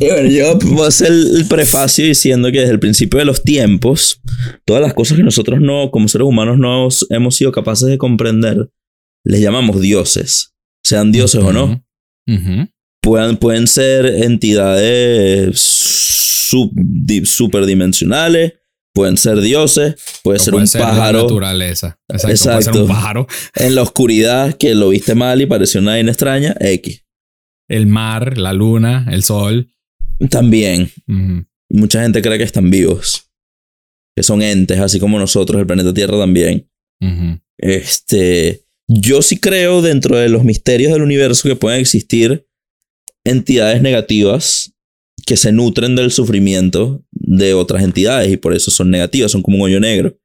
Y 0.00 0.06
bueno, 0.06 0.28
yo 0.30 0.56
voy 0.58 0.84
a 0.84 0.88
hacer 0.88 1.08
el 1.10 1.46
prefacio 1.48 2.04
diciendo 2.04 2.52
que 2.52 2.60
desde 2.60 2.72
el 2.72 2.78
principio 2.78 3.18
de 3.18 3.24
los 3.24 3.42
tiempos, 3.42 4.20
todas 4.64 4.80
las 4.80 4.94
cosas 4.94 5.16
que 5.16 5.24
nosotros 5.24 5.60
no, 5.60 5.90
como 5.90 6.06
seres 6.08 6.26
humanos, 6.26 6.56
no 6.58 6.88
hemos 7.10 7.34
sido 7.34 7.50
capaces 7.50 7.88
de 7.88 7.98
comprender, 7.98 8.70
les 9.24 9.40
llamamos 9.40 9.80
dioses. 9.80 10.54
Sean 10.84 11.10
dioses 11.10 11.42
o 11.42 11.52
no. 11.52 11.84
Puedan, 13.02 13.36
pueden 13.38 13.66
ser 13.66 14.06
entidades 14.06 15.58
sub- 15.58 16.72
di- 16.74 17.24
superdimensionales, 17.26 18.54
pueden 18.94 19.16
ser 19.16 19.40
dioses, 19.40 19.96
puede 20.22 20.38
O 20.38 20.42
ser 20.42 20.52
puede 20.52 20.62
un 20.62 20.68
ser 20.68 20.80
de 20.80 20.86
la 20.86 20.92
pájaro 20.92 21.22
naturaleza. 21.22 21.98
Exacto. 22.08 22.26
Puede 22.28 22.36
ser 22.62 22.72
un 22.82 22.88
pájaro. 22.88 23.26
en 23.54 23.74
la 23.74 23.82
oscuridad 23.82 24.54
que 24.54 24.74
lo 24.74 24.90
viste 24.90 25.14
mal 25.14 25.40
y 25.40 25.46
pareció 25.46 25.80
una 25.80 25.92
vaina 25.92 26.10
extraña, 26.10 26.54
X. 26.60 27.04
El 27.68 27.86
mar, 27.86 28.38
la 28.38 28.52
luna, 28.52 29.06
el 29.10 29.22
sol. 29.22 29.72
También, 30.30 30.90
mucha 31.68 32.02
gente 32.02 32.22
cree 32.22 32.38
que 32.38 32.44
están 32.44 32.70
vivos, 32.70 33.30
que 34.16 34.22
son 34.22 34.42
entes, 34.42 34.78
así 34.78 34.98
como 34.98 35.18
nosotros, 35.18 35.60
el 35.60 35.66
planeta 35.66 35.94
Tierra 35.94 36.18
también. 36.18 36.68
Este, 37.58 38.64
yo 38.88 39.22
sí 39.22 39.38
creo 39.38 39.82
dentro 39.82 40.16
de 40.16 40.28
los 40.28 40.44
misterios 40.44 40.92
del 40.92 41.02
universo 41.02 41.48
que 41.48 41.56
pueden 41.56 41.80
existir 41.80 42.46
entidades 43.24 43.82
negativas 43.82 44.72
que 45.26 45.36
se 45.36 45.52
nutren 45.52 45.94
del 45.94 46.10
sufrimiento 46.10 47.04
de 47.10 47.52
otras 47.52 47.82
entidades 47.82 48.32
y 48.32 48.36
por 48.38 48.54
eso 48.54 48.70
son 48.70 48.90
negativas, 48.90 49.30
son 49.30 49.42
como 49.42 49.58
un 49.58 49.62
hoyo 49.64 49.78
negro. 49.80 50.18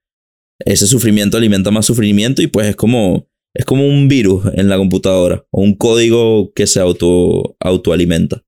Ese 0.59 0.87
sufrimiento 0.87 1.35
alimenta 1.35 1.71
más 1.71 1.85
sufrimiento 1.85 2.41
y 2.41 2.47
pues 2.47 2.67
es 2.67 2.75
como 2.75 3.27
es 3.53 3.65
como 3.65 3.85
un 3.85 4.07
virus 4.07 4.45
en 4.53 4.69
la 4.69 4.77
computadora 4.77 5.45
o 5.51 5.61
un 5.61 5.75
código 5.75 6.53
que 6.53 6.65
se 6.65 6.79
auto 6.79 7.55
autoalimenta. 7.59 8.43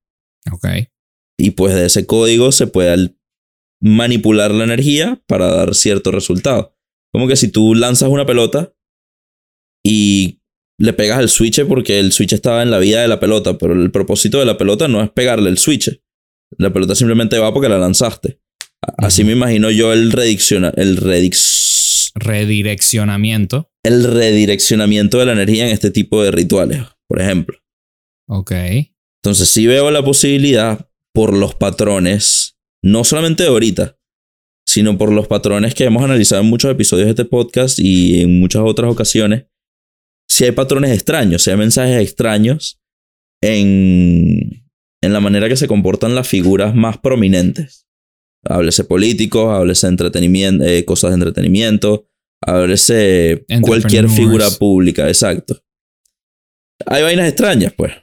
Ok. 0.50 0.66
Y 1.38 1.50
pues 1.50 1.74
de 1.74 1.86
ese 1.86 2.06
código 2.06 2.52
se 2.52 2.66
puede 2.66 3.14
manipular 3.80 4.50
la 4.52 4.64
energía 4.64 5.22
para 5.26 5.48
dar 5.54 5.74
cierto 5.74 6.10
resultado. 6.10 6.74
Como 7.12 7.28
que 7.28 7.36
si 7.36 7.48
tú 7.48 7.74
lanzas 7.74 8.08
una 8.08 8.26
pelota 8.26 8.74
y 9.84 10.40
le 10.78 10.92
pegas 10.92 11.18
al 11.18 11.28
switch 11.28 11.64
porque 11.66 11.98
el 11.98 12.12
switch 12.12 12.32
estaba 12.32 12.62
en 12.62 12.70
la 12.70 12.78
vida 12.78 13.02
de 13.02 13.08
la 13.08 13.20
pelota, 13.20 13.58
pero 13.58 13.72
el 13.74 13.90
propósito 13.90 14.38
de 14.38 14.46
la 14.46 14.58
pelota 14.58 14.88
no 14.88 15.02
es 15.02 15.10
pegarle 15.10 15.50
el 15.50 15.58
switch. 15.58 16.00
La 16.58 16.72
pelota 16.72 16.94
simplemente 16.94 17.38
va 17.38 17.52
porque 17.52 17.68
la 17.68 17.78
lanzaste. 17.78 18.40
Así 18.98 19.24
me 19.24 19.32
imagino 19.32 19.70
yo 19.70 19.92
el 19.92 20.12
redicciona, 20.12 20.72
el 20.76 20.96
redix, 20.96 22.12
Redireccionamiento. 22.14 23.70
el 23.82 24.04
redireccionamiento 24.04 25.18
de 25.18 25.26
la 25.26 25.32
energía 25.32 25.66
en 25.66 25.72
este 25.72 25.90
tipo 25.90 26.22
de 26.22 26.30
rituales, 26.30 26.82
por 27.08 27.20
ejemplo. 27.20 27.58
Ok. 28.28 28.52
Entonces 29.22 29.48
sí 29.48 29.66
veo 29.66 29.90
la 29.90 30.04
posibilidad 30.04 30.88
por 31.16 31.34
los 31.34 31.54
patrones, 31.54 32.58
no 32.84 33.02
solamente 33.02 33.44
de 33.44 33.48
ahorita, 33.48 33.98
sino 34.68 34.98
por 34.98 35.10
los 35.10 35.26
patrones 35.26 35.74
que 35.74 35.84
hemos 35.84 36.04
analizado 36.04 36.42
en 36.42 36.50
muchos 36.50 36.70
episodios 36.70 37.06
de 37.06 37.12
este 37.12 37.24
podcast 37.24 37.78
y 37.78 38.20
en 38.20 38.38
muchas 38.38 38.60
otras 38.66 38.92
ocasiones. 38.92 39.46
Si 40.28 40.44
hay 40.44 40.52
patrones 40.52 40.90
extraños, 40.90 41.40
si 41.40 41.50
hay 41.50 41.56
mensajes 41.56 42.02
extraños 42.02 42.82
en, 43.42 44.68
en 45.02 45.12
la 45.14 45.20
manera 45.20 45.48
que 45.48 45.56
se 45.56 45.66
comportan 45.66 46.14
las 46.14 46.28
figuras 46.28 46.74
más 46.74 46.98
prominentes. 46.98 47.86
Háblese 48.44 48.84
políticos, 48.84 49.50
háblese 49.50 49.86
entretenimiento, 49.86 50.66
eh, 50.66 50.84
cosas 50.84 51.12
de 51.12 51.14
entretenimiento, 51.14 52.10
háblese 52.42 53.46
cualquier 53.62 54.10
figura 54.10 54.50
pública, 54.50 55.08
exacto. 55.08 55.64
Hay 56.84 57.02
vainas 57.02 57.26
extrañas, 57.26 57.72
pues. 57.74 57.94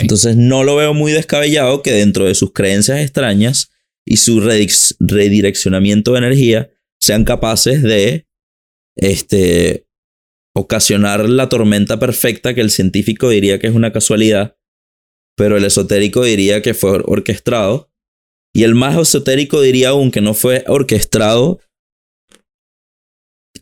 Entonces 0.00 0.36
no 0.36 0.64
lo 0.64 0.76
veo 0.76 0.94
muy 0.94 1.12
descabellado 1.12 1.82
que 1.82 1.92
dentro 1.92 2.24
de 2.26 2.34
sus 2.34 2.52
creencias 2.52 3.00
extrañas 3.00 3.70
y 4.06 4.16
su 4.18 4.40
redireccionamiento 4.40 6.12
de 6.12 6.18
energía 6.18 6.70
sean 7.00 7.24
capaces 7.24 7.82
de 7.82 8.26
este, 8.96 9.86
ocasionar 10.54 11.28
la 11.28 11.48
tormenta 11.48 11.98
perfecta 11.98 12.54
que 12.54 12.60
el 12.60 12.70
científico 12.70 13.28
diría 13.28 13.58
que 13.58 13.68
es 13.68 13.74
una 13.74 13.92
casualidad, 13.92 14.56
pero 15.36 15.56
el 15.56 15.64
esotérico 15.64 16.24
diría 16.24 16.60
que 16.62 16.74
fue 16.74 16.90
or- 16.90 17.04
orquestado. 17.06 17.90
Y 18.54 18.64
el 18.64 18.74
más 18.74 18.98
esotérico 19.00 19.62
diría 19.62 19.90
aún 19.90 20.10
que 20.10 20.20
no 20.20 20.34
fue 20.34 20.64
orquestado 20.66 21.60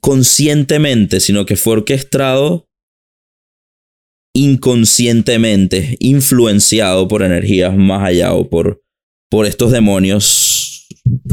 conscientemente, 0.00 1.20
sino 1.20 1.46
que 1.46 1.56
fue 1.56 1.74
orquestado 1.74 2.68
inconscientemente 4.34 5.96
influenciado 5.98 7.08
por 7.08 7.22
energías 7.22 7.76
más 7.76 8.02
allá 8.06 8.32
o 8.32 8.48
por, 8.48 8.82
por 9.30 9.46
estos 9.46 9.72
demonios, 9.72 10.86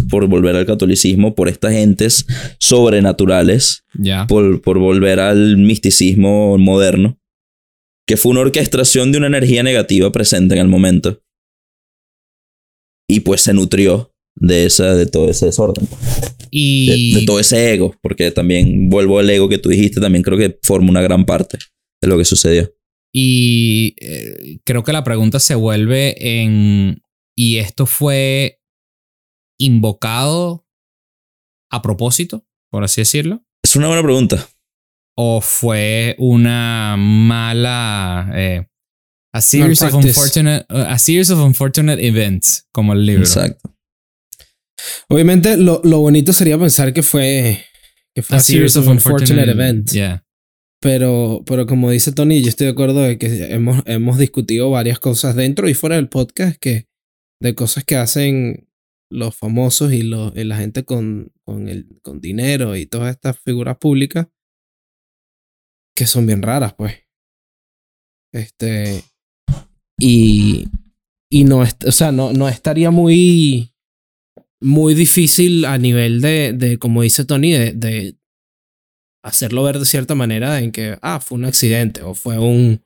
por 0.09 0.27
volver 0.27 0.55
al 0.55 0.65
catolicismo, 0.65 1.35
por 1.35 1.47
estas 1.49 1.73
entes 1.73 2.25
sobrenaturales, 2.59 3.83
Ya. 3.93 4.25
por, 4.27 4.61
por 4.61 4.79
volver 4.79 5.19
al 5.19 5.57
misticismo 5.57 6.57
moderno, 6.57 7.19
que 8.07 8.17
fue 8.17 8.31
una 8.31 8.41
orquestación 8.41 9.11
de 9.11 9.17
una 9.19 9.27
energía 9.27 9.63
negativa 9.63 10.11
presente 10.11 10.55
en 10.55 10.61
el 10.61 10.67
momento. 10.67 11.21
Y 13.09 13.21
pues 13.21 13.41
se 13.41 13.53
nutrió 13.53 14.13
de, 14.35 14.65
esa, 14.65 14.95
de 14.95 15.05
todo 15.05 15.29
ese 15.29 15.45
desorden, 15.47 15.85
de, 15.85 16.47
Y. 16.51 17.13
de 17.15 17.25
todo 17.25 17.39
ese 17.39 17.73
ego, 17.73 17.95
porque 18.01 18.31
también 18.31 18.89
vuelvo 18.89 19.19
al 19.19 19.29
ego 19.29 19.47
que 19.49 19.57
tú 19.57 19.69
dijiste, 19.69 20.01
también 20.01 20.23
creo 20.23 20.37
que 20.37 20.57
forma 20.63 20.89
una 20.89 21.01
gran 21.01 21.25
parte 21.25 21.57
de 22.01 22.07
lo 22.07 22.17
que 22.17 22.25
sucedió. 22.25 22.71
Y 23.13 23.95
eh, 23.99 24.59
creo 24.63 24.83
que 24.83 24.93
la 24.93 25.03
pregunta 25.03 25.39
se 25.39 25.55
vuelve 25.55 26.15
en. 26.43 27.01
¿Y 27.35 27.57
esto 27.57 27.85
fue 27.85 28.61
invocado 29.59 30.67
a 31.71 31.81
propósito, 31.81 32.45
por 32.71 32.83
así 32.83 33.01
decirlo? 33.01 33.43
Es 33.63 33.75
una 33.75 33.87
buena 33.87 34.03
pregunta. 34.03 34.47
¿O 35.15 35.41
fue 35.41 36.15
una 36.19 36.95
mala. 36.97 38.31
eh, 38.35 38.67
a, 39.33 39.41
series 39.41 39.81
of 39.81 39.93
unfortunate, 39.93 40.65
a 40.69 40.97
series 40.97 41.29
of 41.29 41.39
unfortunate 41.39 42.05
events, 42.05 42.67
como 42.71 42.93
el 42.93 43.05
libro. 43.05 43.23
Exacto. 43.23 43.75
Obviamente, 45.09 45.57
lo, 45.57 45.81
lo 45.83 45.99
bonito 45.99 46.33
sería 46.33 46.57
pensar 46.57 46.93
que 46.93 47.03
fue, 47.03 47.65
que 48.13 48.21
fue 48.21 48.37
A 48.37 48.39
series 48.39 48.75
of 48.77 48.87
unfortunate 48.87 49.49
events. 49.49 49.93
Yeah. 49.93 50.23
Pero, 50.87 51.43
pero 51.45 51.67
como 51.67 51.91
dice 51.91 52.13
Tony, 52.13 52.41
yo 52.41 52.47
estoy 52.47 52.67
de 52.67 52.71
acuerdo 52.71 53.01
de 53.01 53.17
que 53.17 53.53
hemos, 53.53 53.83
hemos 53.87 54.17
discutido 54.17 54.69
varias 54.69 54.99
cosas 54.99 55.35
dentro 55.35 55.67
y 55.67 55.73
fuera 55.73 55.97
del 55.97 56.07
podcast 56.07 56.57
que, 56.57 56.87
de 57.41 57.55
cosas 57.55 57.83
que 57.83 57.97
hacen 57.97 58.69
los 59.11 59.35
famosos 59.35 59.91
y, 59.91 60.03
la 60.03 60.55
gente 60.55 60.85
con, 60.85 61.33
con, 61.43 61.67
el, 61.67 61.99
con 62.03 62.21
dinero 62.21 62.77
y 62.77 62.85
todas 62.85 63.13
estas 63.13 63.37
figuras 63.37 63.75
públicas 63.79 64.29
que 65.93 66.07
son 66.07 66.25
bien 66.25 66.41
raras, 66.41 66.73
pues. 66.75 66.95
Este. 68.33 69.03
Y. 69.99 70.69
Y 71.29 71.43
no, 71.43 71.65
o 71.85 71.91
sea, 71.91 72.13
no, 72.13 72.31
no 72.31 72.47
estaría 72.47 72.91
muy. 72.91 73.73
Muy 74.61 74.93
difícil 74.95 75.65
a 75.65 75.77
nivel 75.77 76.21
de, 76.21 76.53
de 76.53 76.79
como 76.79 77.01
dice 77.01 77.25
Tony, 77.25 77.51
de 77.51 78.16
hacerlo 79.27 79.63
ver 79.63 79.79
de 79.79 79.85
cierta 79.85 80.15
manera 80.15 80.59
en 80.59 80.71
que, 80.71 80.97
ah, 81.01 81.19
fue 81.19 81.37
un 81.37 81.45
accidente 81.45 82.01
o 82.01 82.13
fue 82.13 82.39
un, 82.39 82.81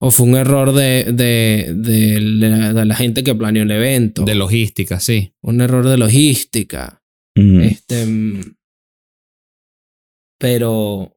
o 0.00 0.10
fue 0.10 0.26
un 0.26 0.36
error 0.36 0.72
de, 0.72 1.04
de, 1.12 1.72
de, 1.74 2.20
la, 2.20 2.72
de 2.72 2.84
la 2.84 2.94
gente 2.94 3.24
que 3.24 3.34
planeó 3.34 3.62
el 3.62 3.70
evento. 3.70 4.24
De 4.24 4.34
logística, 4.34 5.00
sí. 5.00 5.32
un 5.42 5.60
error 5.60 5.88
de 5.88 5.96
logística. 5.98 7.02
Ujú. 7.36 7.60
Este. 7.60 8.06
mm, 8.06 8.54
Pero. 10.38 11.14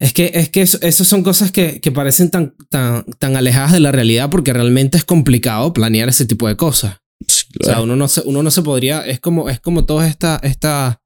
Es 0.00 0.12
que, 0.12 0.32
es 0.34 0.50
que 0.50 0.62
eso, 0.62 0.78
eso 0.82 1.04
son 1.04 1.22
cosas 1.22 1.52
que, 1.52 1.80
que 1.80 1.92
parecen 1.92 2.30
tan, 2.30 2.54
tan, 2.68 3.04
tan 3.18 3.36
alejadas 3.36 3.72
de 3.72 3.80
la 3.80 3.92
realidad 3.92 4.28
porque 4.28 4.52
realmente 4.52 4.98
es 4.98 5.04
complicado 5.04 5.72
planear 5.72 6.08
ese 6.08 6.26
tipo 6.26 6.48
de 6.48 6.56
cosas. 6.56 6.98
Sí, 7.26 7.46
O 7.60 7.64
sea, 7.64 7.80
uno 7.80 7.96
no 7.96 8.08
se, 8.08 8.20
uno 8.24 8.42
no 8.42 8.50
se 8.50 8.62
podría. 8.62 9.06
Es 9.06 9.20
como, 9.20 9.48
es 9.48 9.60
como 9.60 9.86
todas 9.86 10.10
esta, 10.10 10.40
esta, 10.42 11.00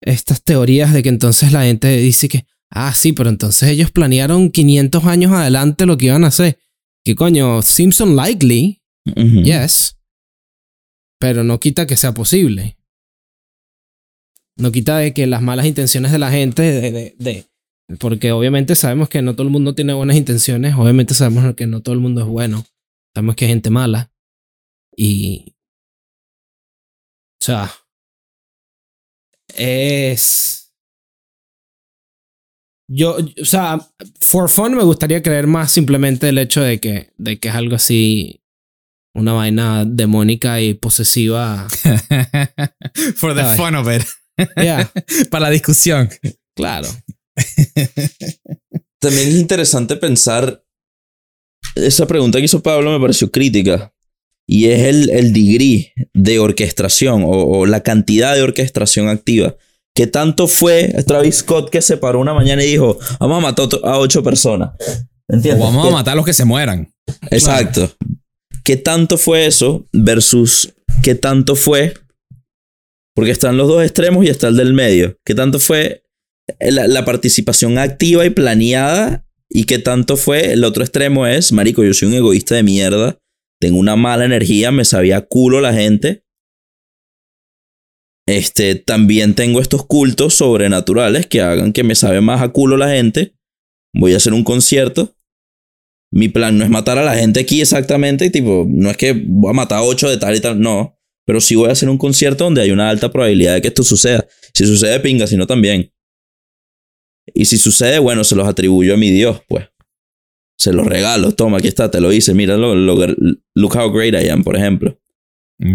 estas 0.00 0.42
teorías 0.42 0.92
de 0.92 1.02
que 1.02 1.08
entonces 1.08 1.52
la 1.52 1.64
gente 1.64 1.96
dice 1.96 2.28
que. 2.28 2.46
Ah, 2.70 2.92
sí, 2.94 3.12
pero 3.12 3.30
entonces 3.30 3.68
ellos 3.70 3.90
planearon 3.90 4.50
500 4.50 5.04
años 5.06 5.32
adelante 5.32 5.86
lo 5.86 5.96
que 5.96 6.06
iban 6.06 6.24
a 6.24 6.28
hacer. 6.28 6.58
¿Qué 7.04 7.14
coño? 7.14 7.62
Simpson 7.62 8.14
likely, 8.14 8.82
Ujú. 9.06 9.42
yes. 9.42 9.96
Pero 11.18 11.44
no 11.44 11.58
quita 11.60 11.86
que 11.86 11.96
sea 11.96 12.12
posible. 12.12 12.76
No 14.56 14.70
quita 14.72 14.98
de 14.98 15.14
que 15.14 15.26
las 15.26 15.40
malas 15.40 15.66
intenciones 15.66 16.12
de 16.12 16.18
la 16.18 16.30
gente, 16.30 16.62
de, 16.62 16.90
de- 16.92 17.14
de- 17.18 17.46
porque 17.98 18.32
obviamente 18.32 18.74
sabemos 18.74 19.08
que 19.08 19.22
no 19.22 19.32
todo 19.34 19.44
el 19.46 19.52
mundo 19.52 19.74
tiene 19.74 19.94
buenas 19.94 20.16
intenciones, 20.16 20.74
obviamente 20.74 21.14
sabemos 21.14 21.54
que 21.54 21.66
no 21.66 21.80
todo 21.80 21.94
el 21.94 22.00
mundo 22.00 22.20
es 22.20 22.26
bueno, 22.26 22.66
sabemos 23.14 23.34
que 23.36 23.46
hay 23.46 23.50
gente 23.52 23.70
mala. 23.70 24.12
Y... 24.94 25.54
O 27.40 27.44
sea... 27.44 27.72
Es... 29.54 30.72
Yo, 32.90 33.18
o 33.40 33.44
sea, 33.44 33.78
for 34.18 34.48
fun 34.48 34.74
me 34.74 34.82
gustaría 34.82 35.22
creer 35.22 35.46
más 35.46 35.70
simplemente 35.70 36.30
el 36.30 36.38
hecho 36.38 36.62
de 36.62 36.80
que, 36.80 37.12
de 37.18 37.38
que 37.38 37.48
es 37.48 37.54
algo 37.54 37.76
así, 37.76 38.42
una 39.14 39.34
vaina 39.34 39.84
demónica 39.84 40.60
y 40.60 40.74
posesiva. 40.74 41.68
For 43.16 43.34
the 43.34 43.42
¿Sabes? 43.42 43.56
fun 43.56 43.74
of 43.74 43.88
it. 43.94 44.02
Yeah, 44.56 44.90
Para 45.30 45.46
la 45.46 45.50
discusión. 45.50 46.08
claro. 46.54 46.88
También 49.00 49.28
es 49.28 49.34
interesante 49.34 49.96
pensar. 49.96 50.64
Esa 51.74 52.06
pregunta 52.06 52.38
que 52.38 52.46
hizo 52.46 52.62
Pablo 52.62 52.90
me 52.90 53.00
pareció 53.00 53.30
crítica. 53.30 53.92
Y 54.50 54.68
es 54.70 54.80
el, 54.84 55.10
el 55.10 55.32
degree 55.34 55.92
de 56.14 56.38
orquestación 56.38 57.22
o, 57.22 57.28
o 57.30 57.66
la 57.66 57.82
cantidad 57.82 58.34
de 58.34 58.42
orquestación 58.42 59.08
activa. 59.08 59.54
¿Qué 59.94 60.06
tanto 60.06 60.48
fue 60.48 60.94
Travis 61.06 61.36
Scott 61.36 61.70
que 61.70 61.82
se 61.82 61.96
paró 61.98 62.18
una 62.20 62.32
mañana 62.32 62.64
y 62.64 62.68
dijo: 62.70 62.98
Vamos 63.20 63.38
a 63.38 63.40
matar 63.40 63.68
a 63.84 63.98
ocho 63.98 64.22
personas? 64.22 64.70
O 65.28 65.34
¿Entiendes? 65.34 65.62
vamos 65.62 65.84
a 65.84 65.88
¿Qué- 65.88 65.92
matar 65.94 66.12
a 66.12 66.16
los 66.16 66.24
que 66.24 66.32
se 66.32 66.44
mueran. 66.46 66.92
Exacto. 67.30 67.92
¿Qué 68.64 68.76
tanto 68.76 69.18
fue 69.18 69.46
eso 69.46 69.86
versus 69.92 70.72
qué 71.02 71.14
tanto 71.14 71.54
fue? 71.54 71.94
Porque 73.14 73.30
están 73.32 73.56
los 73.56 73.68
dos 73.68 73.82
extremos 73.82 74.24
y 74.24 74.28
está 74.28 74.48
el 74.48 74.56
del 74.56 74.72
medio. 74.72 75.16
¿Qué 75.24 75.34
tanto 75.34 75.58
fue 75.58 76.04
la, 76.60 76.86
la 76.86 77.04
participación 77.04 77.76
activa 77.78 78.24
y 78.24 78.30
planeada? 78.30 79.24
¿Y 79.50 79.64
qué 79.64 79.78
tanto 79.78 80.16
fue 80.16 80.52
el 80.52 80.64
otro 80.64 80.82
extremo? 80.84 81.26
Es, 81.26 81.50
marico, 81.52 81.82
yo 81.82 81.92
soy 81.94 82.08
un 82.08 82.14
egoísta 82.14 82.54
de 82.54 82.62
mierda. 82.62 83.18
Tengo 83.60 83.78
una 83.78 83.96
mala 83.96 84.24
energía, 84.24 84.70
me 84.70 84.84
sabía 84.84 85.22
culo 85.22 85.60
la 85.60 85.72
gente. 85.72 86.24
Este, 88.26 88.74
también 88.74 89.34
tengo 89.34 89.60
estos 89.60 89.86
cultos 89.86 90.34
sobrenaturales 90.34 91.26
que 91.26 91.40
hagan 91.40 91.72
que 91.72 91.82
me 91.82 91.94
sabe 91.94 92.20
más 92.20 92.42
a 92.42 92.50
culo 92.50 92.76
la 92.76 92.90
gente. 92.90 93.34
Voy 93.94 94.12
a 94.12 94.18
hacer 94.18 94.34
un 94.34 94.44
concierto. 94.44 95.16
Mi 96.12 96.28
plan 96.28 96.56
no 96.56 96.64
es 96.64 96.70
matar 96.70 96.98
a 96.98 97.04
la 97.04 97.16
gente 97.16 97.40
aquí 97.40 97.60
exactamente, 97.60 98.30
tipo, 98.30 98.66
no 98.68 98.90
es 98.90 98.96
que 98.96 99.12
voy 99.12 99.50
a 99.50 99.54
matar 99.54 99.78
a 99.78 99.82
ocho 99.82 100.08
de 100.08 100.16
tal 100.16 100.34
y 100.36 100.40
tal, 100.40 100.60
no. 100.60 100.98
Pero 101.26 101.40
sí 101.40 101.54
voy 101.54 101.68
a 101.68 101.72
hacer 101.72 101.88
un 101.88 101.98
concierto 101.98 102.44
donde 102.44 102.62
hay 102.62 102.70
una 102.70 102.88
alta 102.88 103.10
probabilidad 103.10 103.54
de 103.54 103.62
que 103.62 103.68
esto 103.68 103.82
suceda. 103.82 104.26
Si 104.54 104.64
sucede, 104.66 105.00
pinga, 105.00 105.26
si 105.26 105.36
no, 105.36 105.46
también. 105.46 105.92
Y 107.34 107.44
si 107.44 107.58
sucede, 107.58 107.98
bueno, 107.98 108.24
se 108.24 108.34
los 108.34 108.48
atribuyo 108.48 108.94
a 108.94 108.96
mi 108.96 109.10
Dios, 109.10 109.42
pues. 109.48 109.68
Se 110.58 110.72
los 110.72 110.86
regalo, 110.86 111.32
toma, 111.32 111.58
aquí 111.58 111.68
está, 111.68 111.90
te 111.90 112.00
lo 112.00 112.12
hice, 112.12 112.34
mira, 112.34 112.56
lo, 112.56 112.74
lo- 112.74 112.96
look 113.54 113.76
how 113.76 113.90
great 113.92 114.14
I 114.20 114.28
am, 114.28 114.42
por 114.42 114.56
ejemplo. 114.56 114.98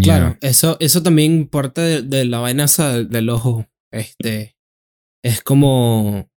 Claro, 0.02 0.36
eso, 0.40 0.76
eso 0.80 1.02
también 1.02 1.46
parte 1.48 1.80
de, 1.80 2.02
de 2.02 2.24
la 2.24 2.38
vaina 2.38 2.64
esa 2.64 2.92
del, 2.94 3.08
del 3.10 3.28
ojo. 3.30 3.66
Este 3.92 4.56
es 5.22 5.42
como. 5.42 6.30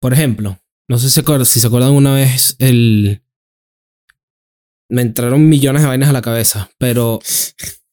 Por 0.00 0.12
ejemplo, 0.12 0.58
no 0.88 0.98
sé 0.98 1.08
si 1.08 1.14
se 1.14 1.20
acuerdan, 1.20 1.46
si 1.46 1.60
se 1.60 1.66
acuerdan 1.66 1.92
una 1.92 2.14
vez 2.14 2.56
el. 2.58 3.22
Me 4.90 5.02
entraron 5.02 5.48
millones 5.48 5.82
de 5.82 5.88
vainas 5.88 6.10
a 6.10 6.12
la 6.12 6.22
cabeza, 6.22 6.70
pero 6.78 7.20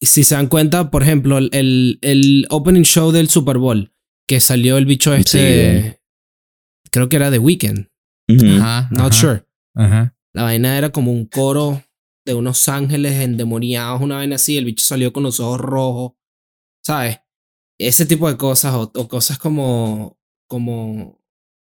si 0.02 0.24
se 0.24 0.36
dan 0.36 0.48
cuenta, 0.48 0.92
por 0.92 1.04
ejemplo, 1.04 1.38
el, 1.38 1.50
el, 1.54 2.00
el 2.02 2.46
opening 2.50 2.82
show 2.84 3.12
del 3.12 3.30
Super 3.30 3.58
Bowl, 3.58 3.94
que 4.28 4.40
salió 4.40 4.78
el 4.78 4.86
bicho 4.86 5.14
este. 5.14 5.99
Creo 6.92 7.10
que 7.10 7.16
era 7.16 7.32
The 7.32 7.40
Weeknd. 7.40 7.88
Ajá, 8.30 8.88
not 8.92 9.12
ajá, 9.12 9.14
sure. 9.14 9.46
Ajá. 9.76 10.16
La 10.34 10.44
vaina 10.44 10.78
era 10.78 10.92
como 10.92 11.12
un 11.12 11.26
coro 11.26 11.84
de 12.26 12.34
unos 12.34 12.70
ángeles 12.70 13.14
endemoniados, 13.14 14.02
una 14.02 14.18
vaina 14.18 14.36
así. 14.36 14.58
El 14.58 14.66
bicho 14.66 14.86
salió 14.86 15.12
con 15.12 15.24
los 15.24 15.40
ojos 15.40 15.60
rojos, 15.60 16.14
¿sabes? 16.86 17.20
Ese 17.80 18.06
tipo 18.06 18.30
de 18.30 18.38
cosas, 18.38 18.74
o, 18.76 18.92
o 18.94 19.08
cosas 19.08 19.40
como, 19.40 20.20
como, 20.48 21.22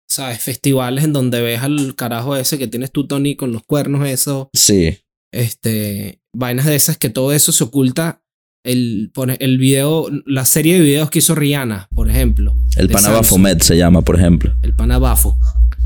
¿sabes? 0.07 0.41
Festivales 0.41 1.03
en 1.03 1.13
donde 1.13 1.41
ves 1.41 1.61
al 1.61 1.95
carajo 1.95 2.35
ese 2.35 2.57
que 2.57 2.67
tienes 2.67 2.91
tú, 2.91 3.07
Tony, 3.07 3.35
con 3.35 3.51
los 3.51 3.63
cuernos, 3.63 4.07
eso. 4.07 4.49
Sí. 4.53 4.97
Este, 5.33 6.21
vainas 6.33 6.65
de 6.65 6.75
esas 6.75 6.97
que 6.97 7.09
todo 7.09 7.33
eso 7.33 7.51
se 7.51 7.63
oculta. 7.63 8.21
El, 8.63 9.11
el 9.39 9.57
video, 9.57 10.07
la 10.25 10.45
serie 10.45 10.75
de 10.75 10.81
videos 10.81 11.09
que 11.09 11.19
hizo 11.19 11.35
Rihanna, 11.35 11.89
por 11.93 12.09
ejemplo. 12.09 12.55
El 12.75 12.87
de 12.87 12.93
Panaba 12.93 13.15
Samsung. 13.17 13.29
Fomet 13.29 13.61
se 13.61 13.77
llama, 13.77 14.01
por 14.01 14.17
ejemplo. 14.17 14.53
El 14.61 14.73
panabafo. 14.75 15.37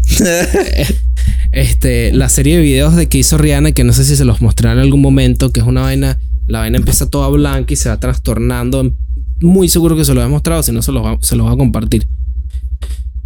este, 1.51 2.11
la 2.13 2.29
serie 2.29 2.57
de 2.57 2.63
videos 2.63 2.95
de 2.95 3.07
que 3.07 3.17
hizo 3.17 3.37
Rihanna, 3.37 3.71
que 3.73 3.83
no 3.83 3.93
sé 3.93 4.05
si 4.05 4.15
se 4.15 4.25
los 4.25 4.41
mostraré 4.41 4.79
en 4.79 4.85
algún 4.85 5.01
momento, 5.01 5.51
que 5.51 5.59
es 5.59 5.65
una 5.65 5.81
vaina, 5.81 6.17
la 6.47 6.59
vaina 6.59 6.77
empieza 6.77 7.09
toda 7.09 7.27
blanca 7.29 7.73
y 7.73 7.75
se 7.75 7.89
va 7.89 7.99
trastornando. 7.99 8.93
Muy 9.41 9.69
seguro 9.69 9.95
que 9.95 10.05
se 10.05 10.13
lo 10.13 10.23
he 10.23 10.27
mostrado, 10.27 10.63
si 10.63 10.71
no 10.71 10.81
se 10.81 10.91
los 10.91 11.03
va, 11.03 11.17
se 11.21 11.35
los 11.35 11.45
va 11.47 11.51
a 11.53 11.57
compartir. 11.57 12.07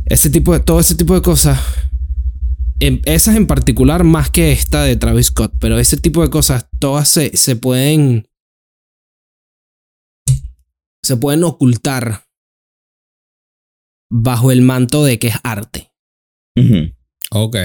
Ese 0.06 0.30
tipo 0.30 0.54
de, 0.54 0.60
todo 0.60 0.80
ese 0.80 0.96
tipo 0.96 1.14
de 1.14 1.22
cosas. 1.22 1.60
en- 2.80 3.02
esas 3.06 3.36
en 3.36 3.46
particular 3.46 4.04
más 4.04 4.30
que 4.32 4.52
esta 4.52 4.84
de 4.84 4.96
Travis 4.96 5.28
Scott, 5.28 5.54
pero 5.60 5.78
ese 5.78 5.98
tipo 5.98 6.22
de 6.24 6.30
cosas 6.30 6.66
todas 6.80 7.08
se, 7.08 7.38
se 7.38 7.56
pueden 7.56 8.28
se 11.04 11.16
pueden 11.18 11.44
ocultar 11.44 12.24
bajo 14.12 14.52
el 14.52 14.62
manto 14.62 15.04
de 15.04 15.18
que 15.18 15.30
es 15.30 15.36
arte. 15.44 15.92
Ok. 17.32 17.56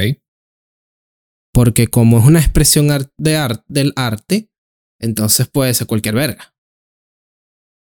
Porque 1.52 1.88
como 1.88 2.18
es 2.18 2.24
una 2.24 2.38
expresión 2.40 2.88
de 3.18 3.36
art, 3.36 3.64
del 3.66 3.92
arte, 3.96 4.50
entonces 5.00 5.48
puede 5.48 5.74
ser 5.74 5.86
cualquier 5.86 6.14
verga. 6.14 6.54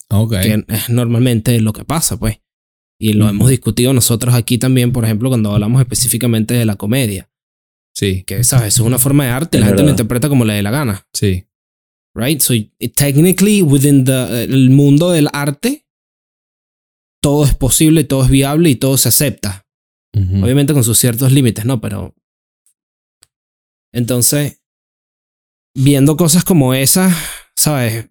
Ok. 0.10 0.32
Que 0.42 0.66
es 0.68 0.90
normalmente 0.90 1.60
lo 1.62 1.74
que 1.74 1.86
pasa, 1.86 2.18
pues. 2.18 2.42
Y 3.02 3.14
lo 3.14 3.30
hemos 3.30 3.50
discutido 3.50 3.94
nosotros 3.94 4.36
aquí 4.36 4.58
también, 4.58 4.92
por 4.92 5.06
ejemplo, 5.06 5.30
cuando 5.30 5.54
hablamos 5.54 5.82
específicamente 5.82 6.54
de 6.54 6.66
la 6.66 6.76
comedia. 6.76 7.30
Sí, 7.96 8.24
Que, 8.24 8.44
¿sabes? 8.44 8.74
Eso 8.74 8.84
es 8.84 8.88
una 8.88 9.00
forma 9.00 9.24
de 9.26 9.32
arte, 9.32 9.58
Es 9.58 9.62
la 9.62 9.68
gente 9.68 9.84
lo 9.84 9.90
interpreta 9.90 10.30
como 10.30 10.46
le 10.46 10.54
dé 10.54 10.62
la 10.62 10.72
gana. 10.72 11.08
sí. 11.14 11.46
Right? 12.16 12.42
So, 12.42 12.56
technically, 12.96 13.62
within 13.62 14.04
the, 14.04 14.44
el 14.44 14.72
mundo 14.72 15.12
del 15.12 15.30
arte, 15.32 15.86
todo 17.22 17.46
es 17.46 17.54
posible, 17.56 18.04
todo 18.04 18.24
es 18.24 18.30
viable 18.30 18.70
y 18.70 18.76
todo 18.76 18.98
se 18.98 19.10
acepta. 19.10 19.66
Obviamente 20.16 20.74
con 20.74 20.84
sus 20.84 20.98
ciertos 20.98 21.32
límites, 21.32 21.66
¿no? 21.66 21.80
Pero. 21.80 22.14
Entonces, 23.94 24.62
viendo 25.76 26.18
cosas 26.18 26.44
como 26.44 26.74
esas, 26.74 27.16
¿sabes? 27.56 28.10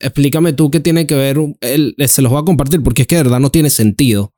Explícame 0.00 0.52
tú 0.52 0.70
qué 0.70 0.80
tiene 0.80 1.06
que 1.06 1.14
ver. 1.14 1.38
el- 1.60 1.94
se 2.08 2.22
los 2.22 2.30
voy 2.32 2.40
a 2.40 2.44
compartir 2.44 2.82
porque 2.82 3.02
es 3.02 3.08
que 3.08 3.16
de 3.16 3.22
verdad 3.24 3.40
no 3.40 3.50
tiene 3.50 3.70
sentido. 3.70 4.34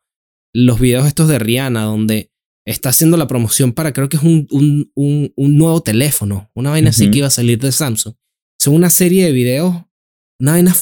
Los 0.55 0.81
videos 0.81 1.07
estos 1.07 1.29
de 1.29 1.39
Rihanna, 1.39 1.83
donde 1.85 2.33
está 2.67 2.91
haciendo 2.91 3.17
la 3.17 3.27
promoción 3.27 3.73
para, 3.73 3.93
creo 3.93 4.09
que 4.09 4.17
es 4.19 4.23
un, 4.23 4.47
un, 4.51 4.91
un, 4.95 5.33
un 5.37 5.57
nuevo 5.59 5.83
teléfono. 5.83 6.51
Una 6.55 6.71
vaina 6.71 6.91
así 6.91 7.05
Ujú. 7.05 7.13
que 7.13 7.19
iba 7.19 7.27
a 7.27 7.31
salir 7.31 7.59
de 7.59 7.73
Samsung. 7.73 8.15
Son 8.61 8.75
una 8.75 8.91
serie 8.91 9.25
de 9.27 9.33
videos, 9.33 9.75
una 10.41 10.53
vaina 10.53 10.75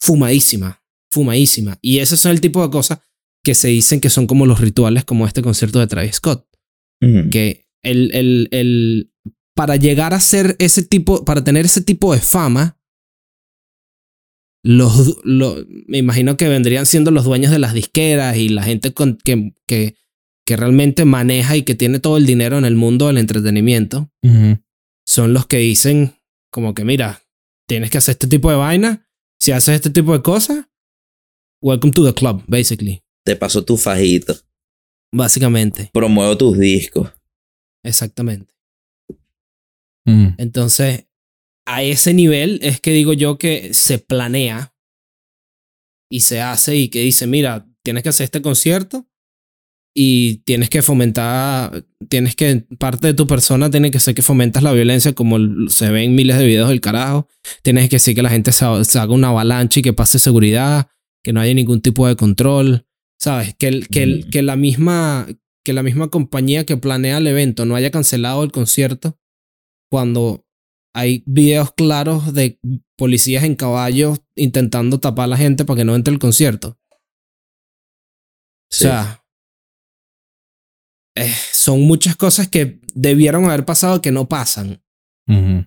fumadísima, 0.00 0.82
fumadísima. 1.16 1.78
Y 1.82 1.98
ese 1.98 2.16
son 2.16 2.32
el 2.32 2.40
tipo 2.40 2.62
de 2.62 2.70
cosas 2.70 2.98
que 3.44 3.54
se 3.54 3.68
dicen 3.68 4.00
que 4.00 4.10
son 4.10 4.26
como 4.26 4.44
los 4.46 4.60
rituales, 4.60 5.04
como 5.04 5.26
este 5.26 5.42
concierto 5.42 5.78
de 5.80 5.86
Travis 5.86 6.16
Scott. 6.16 6.46
Que 7.30 7.66
el, 7.82 8.10
el, 8.14 8.48
el, 8.50 9.12
para 9.54 9.76
llegar 9.76 10.12
a 10.14 10.20
ser 10.20 10.56
ese 10.58 10.82
tipo, 10.82 11.24
para 11.24 11.42
tener 11.44 11.64
ese 11.66 11.80
tipo 11.80 12.12
de 12.14 12.20
fama, 12.20 12.78
los, 14.64 15.18
lo- 15.24 15.64
me 15.86 15.98
imagino 15.98 16.36
que 16.36 16.48
vendrían 16.48 16.86
siendo 16.86 17.10
los 17.10 17.24
dueños 17.24 17.52
de 17.52 17.58
las 17.58 17.72
disqueras 17.74 18.36
y 18.36 18.48
la 18.48 18.62
gente 18.64 18.92
con- 18.92 19.16
que, 19.24 19.54
que, 19.66 19.94
que 20.44 20.56
realmente 20.56 21.04
maneja 21.04 21.56
y 21.56 21.62
que 21.62 21.74
tiene 21.74 22.00
todo 22.00 22.16
el 22.16 22.26
dinero 22.26 22.58
en 22.58 22.64
el 22.64 22.74
mundo 22.76 23.06
del 23.06 23.18
entretenimiento, 23.18 24.10
son 25.06 25.32
los 25.32 25.46
que 25.46 25.58
dicen 25.58 26.14
como 26.50 26.74
que, 26.74 26.84
mira, 26.84 27.22
tienes 27.68 27.90
que 27.90 27.98
hacer 27.98 28.12
este 28.14 28.26
tipo 28.26 28.50
de 28.50 28.56
vaina, 28.56 29.06
si 29.38 29.52
haces 29.52 29.76
este 29.76 29.90
tipo 29.90 30.12
de 30.12 30.22
cosas, 30.22 30.66
welcome 31.66 31.92
to 31.92 32.04
the 32.04 32.12
club, 32.12 32.42
basically. 32.46 33.02
Te 33.24 33.34
paso 33.34 33.64
tu 33.64 33.76
fajito. 33.76 34.36
Básicamente, 35.12 35.90
Promuevo 35.92 36.36
tus 36.36 36.58
discos. 36.58 37.10
exactamente. 37.84 38.54
Mm. 40.06 40.34
Entonces, 40.38 41.06
a 41.66 41.82
ese 41.82 42.14
nivel 42.14 42.60
es 42.62 42.80
que 42.80 42.92
digo 42.92 43.12
yo 43.12 43.38
que 43.38 43.74
se 43.74 43.98
planea 43.98 44.72
y 46.08 46.20
se 46.20 46.40
hace 46.40 46.76
y 46.76 46.88
que 46.88 47.00
dice, 47.00 47.26
mira, 47.26 47.68
tienes 47.82 48.04
que 48.04 48.10
hacer 48.10 48.24
este 48.24 48.42
concierto 48.42 49.08
y 49.92 50.38
tienes 50.44 50.68
que 50.68 50.82
fomentar, 50.82 51.84
tienes 52.08 52.36
que, 52.36 52.66
parte 52.78 53.08
de 53.08 53.14
tu 53.14 53.26
persona 53.26 53.70
tiene 53.70 53.90
que 53.90 53.98
ser 53.98 54.14
que 54.14 54.22
fomentas 54.22 54.62
la 54.62 54.72
violencia 54.72 55.14
como 55.14 55.38
se 55.68 55.90
ve 55.90 56.04
en 56.04 56.14
miles 56.14 56.38
de 56.38 56.46
videos 56.46 56.68
del 56.68 56.80
carajo. 56.80 57.28
Tienes 57.62 57.88
que 57.88 57.96
decir 57.96 58.14
que 58.14 58.22
la 58.22 58.30
gente 58.30 58.52
se 58.52 58.64
haga 58.64 59.12
una 59.12 59.28
avalancha 59.28 59.80
y 59.80 59.82
que 59.82 59.92
pase 59.92 60.20
seguridad, 60.20 60.88
que 61.26 61.32
no 61.32 61.40
haya 61.40 61.52
ningún 61.54 61.80
tipo 61.80 62.06
de 62.06 62.14
control, 62.14 62.86
¿sabes? 63.18 63.56
Que, 63.58 63.66
el- 63.66 63.88
que, 63.88 64.04
el- 64.04 64.26
Mm. 64.26 64.30
que 64.30 64.42
la 64.42 64.54
misma 64.54 65.26
que 65.64 65.72
la 65.72 65.82
misma 65.82 66.06
compañía 66.08 66.64
que 66.64 66.76
planea 66.76 67.18
el 67.18 67.26
evento 67.26 67.64
no 67.66 67.74
haya 67.74 67.90
cancelado 67.90 68.44
el 68.44 68.52
concierto 68.52 69.18
cuando 69.90 70.46
hay 70.94 71.24
videos 71.26 71.74
claros 71.74 72.32
de 72.32 72.60
policías 72.96 73.42
en 73.42 73.56
caballos 73.56 74.20
intentando 74.36 75.00
tapar 75.00 75.24
a 75.24 75.26
la 75.26 75.36
gente 75.36 75.64
para 75.64 75.78
que 75.78 75.84
no 75.84 75.96
entre 75.96 76.14
el 76.14 76.20
concierto. 76.20 76.78
Sí. 78.70 78.84
O 78.86 78.88
sea, 78.90 79.24
eh, 81.16 81.34
son 81.50 81.80
muchas 81.80 82.14
cosas 82.14 82.46
que 82.48 82.78
debieron 82.94 83.46
haber 83.46 83.64
pasado 83.64 84.00
que 84.00 84.12
no 84.12 84.28
pasan. 84.28 84.80
O 85.28 85.64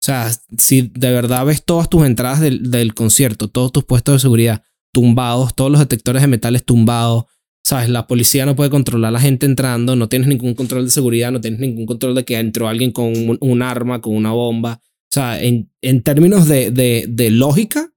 sea, 0.00 0.30
si 0.56 0.82
de 0.82 1.12
verdad 1.12 1.44
ves 1.46 1.64
todas 1.64 1.88
tus 1.88 2.04
entradas 2.04 2.40
del, 2.40 2.72
del 2.72 2.94
concierto, 2.94 3.46
todos 3.48 3.70
tus 3.70 3.84
puestos 3.84 4.14
de 4.16 4.18
seguridad 4.18 4.64
tumbados, 4.92 5.54
todos 5.54 5.70
los 5.70 5.80
detectores 5.80 6.22
de 6.22 6.28
metales 6.28 6.64
tumbados, 6.64 7.24
¿sabes? 7.64 7.88
La 7.88 8.06
policía 8.06 8.46
no 8.46 8.56
puede 8.56 8.70
controlar 8.70 9.08
a 9.08 9.12
la 9.12 9.20
gente 9.20 9.46
entrando, 9.46 9.96
no 9.96 10.08
tienes 10.08 10.28
ningún 10.28 10.54
control 10.54 10.84
de 10.84 10.90
seguridad, 10.90 11.30
no 11.30 11.40
tienes 11.40 11.60
ningún 11.60 11.86
control 11.86 12.14
de 12.14 12.24
que 12.24 12.38
entró 12.38 12.68
alguien 12.68 12.92
con 12.92 13.06
un, 13.06 13.38
un 13.40 13.62
arma, 13.62 14.00
con 14.00 14.14
una 14.14 14.32
bomba. 14.32 14.80
O 14.82 15.10
sea, 15.10 15.40
en, 15.42 15.70
en 15.82 16.02
términos 16.02 16.48
de, 16.48 16.70
de, 16.70 17.06
de 17.08 17.30
lógica, 17.30 17.92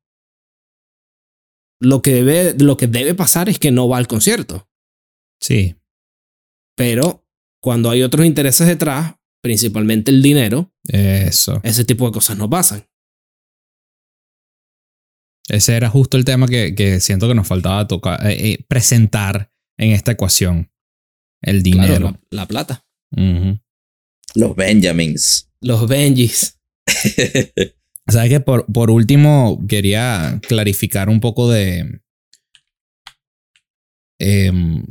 lo 1.81 2.01
que, 2.01 2.23
debe, 2.23 2.55
lo 2.63 2.77
que 2.77 2.87
debe 2.87 3.15
pasar 3.15 3.49
es 3.49 3.59
que 3.59 3.71
no 3.71 3.89
va 3.89 3.97
al 3.97 4.07
concierto. 4.07 4.69
Sí. 5.41 5.75
Pero 6.75 7.25
cuando 7.61 7.89
hay 7.89 8.03
otros 8.03 8.25
intereses 8.25 8.67
detrás, 8.67 9.15
principalmente 9.41 10.11
el 10.11 10.21
dinero, 10.21 10.71
Eso. 10.87 11.59
ese 11.63 11.83
tipo 11.83 12.05
de 12.05 12.11
cosas 12.11 12.37
no 12.37 12.49
pasan. 12.49 12.85
Ese 15.49 15.75
era 15.75 15.89
justo 15.89 16.17
el 16.17 16.25
tema 16.25 16.47
que, 16.47 16.75
que 16.75 16.99
siento 16.99 17.27
que 17.27 17.35
nos 17.35 17.47
faltaba 17.47 17.87
tocar, 17.87 18.25
eh, 18.27 18.51
eh, 18.51 18.65
presentar 18.67 19.51
en 19.77 19.91
esta 19.91 20.11
ecuación. 20.11 20.71
El 21.41 21.63
Claro, 21.63 21.87
dinero. 21.87 22.11
la, 22.29 22.41
la 22.41 22.47
plata. 22.47 22.85
Los 24.35 24.55
Benjamins. 24.55 25.49
Los 25.59 25.87
Benjis. 25.87 26.59
¿Sabes 28.07 28.29
que 28.29 28.39
por, 28.39 28.65
por 28.71 28.91
último 28.91 29.63
quería 29.67 30.39
clarificar 30.47 31.09
un 31.09 31.19
poco 31.19 31.49
de. 31.49 32.01
em, 34.19 34.83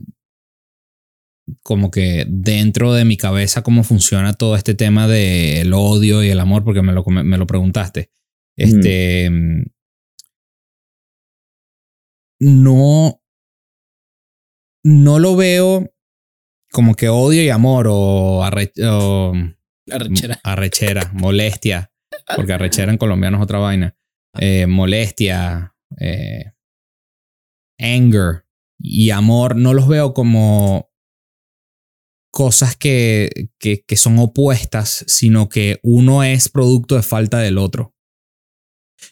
como 1.63 1.91
que 1.91 2.27
dentro 2.29 2.93
de 2.93 3.05
mi 3.05 3.17
cabeza 3.17 3.63
cómo 3.63 3.83
funciona 3.83 4.33
todo 4.35 4.55
este 4.57 4.75
tema 4.75 5.09
del 5.09 5.73
odio 5.73 6.23
y 6.23 6.29
el 6.29 6.39
amor, 6.41 6.65
porque 6.65 6.83
me 6.83 6.93
lo, 6.93 7.05
me 7.05 7.39
lo 7.39 7.47
preguntaste. 7.47 8.11
Este. 8.57 9.25
em, 9.25 9.65
No. 12.41 13.21
No 14.85 15.19
lo 15.19 15.37
veo 15.37 15.93
como 16.73 16.95
que 16.95 17.09
odio 17.09 17.43
y 17.43 17.51
amor 17.51 17.87
o, 17.91 18.43
arre- 18.45 18.73
o 18.89 19.33
Arrechera. 19.91 20.41
arrechera, 20.45 21.11
molestia, 21.13 21.93
porque 22.37 22.53
arrechera 22.53 22.91
en 22.93 22.99
colombiano 22.99 23.37
es 23.39 23.43
otra 23.43 23.59
vaina. 23.59 23.97
Eh, 24.39 24.67
molestia, 24.67 25.75
eh, 25.99 26.53
anger 27.79 28.47
y 28.79 29.11
amor, 29.11 29.57
no 29.57 29.75
los 29.75 29.89
veo 29.89 30.15
como 30.15 30.89
cosas 32.33 32.77
que, 32.77 33.51
que, 33.59 33.83
que 33.85 33.97
son 33.97 34.19
opuestas, 34.21 35.05
sino 35.09 35.49
que 35.49 35.81
uno 35.83 36.23
es 36.23 36.49
producto 36.49 36.95
de 36.95 37.03
falta 37.03 37.39
del 37.41 37.59
otro. 37.59 37.95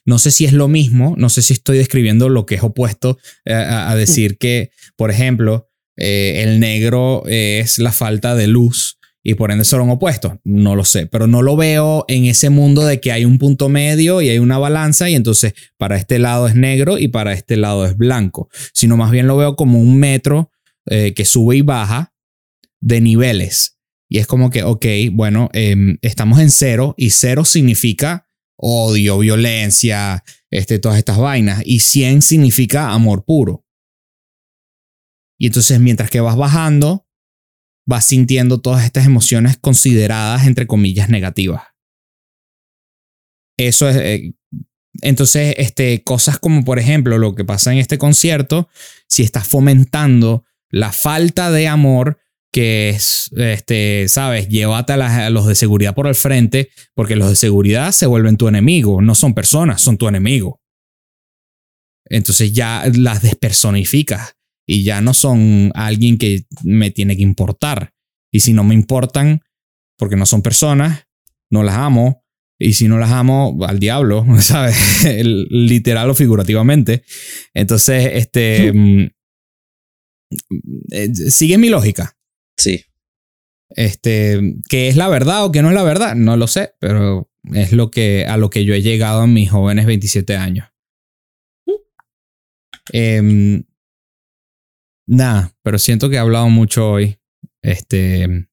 No 0.05 0.19
sé 0.19 0.31
si 0.31 0.45
es 0.45 0.53
lo 0.53 0.69
mismo, 0.69 1.15
no 1.17 1.29
sé 1.29 1.43
si 1.43 1.53
estoy 1.53 1.79
describiendo 1.79 2.29
lo 2.29 2.47
que 2.47 2.57
es 2.57 2.63
opuesto 2.63 3.19
eh, 3.45 3.53
a, 3.53 3.91
a 3.91 3.97
decir 3.97 4.39
que, 4.39 4.71
por 4.97 5.11
ejemplo, 5.11 5.69
eh, 5.97 6.45
el 6.45 6.61
negro 6.61 7.25
es 7.27 7.79
la 7.79 7.91
falta 7.91 8.37
de 8.37 8.47
luz 8.47 8.99
y 9.23 9.35
por 9.35 9.51
ende 9.51 9.65
son 9.65 9.91
opuestos. 9.91 10.35
No 10.45 10.77
lo 10.77 10.85
sé, 10.85 11.07
pero 11.07 11.27
no 11.27 11.43
lo 11.43 11.57
veo 11.57 12.05
en 12.09 12.25
ese 12.25 12.51
mundo 12.51 12.85
de 12.85 13.01
que 13.01 13.13
hay 13.13 13.25
un 13.25 13.39
punto 13.39 13.69
medio 13.69 14.23
y 14.23 14.29
hay 14.29 14.39
una 14.39 14.59
balanza 14.59 15.11
y 15.11 15.15
entonces 15.15 15.55
para 15.77 15.97
este 15.97 16.19
lado 16.19 16.47
es 16.47 16.55
negro 16.55 16.99
y 16.99 17.09
para 17.09 17.33
este 17.33 17.57
lado 17.57 17.85
es 17.85 17.97
blanco, 17.97 18.49
sino 18.73 18.97
más 18.97 19.11
bien 19.11 19.27
lo 19.27 19.37
veo 19.37 19.57
como 19.57 19.81
un 19.81 19.99
metro 19.99 20.51
eh, 20.87 21.15
que 21.15 21.25
sube 21.25 21.57
y 21.57 21.63
baja 21.63 22.15
de 22.81 23.01
niveles. 23.01 23.77
Y 24.09 24.19
es 24.19 24.27
como 24.27 24.51
que, 24.51 24.63
ok, 24.63 24.87
bueno, 25.13 25.51
em, 25.53 25.99
estamos 26.01 26.39
en 26.39 26.51
cero 26.51 26.95
y 26.97 27.11
cero 27.11 27.45
significa 27.45 28.28
odio, 28.59 29.19
violencia, 29.19 30.25
este, 30.51 30.79
todas 30.79 30.99
estas 30.99 31.17
vainas. 31.17 31.63
Y 31.65 31.81
100 31.81 32.23
significa 32.23 32.91
amor 32.91 33.25
puro. 33.25 33.65
Y 35.39 35.47
entonces 35.47 35.81
mientras 35.81 36.11
que 36.11 36.21
vas 36.21 36.37
bajando, 36.37 37.07
vas 37.87 38.05
sintiendo 38.05 38.61
todas 38.61 38.85
estas 38.85 39.07
emociones 39.07 39.57
consideradas, 39.57 40.47
entre 40.47 40.67
comillas, 40.67 41.09
negativas. 41.09 41.63
Eso 43.57 43.89
es... 43.89 43.97
eh, 43.97 44.35
entonces, 45.01 45.55
este, 45.59 46.03
cosas 46.03 46.41
como 46.41 46.65
por 46.65 46.81
ejemplo 46.81 47.19
lo 47.19 47.37
que 47.37 47.45
pasa 47.45 47.73
en 47.73 47.79
este 47.79 47.99
concierto, 47.99 48.69
si 49.09 49.23
estás 49.23 49.47
fomentando 49.47 50.45
la 50.71 50.91
falta 50.91 51.53
de 51.53 51.69
amor, 51.69 52.19
que 52.53 52.89
es, 52.91 53.31
este, 53.37 54.09
sabes, 54.09 54.49
llévate 54.49 54.95
a, 54.95 54.97
las- 54.97 55.19
a 55.19 55.31
los 55.31 55.47
de 55.47 55.55
seguridad 55.55 55.95
por 55.95 56.07
el 56.07 56.15
frente, 56.15 56.71
porque 56.95 57.17
los 57.17 57.29
de 57.31 57.37
seguridad 57.37 57.93
se 57.93 58.07
vuelven 58.07 58.37
tu 58.37 58.49
enemigo, 58.49 59.03
no 59.03 59.15
son 59.15 59.35
personas, 59.35 59.81
son 59.83 59.99
tu 59.99 60.09
enemigo. 60.09 60.61
Entonces 62.11 62.53
ya 62.53 62.85
las 62.95 63.23
despersonificas 63.23 64.35
y 64.67 64.83
ya 64.83 65.01
no 65.01 65.13
son 65.15 65.73
alguien 65.75 66.17
que 66.19 66.45
me 66.63 66.91
tiene 66.91 67.17
que 67.17 67.23
importar. 67.23 67.93
Y 68.33 68.41
si 68.41 68.53
no 68.53 68.65
me 68.65 68.75
importan, 68.75 69.41
porque 69.99 70.17
no 70.17 70.27
son 70.27 70.43
personas, 70.43 71.05
no 71.51 71.63
las 71.63 71.77
amo. 71.77 72.25
Y 72.61 72.73
si 72.73 72.89
no 72.89 72.99
las 72.99 73.13
amo, 73.13 73.57
al 73.67 73.79
diablo, 73.79 74.25
¿sabes? 74.41 74.77
Literal 75.25 76.11
o 76.11 76.15
figurativamente. 76.15 77.05
Entonces, 77.55 78.11
este... 78.15 78.73
mm, 78.75 79.07
eh, 80.93 81.15
Sigue 81.15 81.57
mi 81.59 81.69
lógica. 81.69 82.15
Sí. 82.59 82.85
Este, 83.71 84.57
¿qué 84.69 84.89
es 84.89 84.97
la 84.97 85.09
verdad 85.09 85.45
o 85.45 85.53
qué 85.53 85.63
no 85.63 85.69
es 85.69 85.75
la 85.75 85.83
verdad? 85.83 86.15
No 86.15 86.37
lo 86.37 86.47
sé, 86.47 86.75
pero 86.81 87.31
es 87.55 87.73
lo 87.73 87.91
que, 87.91 88.27
a 88.27 88.37
lo 88.37 88.51
que 88.51 88.65
yo 88.65 88.75
he 88.75 88.83
llegado 88.83 89.25
en 89.25 89.33
mis 89.33 89.51
jóvenes 89.51 89.87
27 89.87 90.37
años. 90.37 90.69
Em, 92.93 93.65
nada, 95.07 95.55
pero 95.63 95.79
siento 95.79 96.09
que 96.09 96.17
he 96.17 96.19
hablado 96.19 96.49
mucho 96.49 96.91
hoy. 96.91 97.19
Este, 97.63 98.49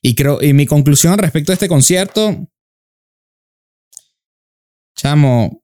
y 0.00 0.14
creo, 0.14 0.40
y 0.42 0.52
mi 0.52 0.66
conclusión 0.66 1.18
respecto 1.18 1.50
de 1.50 1.54
este 1.54 1.68
concierto, 1.68 2.48
chamo, 4.96 5.63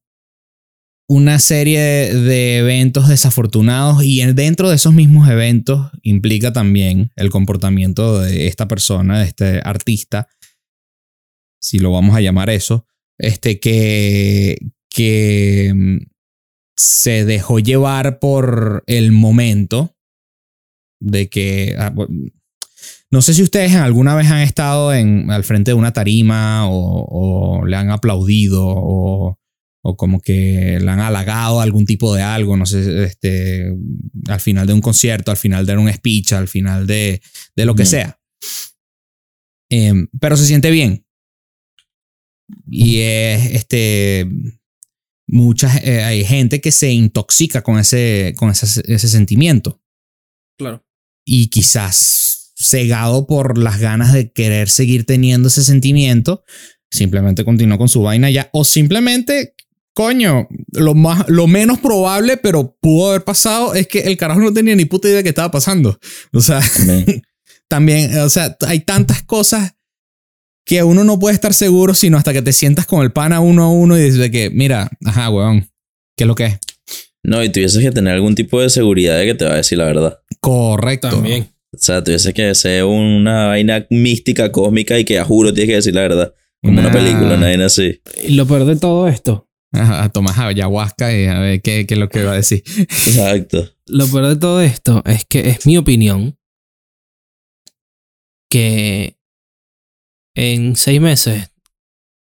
una 1.13 1.41
serie 1.41 1.81
de 2.15 2.59
eventos 2.59 3.09
desafortunados 3.09 4.05
y 4.05 4.21
en- 4.21 4.37
dentro 4.37 4.69
de 4.71 4.77
esos 4.77 4.93
mismos 4.95 5.29
eventos 5.29 5.91
implica 6.03 6.53
también 6.53 7.11
el 7.17 7.31
comportamiento 7.31 8.21
de 8.21 8.47
esta 8.47 8.69
persona, 8.69 9.19
de 9.19 9.25
este 9.27 9.61
artista, 9.65 10.29
si 11.61 11.81
lo 11.81 11.91
vamos 11.91 12.15
a 12.15 12.21
llamar 12.21 12.49
eso, 12.49 12.87
este 13.19 13.59
que, 13.59 14.57
que 14.89 15.73
mm, 15.75 15.97
se 16.77 17.25
dejó 17.25 17.59
llevar 17.59 18.21
por 18.21 18.85
el 18.87 19.11
momento 19.11 19.97
de 21.01 21.29
que... 21.29 21.75
ah, 21.77 21.93
no 23.11 23.21
sé 23.21 23.35
si 23.35 23.43
ustedes 23.43 23.75
alguna 23.75 24.15
vez 24.15 24.31
han 24.31 24.43
estado 24.43 24.95
en, 24.95 25.29
al 25.33 25.43
frente 25.43 25.73
de 25.73 25.75
una 25.75 25.93
tarima 25.93 26.69
o, 26.71 27.05
o 27.61 27.67
le 27.67 27.75
han 27.77 27.91
aplaudido 27.91 28.65
o, 28.65 29.40
o 29.83 29.97
como 29.97 30.21
que 30.21 30.79
le 30.81 30.91
han 30.91 31.01
halagado 31.01 31.61
algún 31.61 31.87
tipo 31.87 32.15
de 32.15 32.23
algo, 32.23 32.57
no 32.57 32.67
sé, 32.67 33.05
este, 33.05 33.75
al 34.29 34.41
final 34.41 34.67
de 34.67 34.73
un 34.75 34.81
concierto, 34.81 35.31
al 35.31 35.37
final 35.37 35.65
de 35.65 35.77
un 35.77 35.93
speech, 35.93 36.33
al 36.33 36.49
final 36.49 36.87
de, 36.87 37.23
de 37.57 37.65
lo 37.65 37.75
que 37.75 37.87
sea. 37.87 38.21
Em, 39.71 40.09
pero 40.21 40.37
se 40.37 40.47
siente 40.47 40.71
bien. 40.71 41.07
Y 42.69 42.99
es 43.01 43.53
este. 43.53 44.29
Muchas, 45.29 45.85
eh, 45.85 46.03
hay 46.03 46.25
gente 46.25 46.61
que 46.61 46.73
se 46.73 46.91
intoxica 46.91 47.63
con 47.63 47.79
ese, 47.79 48.35
con 48.37 48.51
ese, 48.51 48.83
ese 48.93 49.07
sentimiento 49.09 49.81
Claro. 50.59 50.85
y 51.25 51.47
quizás 51.51 52.53
cegado 52.57 53.29
por 53.29 53.57
las 53.57 53.79
ganas 53.79 54.13
de 54.13 54.33
querer 54.33 54.69
seguir 54.69 55.07
teniendo 55.07 55.47
ese 55.47 55.63
sentimiento, 55.63 56.43
simplemente 56.91 57.45
continuó 57.45 57.79
con 57.79 57.89
su 57.89 58.03
vaina 58.03 58.29
ya 58.29 58.51
o 58.53 58.65
simplemente 58.65 59.55
coño, 59.95 60.49
lo 60.73 60.95
más 60.95 61.29
lo 61.29 61.47
menos 61.47 61.79
probable, 61.79 62.37
pero 62.37 62.77
pudo 62.81 63.11
haber 63.11 63.25
pasado 63.25 63.75
es 63.75 63.87
que 63.89 64.01
el 64.01 64.17
carajo 64.17 64.41
no 64.41 64.53
tenía 64.53 64.75
ni 64.77 64.85
puta 64.85 65.09
idea 65.09 65.19
de 65.19 65.23
qué 65.25 65.29
estaba 65.31 65.51
pasando. 65.51 65.99
O 66.33 66.41
sea, 66.41 66.61
también, 67.69 68.17
o 68.19 68.29
sea, 68.29 68.57
hay 68.67 68.81
tantas 68.81 69.23
cosas 69.23 69.75
que 70.65 70.83
uno 70.83 71.05
no 71.05 71.19
puede 71.19 71.35
estar 71.35 71.53
seguro 71.55 71.95
sino 71.95 72.17
hasta 72.17 72.33
que 72.33 72.43
te 72.43 72.53
sientas 72.53 72.87
con 72.87 73.03
el 73.03 73.13
pana 73.13 73.41
uno 73.41 73.65
a 73.65 73.71
uno 73.73 73.99
y 73.99 74.03
dices 74.03 74.31
que, 74.31 74.51
mira, 74.51 74.91
ajá, 75.05 75.31
weón, 75.31 75.69
¿qué 76.17 76.25
es 76.25 76.29
lo 76.29 76.35
que 76.35 76.45
es? 76.47 76.59
No, 77.23 77.43
y 77.45 77.51
tuvieses 77.51 77.83
que 77.83 77.91
tener 77.91 78.15
algún 78.15 78.35
tipo 78.35 78.61
de 78.61 78.71
seguridad 78.71 79.19
de 79.19 79.27
que 79.27 79.35
te 79.35 79.45
va 79.45 79.53
a 79.53 79.57
decir 79.57 79.77
la 79.77 79.85
verdad. 79.85 80.19
Correcto. 80.41 81.11
También. 81.11 81.49
O 81.73 81.79
sea, 81.79 82.03
tuviese 82.03 82.33
que 82.33 82.55
ser 82.55 82.85
una 82.85 83.47
vaina 83.49 83.87
mística, 83.91 84.51
cósmica 84.51 84.99
y 84.99 85.05
que 85.05 85.19
a 85.19 85.25
juro 85.25 85.53
tienes 85.53 85.69
que 85.71 85.77
decir 85.77 85.95
la 85.95 86.01
verdad. 86.03 86.35
Como 86.63 86.79
una 86.81 86.89
Una- 86.89 86.93
película, 86.93 87.35
una 87.37 87.47
vaina 87.47 87.67
así. 87.67 88.01
Y 88.25 88.33
lo 88.35 88.47
peor 88.47 88.65
de 88.65 88.77
todo 88.77 89.07
esto 89.07 89.50
A, 89.73 90.05
a 90.05 90.09
tomar 90.09 90.35
ayahuasca 90.41 91.17
y 91.17 91.27
a 91.27 91.39
ver 91.39 91.63
qué, 91.63 91.87
qué 91.87 91.95
es 91.95 92.01
lo 92.01 92.09
que 92.09 92.25
va 92.25 92.33
a 92.33 92.37
decir. 92.37 92.65
Exacto. 92.79 93.71
Lo 93.87 94.07
peor 94.09 94.27
de 94.29 94.37
todo 94.37 94.61
esto 94.61 95.03
es 95.07 95.25
que 95.25 95.49
es 95.49 95.65
mi 95.67 95.77
opinión 95.77 96.37
que 98.51 99.17
en 100.35 100.77
seis 100.77 101.01
meses 101.01 101.53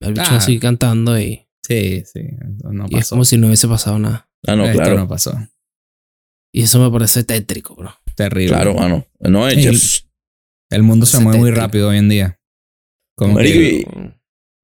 el 0.02 0.14
bicho 0.14 0.26
Ah. 0.32 0.42
sigue 0.42 0.60
cantando 0.60 1.20
y, 1.20 1.44
Sí, 1.68 2.04
sí. 2.06 2.22
No 2.64 2.86
y 2.90 2.96
es 2.96 3.02
pasó. 3.02 3.10
como 3.16 3.26
si 3.26 3.38
no 3.38 3.48
hubiese 3.48 3.68
pasado 3.68 4.00
nada. 4.00 4.30
Ah, 4.48 4.56
no, 4.56 4.66
Esto 4.66 4.78
claro. 4.78 4.96
no 4.98 5.08
pasó. 5.08 5.38
Y 6.54 6.62
eso 6.64 6.80
me 6.80 6.90
parece 6.90 7.24
tétrico, 7.26 7.76
bro. 7.76 7.94
Terrible. 8.16 8.48
Claro, 8.56 8.74
mano. 8.74 9.06
No, 9.20 9.48
El- 9.50 9.60
ellos. 9.60 10.08
El 10.72 10.84
mundo 10.84 11.06
se 11.06 11.20
mueve 11.20 11.40
muy 11.40 11.52
rápido 11.52 11.90
hoy 11.90 11.98
en 11.98 12.10
día. 12.10 12.40
Como 13.18 13.34
Marico, 13.34 13.92
que- 13.92 14.17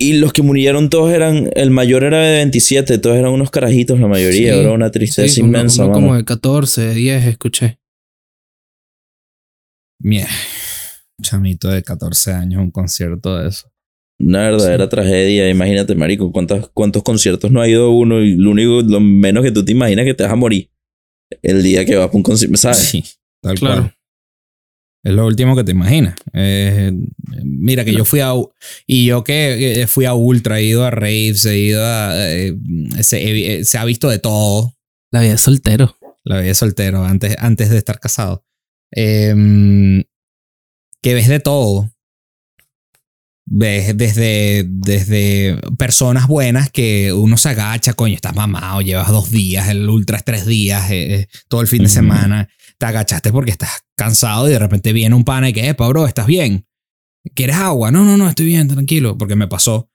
y- 0.10 0.14
los 0.20 0.34
que 0.34 0.41
murieron 0.41 0.89
todos 0.89 1.12
eran. 1.14 1.49
El 1.56 1.70
mayor 1.72 2.04
era 2.04 2.20
de 2.22 2.36
27, 2.38 2.97
todos 2.97 3.16
eran 3.18 3.32
unos 3.32 3.51
carajitos, 3.51 3.99
la 3.99 4.08
mayoría. 4.08 4.54
Sí. 4.54 4.60
Era 4.60 4.72
una 4.72 4.91
tristeza 4.91 5.34
Sí, 5.34 5.41
inmensa, 5.41 5.86
uno 5.86 5.93
como 5.93 6.16
de 6.16 6.24
14, 6.26 6.93
10, 6.93 7.26
escuché. 7.26 7.80
Mie- 10.01 10.28
Chamito 11.22 11.70
de 11.70 11.84
14 11.84 12.32
años, 12.34 12.62
un 12.62 12.72
concierto 12.72 13.38
de 13.38 13.47
eso. 13.49 13.72
Una 14.20 14.41
verdadera 14.49 14.89
tragedia. 14.89 15.49
Imagínate, 15.49 15.95
marico, 15.95 16.32
cuántos, 16.32 16.70
cuántos 16.74 17.04
conciertos 17.04 17.51
no 17.51 17.62
ha 17.62 17.68
ido 17.68 17.91
uno 17.91 18.22
y 18.22 18.36
lo 18.36 18.51
único, 18.51 18.82
lo 18.82 18.99
menos 18.99 19.43
que 19.43 19.51
tú 19.51 19.64
te 19.64 19.72
imaginas 19.72 20.06
que 20.06 20.14
te 20.14 20.24
vas 20.24 20.32
a 20.32 20.36
morir 20.36 20.70
el 21.41 21.64
día 21.64 21.86
que 21.86 21.95
vas 21.95 22.08
para 22.08 22.18
un 22.18 22.24
concierto, 22.24 22.58
¿sabes? 22.58 22.78
Sí, 22.78 23.04
tal 23.41 23.58
Claro. 23.58 23.82
cual. 23.82 23.95
Es 25.04 25.12
lo 25.14 25.26
último 25.28 25.56
que 25.56 25.64
te 25.66 25.72
imaginas. 25.74 26.16
Eh, 26.32 26.91
mira 27.43 27.84
que 27.84 27.93
yo 27.93 28.06
fui 28.06 28.22
a... 28.22 28.32
Y 28.88 29.06
yo 29.08 29.24
que 29.24 29.82
eh, 29.82 29.88
fui 29.88 30.06
a 30.06 30.14
Ultra, 30.14 30.60
he 30.60 30.64
ido 30.64 30.86
a 30.86 30.91
raves, 30.91 31.45
he 31.45 31.58
ido 31.60 31.84
a... 31.86 32.14
eh, 32.16 32.56
se, 33.01 33.58
he- 33.60 33.66
se 33.66 33.78
ha 33.78 33.84
visto 33.86 34.08
de 34.10 34.20
todo. 34.20 34.78
La 35.12 35.22
vida 35.22 35.34
es 35.34 35.41
soltero. 35.41 35.97
La 36.24 36.38
vida 36.38 36.47
de 36.47 36.56
soltero 36.56 37.04
antes, 37.04 37.36
antes 37.39 37.70
de 37.70 37.78
estar 37.78 37.99
casado. 37.99 38.45
Em, 38.91 40.04
que 41.01 41.14
ves 41.14 41.28
de 41.28 41.41
todo. 41.41 41.89
Ves 43.45 43.97
desde, 43.97 44.64
desde 44.70 45.58
personas 45.78 46.28
buenas 46.28 46.72
que 46.72 47.12
uno 47.12 47.36
se 47.36 47.49
agacha, 47.49 47.93
coño, 47.93 48.16
estás 48.16 48.34
mamado, 48.34 48.80
llevas 48.82 49.10
dos 49.10 49.32
días, 49.32 49.68
el 49.68 49.89
ultra 49.89 50.18
es 50.18 50.24
tres 50.24 50.45
días, 50.45 50.89
eh, 50.91 51.14
eh, 51.16 51.28
todo 51.49 51.60
el 51.60 51.68
fin 51.68 51.84
de 51.84 51.89
semana. 51.89 52.47
Te 52.84 52.88
agachaste 52.88 53.32
porque 53.32 53.52
estás 53.52 53.86
cansado 53.96 54.46
y 54.50 54.52
de 54.52 54.60
repente 54.60 54.92
viene 54.92 55.16
un 55.16 55.24
pana 55.24 55.48
y 55.48 55.54
que, 55.54 55.70
epa, 55.70 55.88
bro, 55.88 56.06
¿estás 56.06 56.28
bien? 56.28 56.66
¿Quieres 57.34 57.56
agua? 57.56 57.92
No, 57.92 58.04
no, 58.04 58.18
no, 58.18 58.28
estoy 58.28 58.46
bien, 58.48 58.68
tranquilo, 58.68 59.18
porque 59.18 59.38
me 59.38 59.48
pasó. 59.48 59.90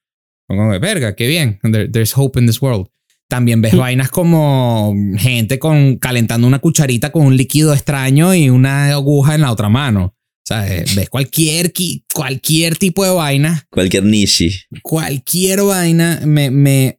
Como 0.48 0.72
que, 0.72 0.78
verga, 0.78 1.14
qué 1.14 1.26
bien. 1.26 1.58
There- 1.62 1.90
there's 1.92 2.14
hope 2.16 2.40
in 2.40 2.46
this 2.46 2.62
world. 2.62 2.86
También 3.28 3.60
ves 3.60 3.74
Mm. 3.74 3.78
vainas 3.78 4.08
como 4.10 4.94
gente 5.18 5.58
con, 5.58 5.98
calentando 5.98 6.46
una 6.46 6.60
cucharita 6.60 7.12
con 7.12 7.26
un 7.26 7.36
líquido 7.36 7.74
extraño 7.74 8.34
y 8.34 8.48
una 8.48 8.86
aguja 8.90 9.34
en 9.34 9.42
la 9.42 9.52
otra 9.52 9.68
mano. 9.68 10.14
O 10.14 10.46
sea, 10.46 10.66
eh, 10.74 10.86
ves 10.96 11.10
cualquier, 11.10 11.74
qui- 11.74 12.06
cualquier 12.14 12.78
tipo 12.78 13.04
de 13.04 13.10
vaina, 13.10 13.66
Cualquier 13.70 14.04
nishi. 14.04 14.48
cualquier 14.80 15.60
vaina 15.60 16.22
me, 16.24 16.50
me, 16.50 16.96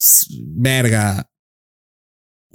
s- 0.00 0.26
verga, 0.48 1.27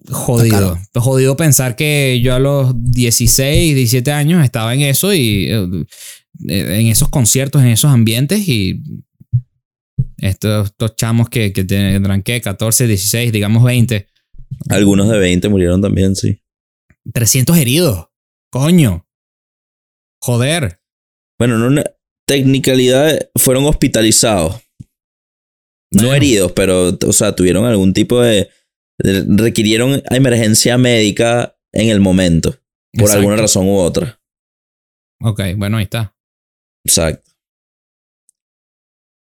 jodido. 0.10 0.78
Jodido 0.95 1.36
pensar 1.38 1.76
que 1.76 2.20
yo 2.22 2.36
a 2.36 2.39
los 2.39 2.74
16, 2.76 3.76
17 3.76 4.12
años 4.12 4.43
estaba 4.43 4.74
en 4.74 4.82
eso 4.82 5.14
y 5.14 5.49
eh, 5.49 5.86
en 6.47 6.88
esos 6.88 7.10
conciertos, 7.10 7.62
en 7.62 7.70
esos 7.70 7.91
ambientes 7.91 8.47
y 8.47 8.82
estos, 10.18 10.68
estos 10.68 10.95
chamos 10.95 11.30
que, 11.30 11.54
que 11.54 11.64
tendrán 11.64 12.24
que 12.24 12.41
14, 12.41 12.88
16, 12.88 13.32
digamos 13.32 13.64
20, 13.64 14.08
Algunos 14.70 15.10
de 15.10 15.20
20 15.20 15.49
murieron 15.49 15.82
también, 15.82 16.16
sí. 16.16 16.41
300 17.14 17.58
heridos. 17.58 18.08
Coño. 18.49 19.08
Joder. 20.22 20.80
Bueno, 21.38 21.58
no 21.58 21.68
una 21.68 21.84
technicalidad 22.26 23.30
fueron 23.36 23.66
hospitalizados. 23.66 24.62
No 25.91 26.04
Bueno. 26.04 26.14
heridos, 26.14 26.51
pero, 26.54 26.97
o 27.06 27.14
sea, 27.14 27.36
tuvieron 27.36 27.66
algún 27.66 27.93
tipo 27.93 28.22
de. 28.22 28.49
Requirieron 29.00 30.02
emergencia 30.10 30.78
médica 30.78 31.56
en 31.72 31.89
el 31.89 32.00
momento. 32.00 32.52
Por 32.94 33.02
Exacto. 33.04 33.20
alguna 33.20 33.36
razón 33.38 33.68
u 33.68 33.78
otra. 33.78 34.20
Ok, 35.22 35.41
bueno, 35.58 35.78
ahí 35.78 35.84
está. 35.84 36.16
Exacto. 36.86 37.32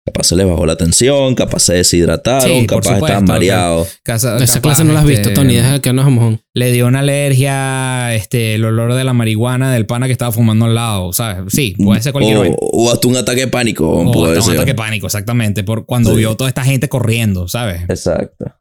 Capaz 0.07 0.25
se 0.25 0.37
les 0.37 0.47
bajó 0.47 0.67
la 0.67 0.77
tensión, 0.77 1.35
capaz 1.35 1.61
se 1.61 1.75
deshidrataron, 1.75 2.43
Sí, 2.61 2.67
capaz 2.67 2.83
supuesto, 2.83 3.07
estaban 3.07 3.25
mareados. 3.25 4.01
Casa- 4.03 4.37
Esa 4.37 4.57
capaz, 4.57 4.61
clase 4.61 4.85
no 4.85 4.93
la 4.93 5.01
has 5.01 5.07
visto, 5.07 5.31
este, 5.31 5.35
Tony. 5.35 5.55
Deja 5.55 5.73
de 5.73 5.81
que 5.81 5.93
nos 5.95 6.11
mojón. 6.11 6.43
Le 6.53 6.73
dio 6.73 6.87
una 6.89 6.99
alergia, 6.99 8.15
este, 8.15 8.57
el 8.57 8.67
olor 8.67 8.93
de 8.95 9.03
la 9.03 9.15
marihuana 9.15 9.73
del 9.73 9.87
pana 9.87 10.05
que 10.05 10.13
estaba 10.13 10.31
fumando 10.31 10.67
al 10.67 10.75
lado, 10.75 11.15
¿sabes? 11.15 11.51
Sí, 11.55 11.75
puede 11.83 12.03
ser 12.03 12.13
cualquier 12.13 12.37
o, 12.37 12.55
o 12.61 12.93
hasta 12.93 13.09
un 13.09 13.17
ataque 13.17 13.41
de 13.41 13.49
pánico. 13.49 13.89
O 13.89 14.13
puede 14.13 14.33
hasta 14.33 14.41
un 14.41 14.47
ser. 14.51 14.57
ataque 14.57 14.73
de 14.73 14.77
pánico, 14.77 15.07
exactamente. 15.07 15.65
Por 15.65 15.87
cuando 15.87 16.11
Sí. 16.11 16.17
vio 16.17 16.37
toda 16.37 16.49
esta 16.51 16.65
gente 16.65 16.91
corriendo, 16.91 17.49
¿sabes? 17.49 17.85
Exacto. 17.89 18.53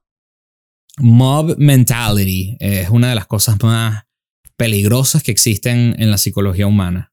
Mob 0.99 1.55
mentality 1.57 2.57
es 2.59 2.89
una 2.89 3.09
de 3.09 3.15
las 3.15 3.25
cosas 3.27 3.61
más 3.63 4.03
peligrosas 4.57 5.23
que 5.23 5.31
existen 5.31 5.95
en 5.99 6.11
la 6.11 6.17
psicología 6.17 6.67
humana. 6.67 7.11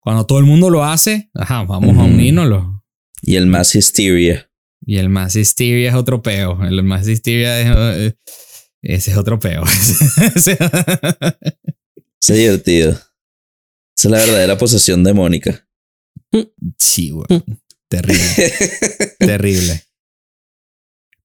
Cuando 0.00 0.26
todo 0.26 0.38
el 0.38 0.44
mundo 0.44 0.68
lo 0.68 0.84
hace, 0.84 1.30
ajá, 1.34 1.62
vamos 1.64 1.96
a 1.96 2.02
Ujú. 2.02 2.12
unírnoslo. 2.12 2.84
Y 3.22 3.36
el 3.36 3.46
mass 3.46 3.74
hysteria. 3.74 4.50
Y 4.84 4.96
el 4.98 5.08
más 5.08 5.36
hysteria 5.36 5.90
es 5.90 5.94
otro 5.94 6.22
peo. 6.22 6.62
El 6.64 6.82
más 6.82 7.06
hysteria 7.06 7.60
es, 7.60 7.68
eh, 8.12 8.16
ese 8.82 9.12
es 9.12 9.16
otro 9.16 9.38
peo. 9.38 9.62
Es 12.24 12.36
divertido. 12.38 12.90
Esa 12.92 14.08
es 14.08 14.10
la 14.10 14.18
verdadera 14.18 14.56
posesión 14.58 15.02
demónica. 15.04 15.66
sí, 16.78 17.10
güey. 17.10 17.26
Terrible. 17.88 18.52
Terrible. 19.18 19.82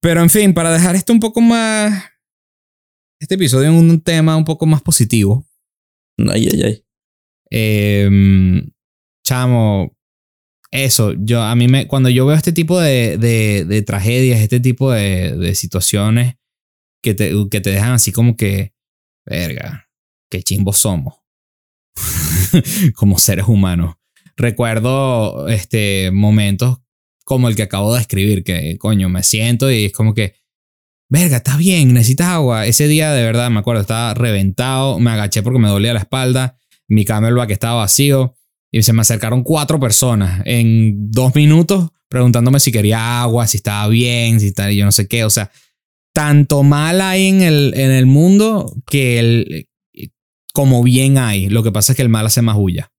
Pero 0.08 0.22
en 0.22 0.30
fin, 0.30 0.54
para 0.54 0.72
dejar 0.72 0.96
esto 0.96 1.12
un 1.12 1.20
poco 1.20 1.42
más. 1.42 2.02
Este 3.20 3.36
episodio 3.36 3.68
en 3.68 3.76
un 3.76 4.00
tema 4.00 4.38
un 4.38 4.46
poco 4.46 4.66
más 4.66 4.82
positivo. 4.82 5.46
Ay, 6.32 6.48
ay, 6.50 6.62
ay. 6.64 6.86
Eh, 7.52 8.64
chamo, 9.26 9.98
eso, 10.72 11.12
yo 11.12 11.42
a 11.42 11.54
mí 11.56 11.68
me, 11.68 11.90
cuando 11.90 12.08
yo 12.08 12.26
veo 12.26 12.38
este 12.38 12.54
tipo 12.54 12.80
de, 12.80 13.18
de, 13.18 13.66
de 13.66 13.82
tragedias, 13.82 14.40
este 14.40 14.62
tipo 14.62 14.94
de, 14.94 15.36
de 15.36 15.56
situaciones 15.56 16.36
que 17.04 17.14
te, 17.14 17.34
que 17.52 17.60
te 17.60 17.72
dejan 17.72 17.92
así 17.92 18.14
como 18.14 18.38
que, 18.38 18.74
verga, 19.26 19.90
qué 20.32 20.42
chimbos 20.42 20.78
somos 20.78 21.16
como 22.96 23.20
seres 23.20 23.50
humanos. 23.50 23.96
Recuerdo 24.38 25.50
este, 25.50 26.12
momentos 26.12 26.80
como 27.28 27.50
el 27.50 27.58
que 27.58 27.64
acabo 27.64 27.94
de 27.94 28.00
escribir, 28.00 28.46
que 28.46 28.78
coño, 28.78 29.10
me 29.10 29.22
siento 29.22 29.70
y 29.70 29.86
es 29.86 29.92
como 29.92 30.14
que, 30.14 30.36
verga, 31.10 31.38
estás 31.38 31.58
bien, 31.58 31.94
necesitas 31.94 32.28
agua. 32.30 32.66
Ese 32.66 32.88
día 32.88 33.12
de 33.12 33.22
verdad, 33.22 33.50
me 33.50 33.60
acuerdo, 33.60 33.82
estaba 33.82 34.14
reventado, 34.14 34.98
me 34.98 35.12
agaché 35.12 35.44
porque 35.44 35.60
me 35.60 35.68
dolía 35.68 35.94
la 35.94 36.00
espalda 36.00 36.58
mi 36.90 37.04
camelback 37.04 37.52
estaba 37.52 37.82
vacío 37.82 38.36
y 38.72 38.82
se 38.82 38.94
me 38.94 39.02
acercaron 39.02 39.44
cuatro 39.44 39.78
personas 39.78 40.42
en 40.46 41.12
dos 41.12 41.36
minutos 41.36 41.90
preguntándome 42.08 42.62
si 42.62 42.72
quería 42.72 43.22
agua, 43.22 43.46
si 43.46 43.58
estaba 43.58 43.90
bien, 43.90 44.40
si 44.40 44.54
tal, 44.54 44.72
yo 44.74 44.86
no 44.86 44.94
sé 44.94 45.06
qué. 45.10 45.26
O 45.26 45.30
sea, 45.30 45.52
tanto 46.14 46.64
mal 46.64 47.02
hay 47.02 47.28
en 47.28 47.42
el, 47.42 47.74
en 47.76 47.92
el 47.92 48.06
mundo 48.06 48.74
que 48.90 49.68
como 50.54 50.82
bien 50.82 51.18
hay. 51.18 51.50
Lo 51.50 51.62
que 51.62 51.74
pasa 51.74 51.92
es 51.92 51.98
que 51.98 52.04
el 52.04 52.10
mal 52.10 52.26
hace 52.26 52.42
más 52.42 52.56
bulla. 52.56 52.90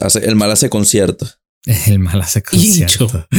Hace- 0.00 0.24
el 0.28 0.36
mal 0.36 0.52
hace 0.52 0.70
concierto. 0.70 1.26
El 1.86 1.98
mal 1.98 2.20
hace 2.20 2.42
concierto. 2.42 3.26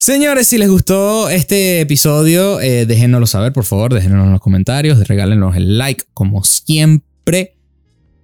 Señores, 0.00 0.48
si 0.48 0.58
les 0.58 0.68
gustó 0.68 1.30
este 1.30 1.80
episodio, 1.80 2.60
eh, 2.60 2.84
déjenoslo 2.84 3.26
saber, 3.26 3.54
por 3.54 3.64
favor. 3.64 3.94
Déjenos 3.94 4.26
en 4.26 4.32
los 4.32 4.40
comentarios, 4.40 5.08
regálenos 5.08 5.56
el 5.56 5.78
like, 5.78 6.04
como 6.12 6.44
siempre. 6.44 7.56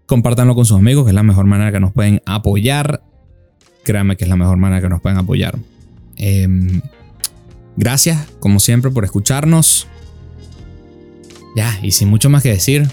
Compártanlo 0.05 0.55
con 0.55 0.66
sus 0.66 0.76
amigos, 0.76 1.05
que 1.05 1.11
es 1.11 1.14
la 1.14 1.22
mejor 1.22 1.47
manera 1.47 1.72
que 1.72 1.80
nos 1.80 1.93
pueden 1.93 2.20
apoyar. 2.26 3.03
Créanme 3.82 4.18
que 4.18 4.24
es 4.24 4.28
la 4.28 4.36
mejor 4.36 4.59
manera 4.59 4.82
que 4.82 4.91
nos 4.91 5.01
pueden 5.01 5.16
apoyar. 5.18 5.59
Em, 6.16 6.82
gracias, 7.76 8.26
como 8.41 8.61
siempre, 8.61 8.91
por 8.91 9.05
escucharnos. 9.05 9.86
Ya, 11.57 11.78
y 11.82 11.93
sin 11.93 12.09
mucho 12.09 12.28
más 12.28 12.43
que 12.43 12.51
decir, 12.51 12.86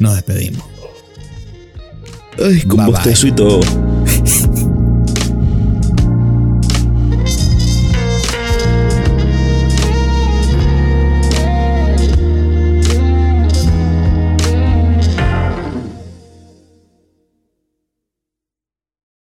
nos 0.00 0.14
despedimos. 0.14 0.75
Ay, 2.38 2.62
con 2.62 2.84
bye, 2.84 2.92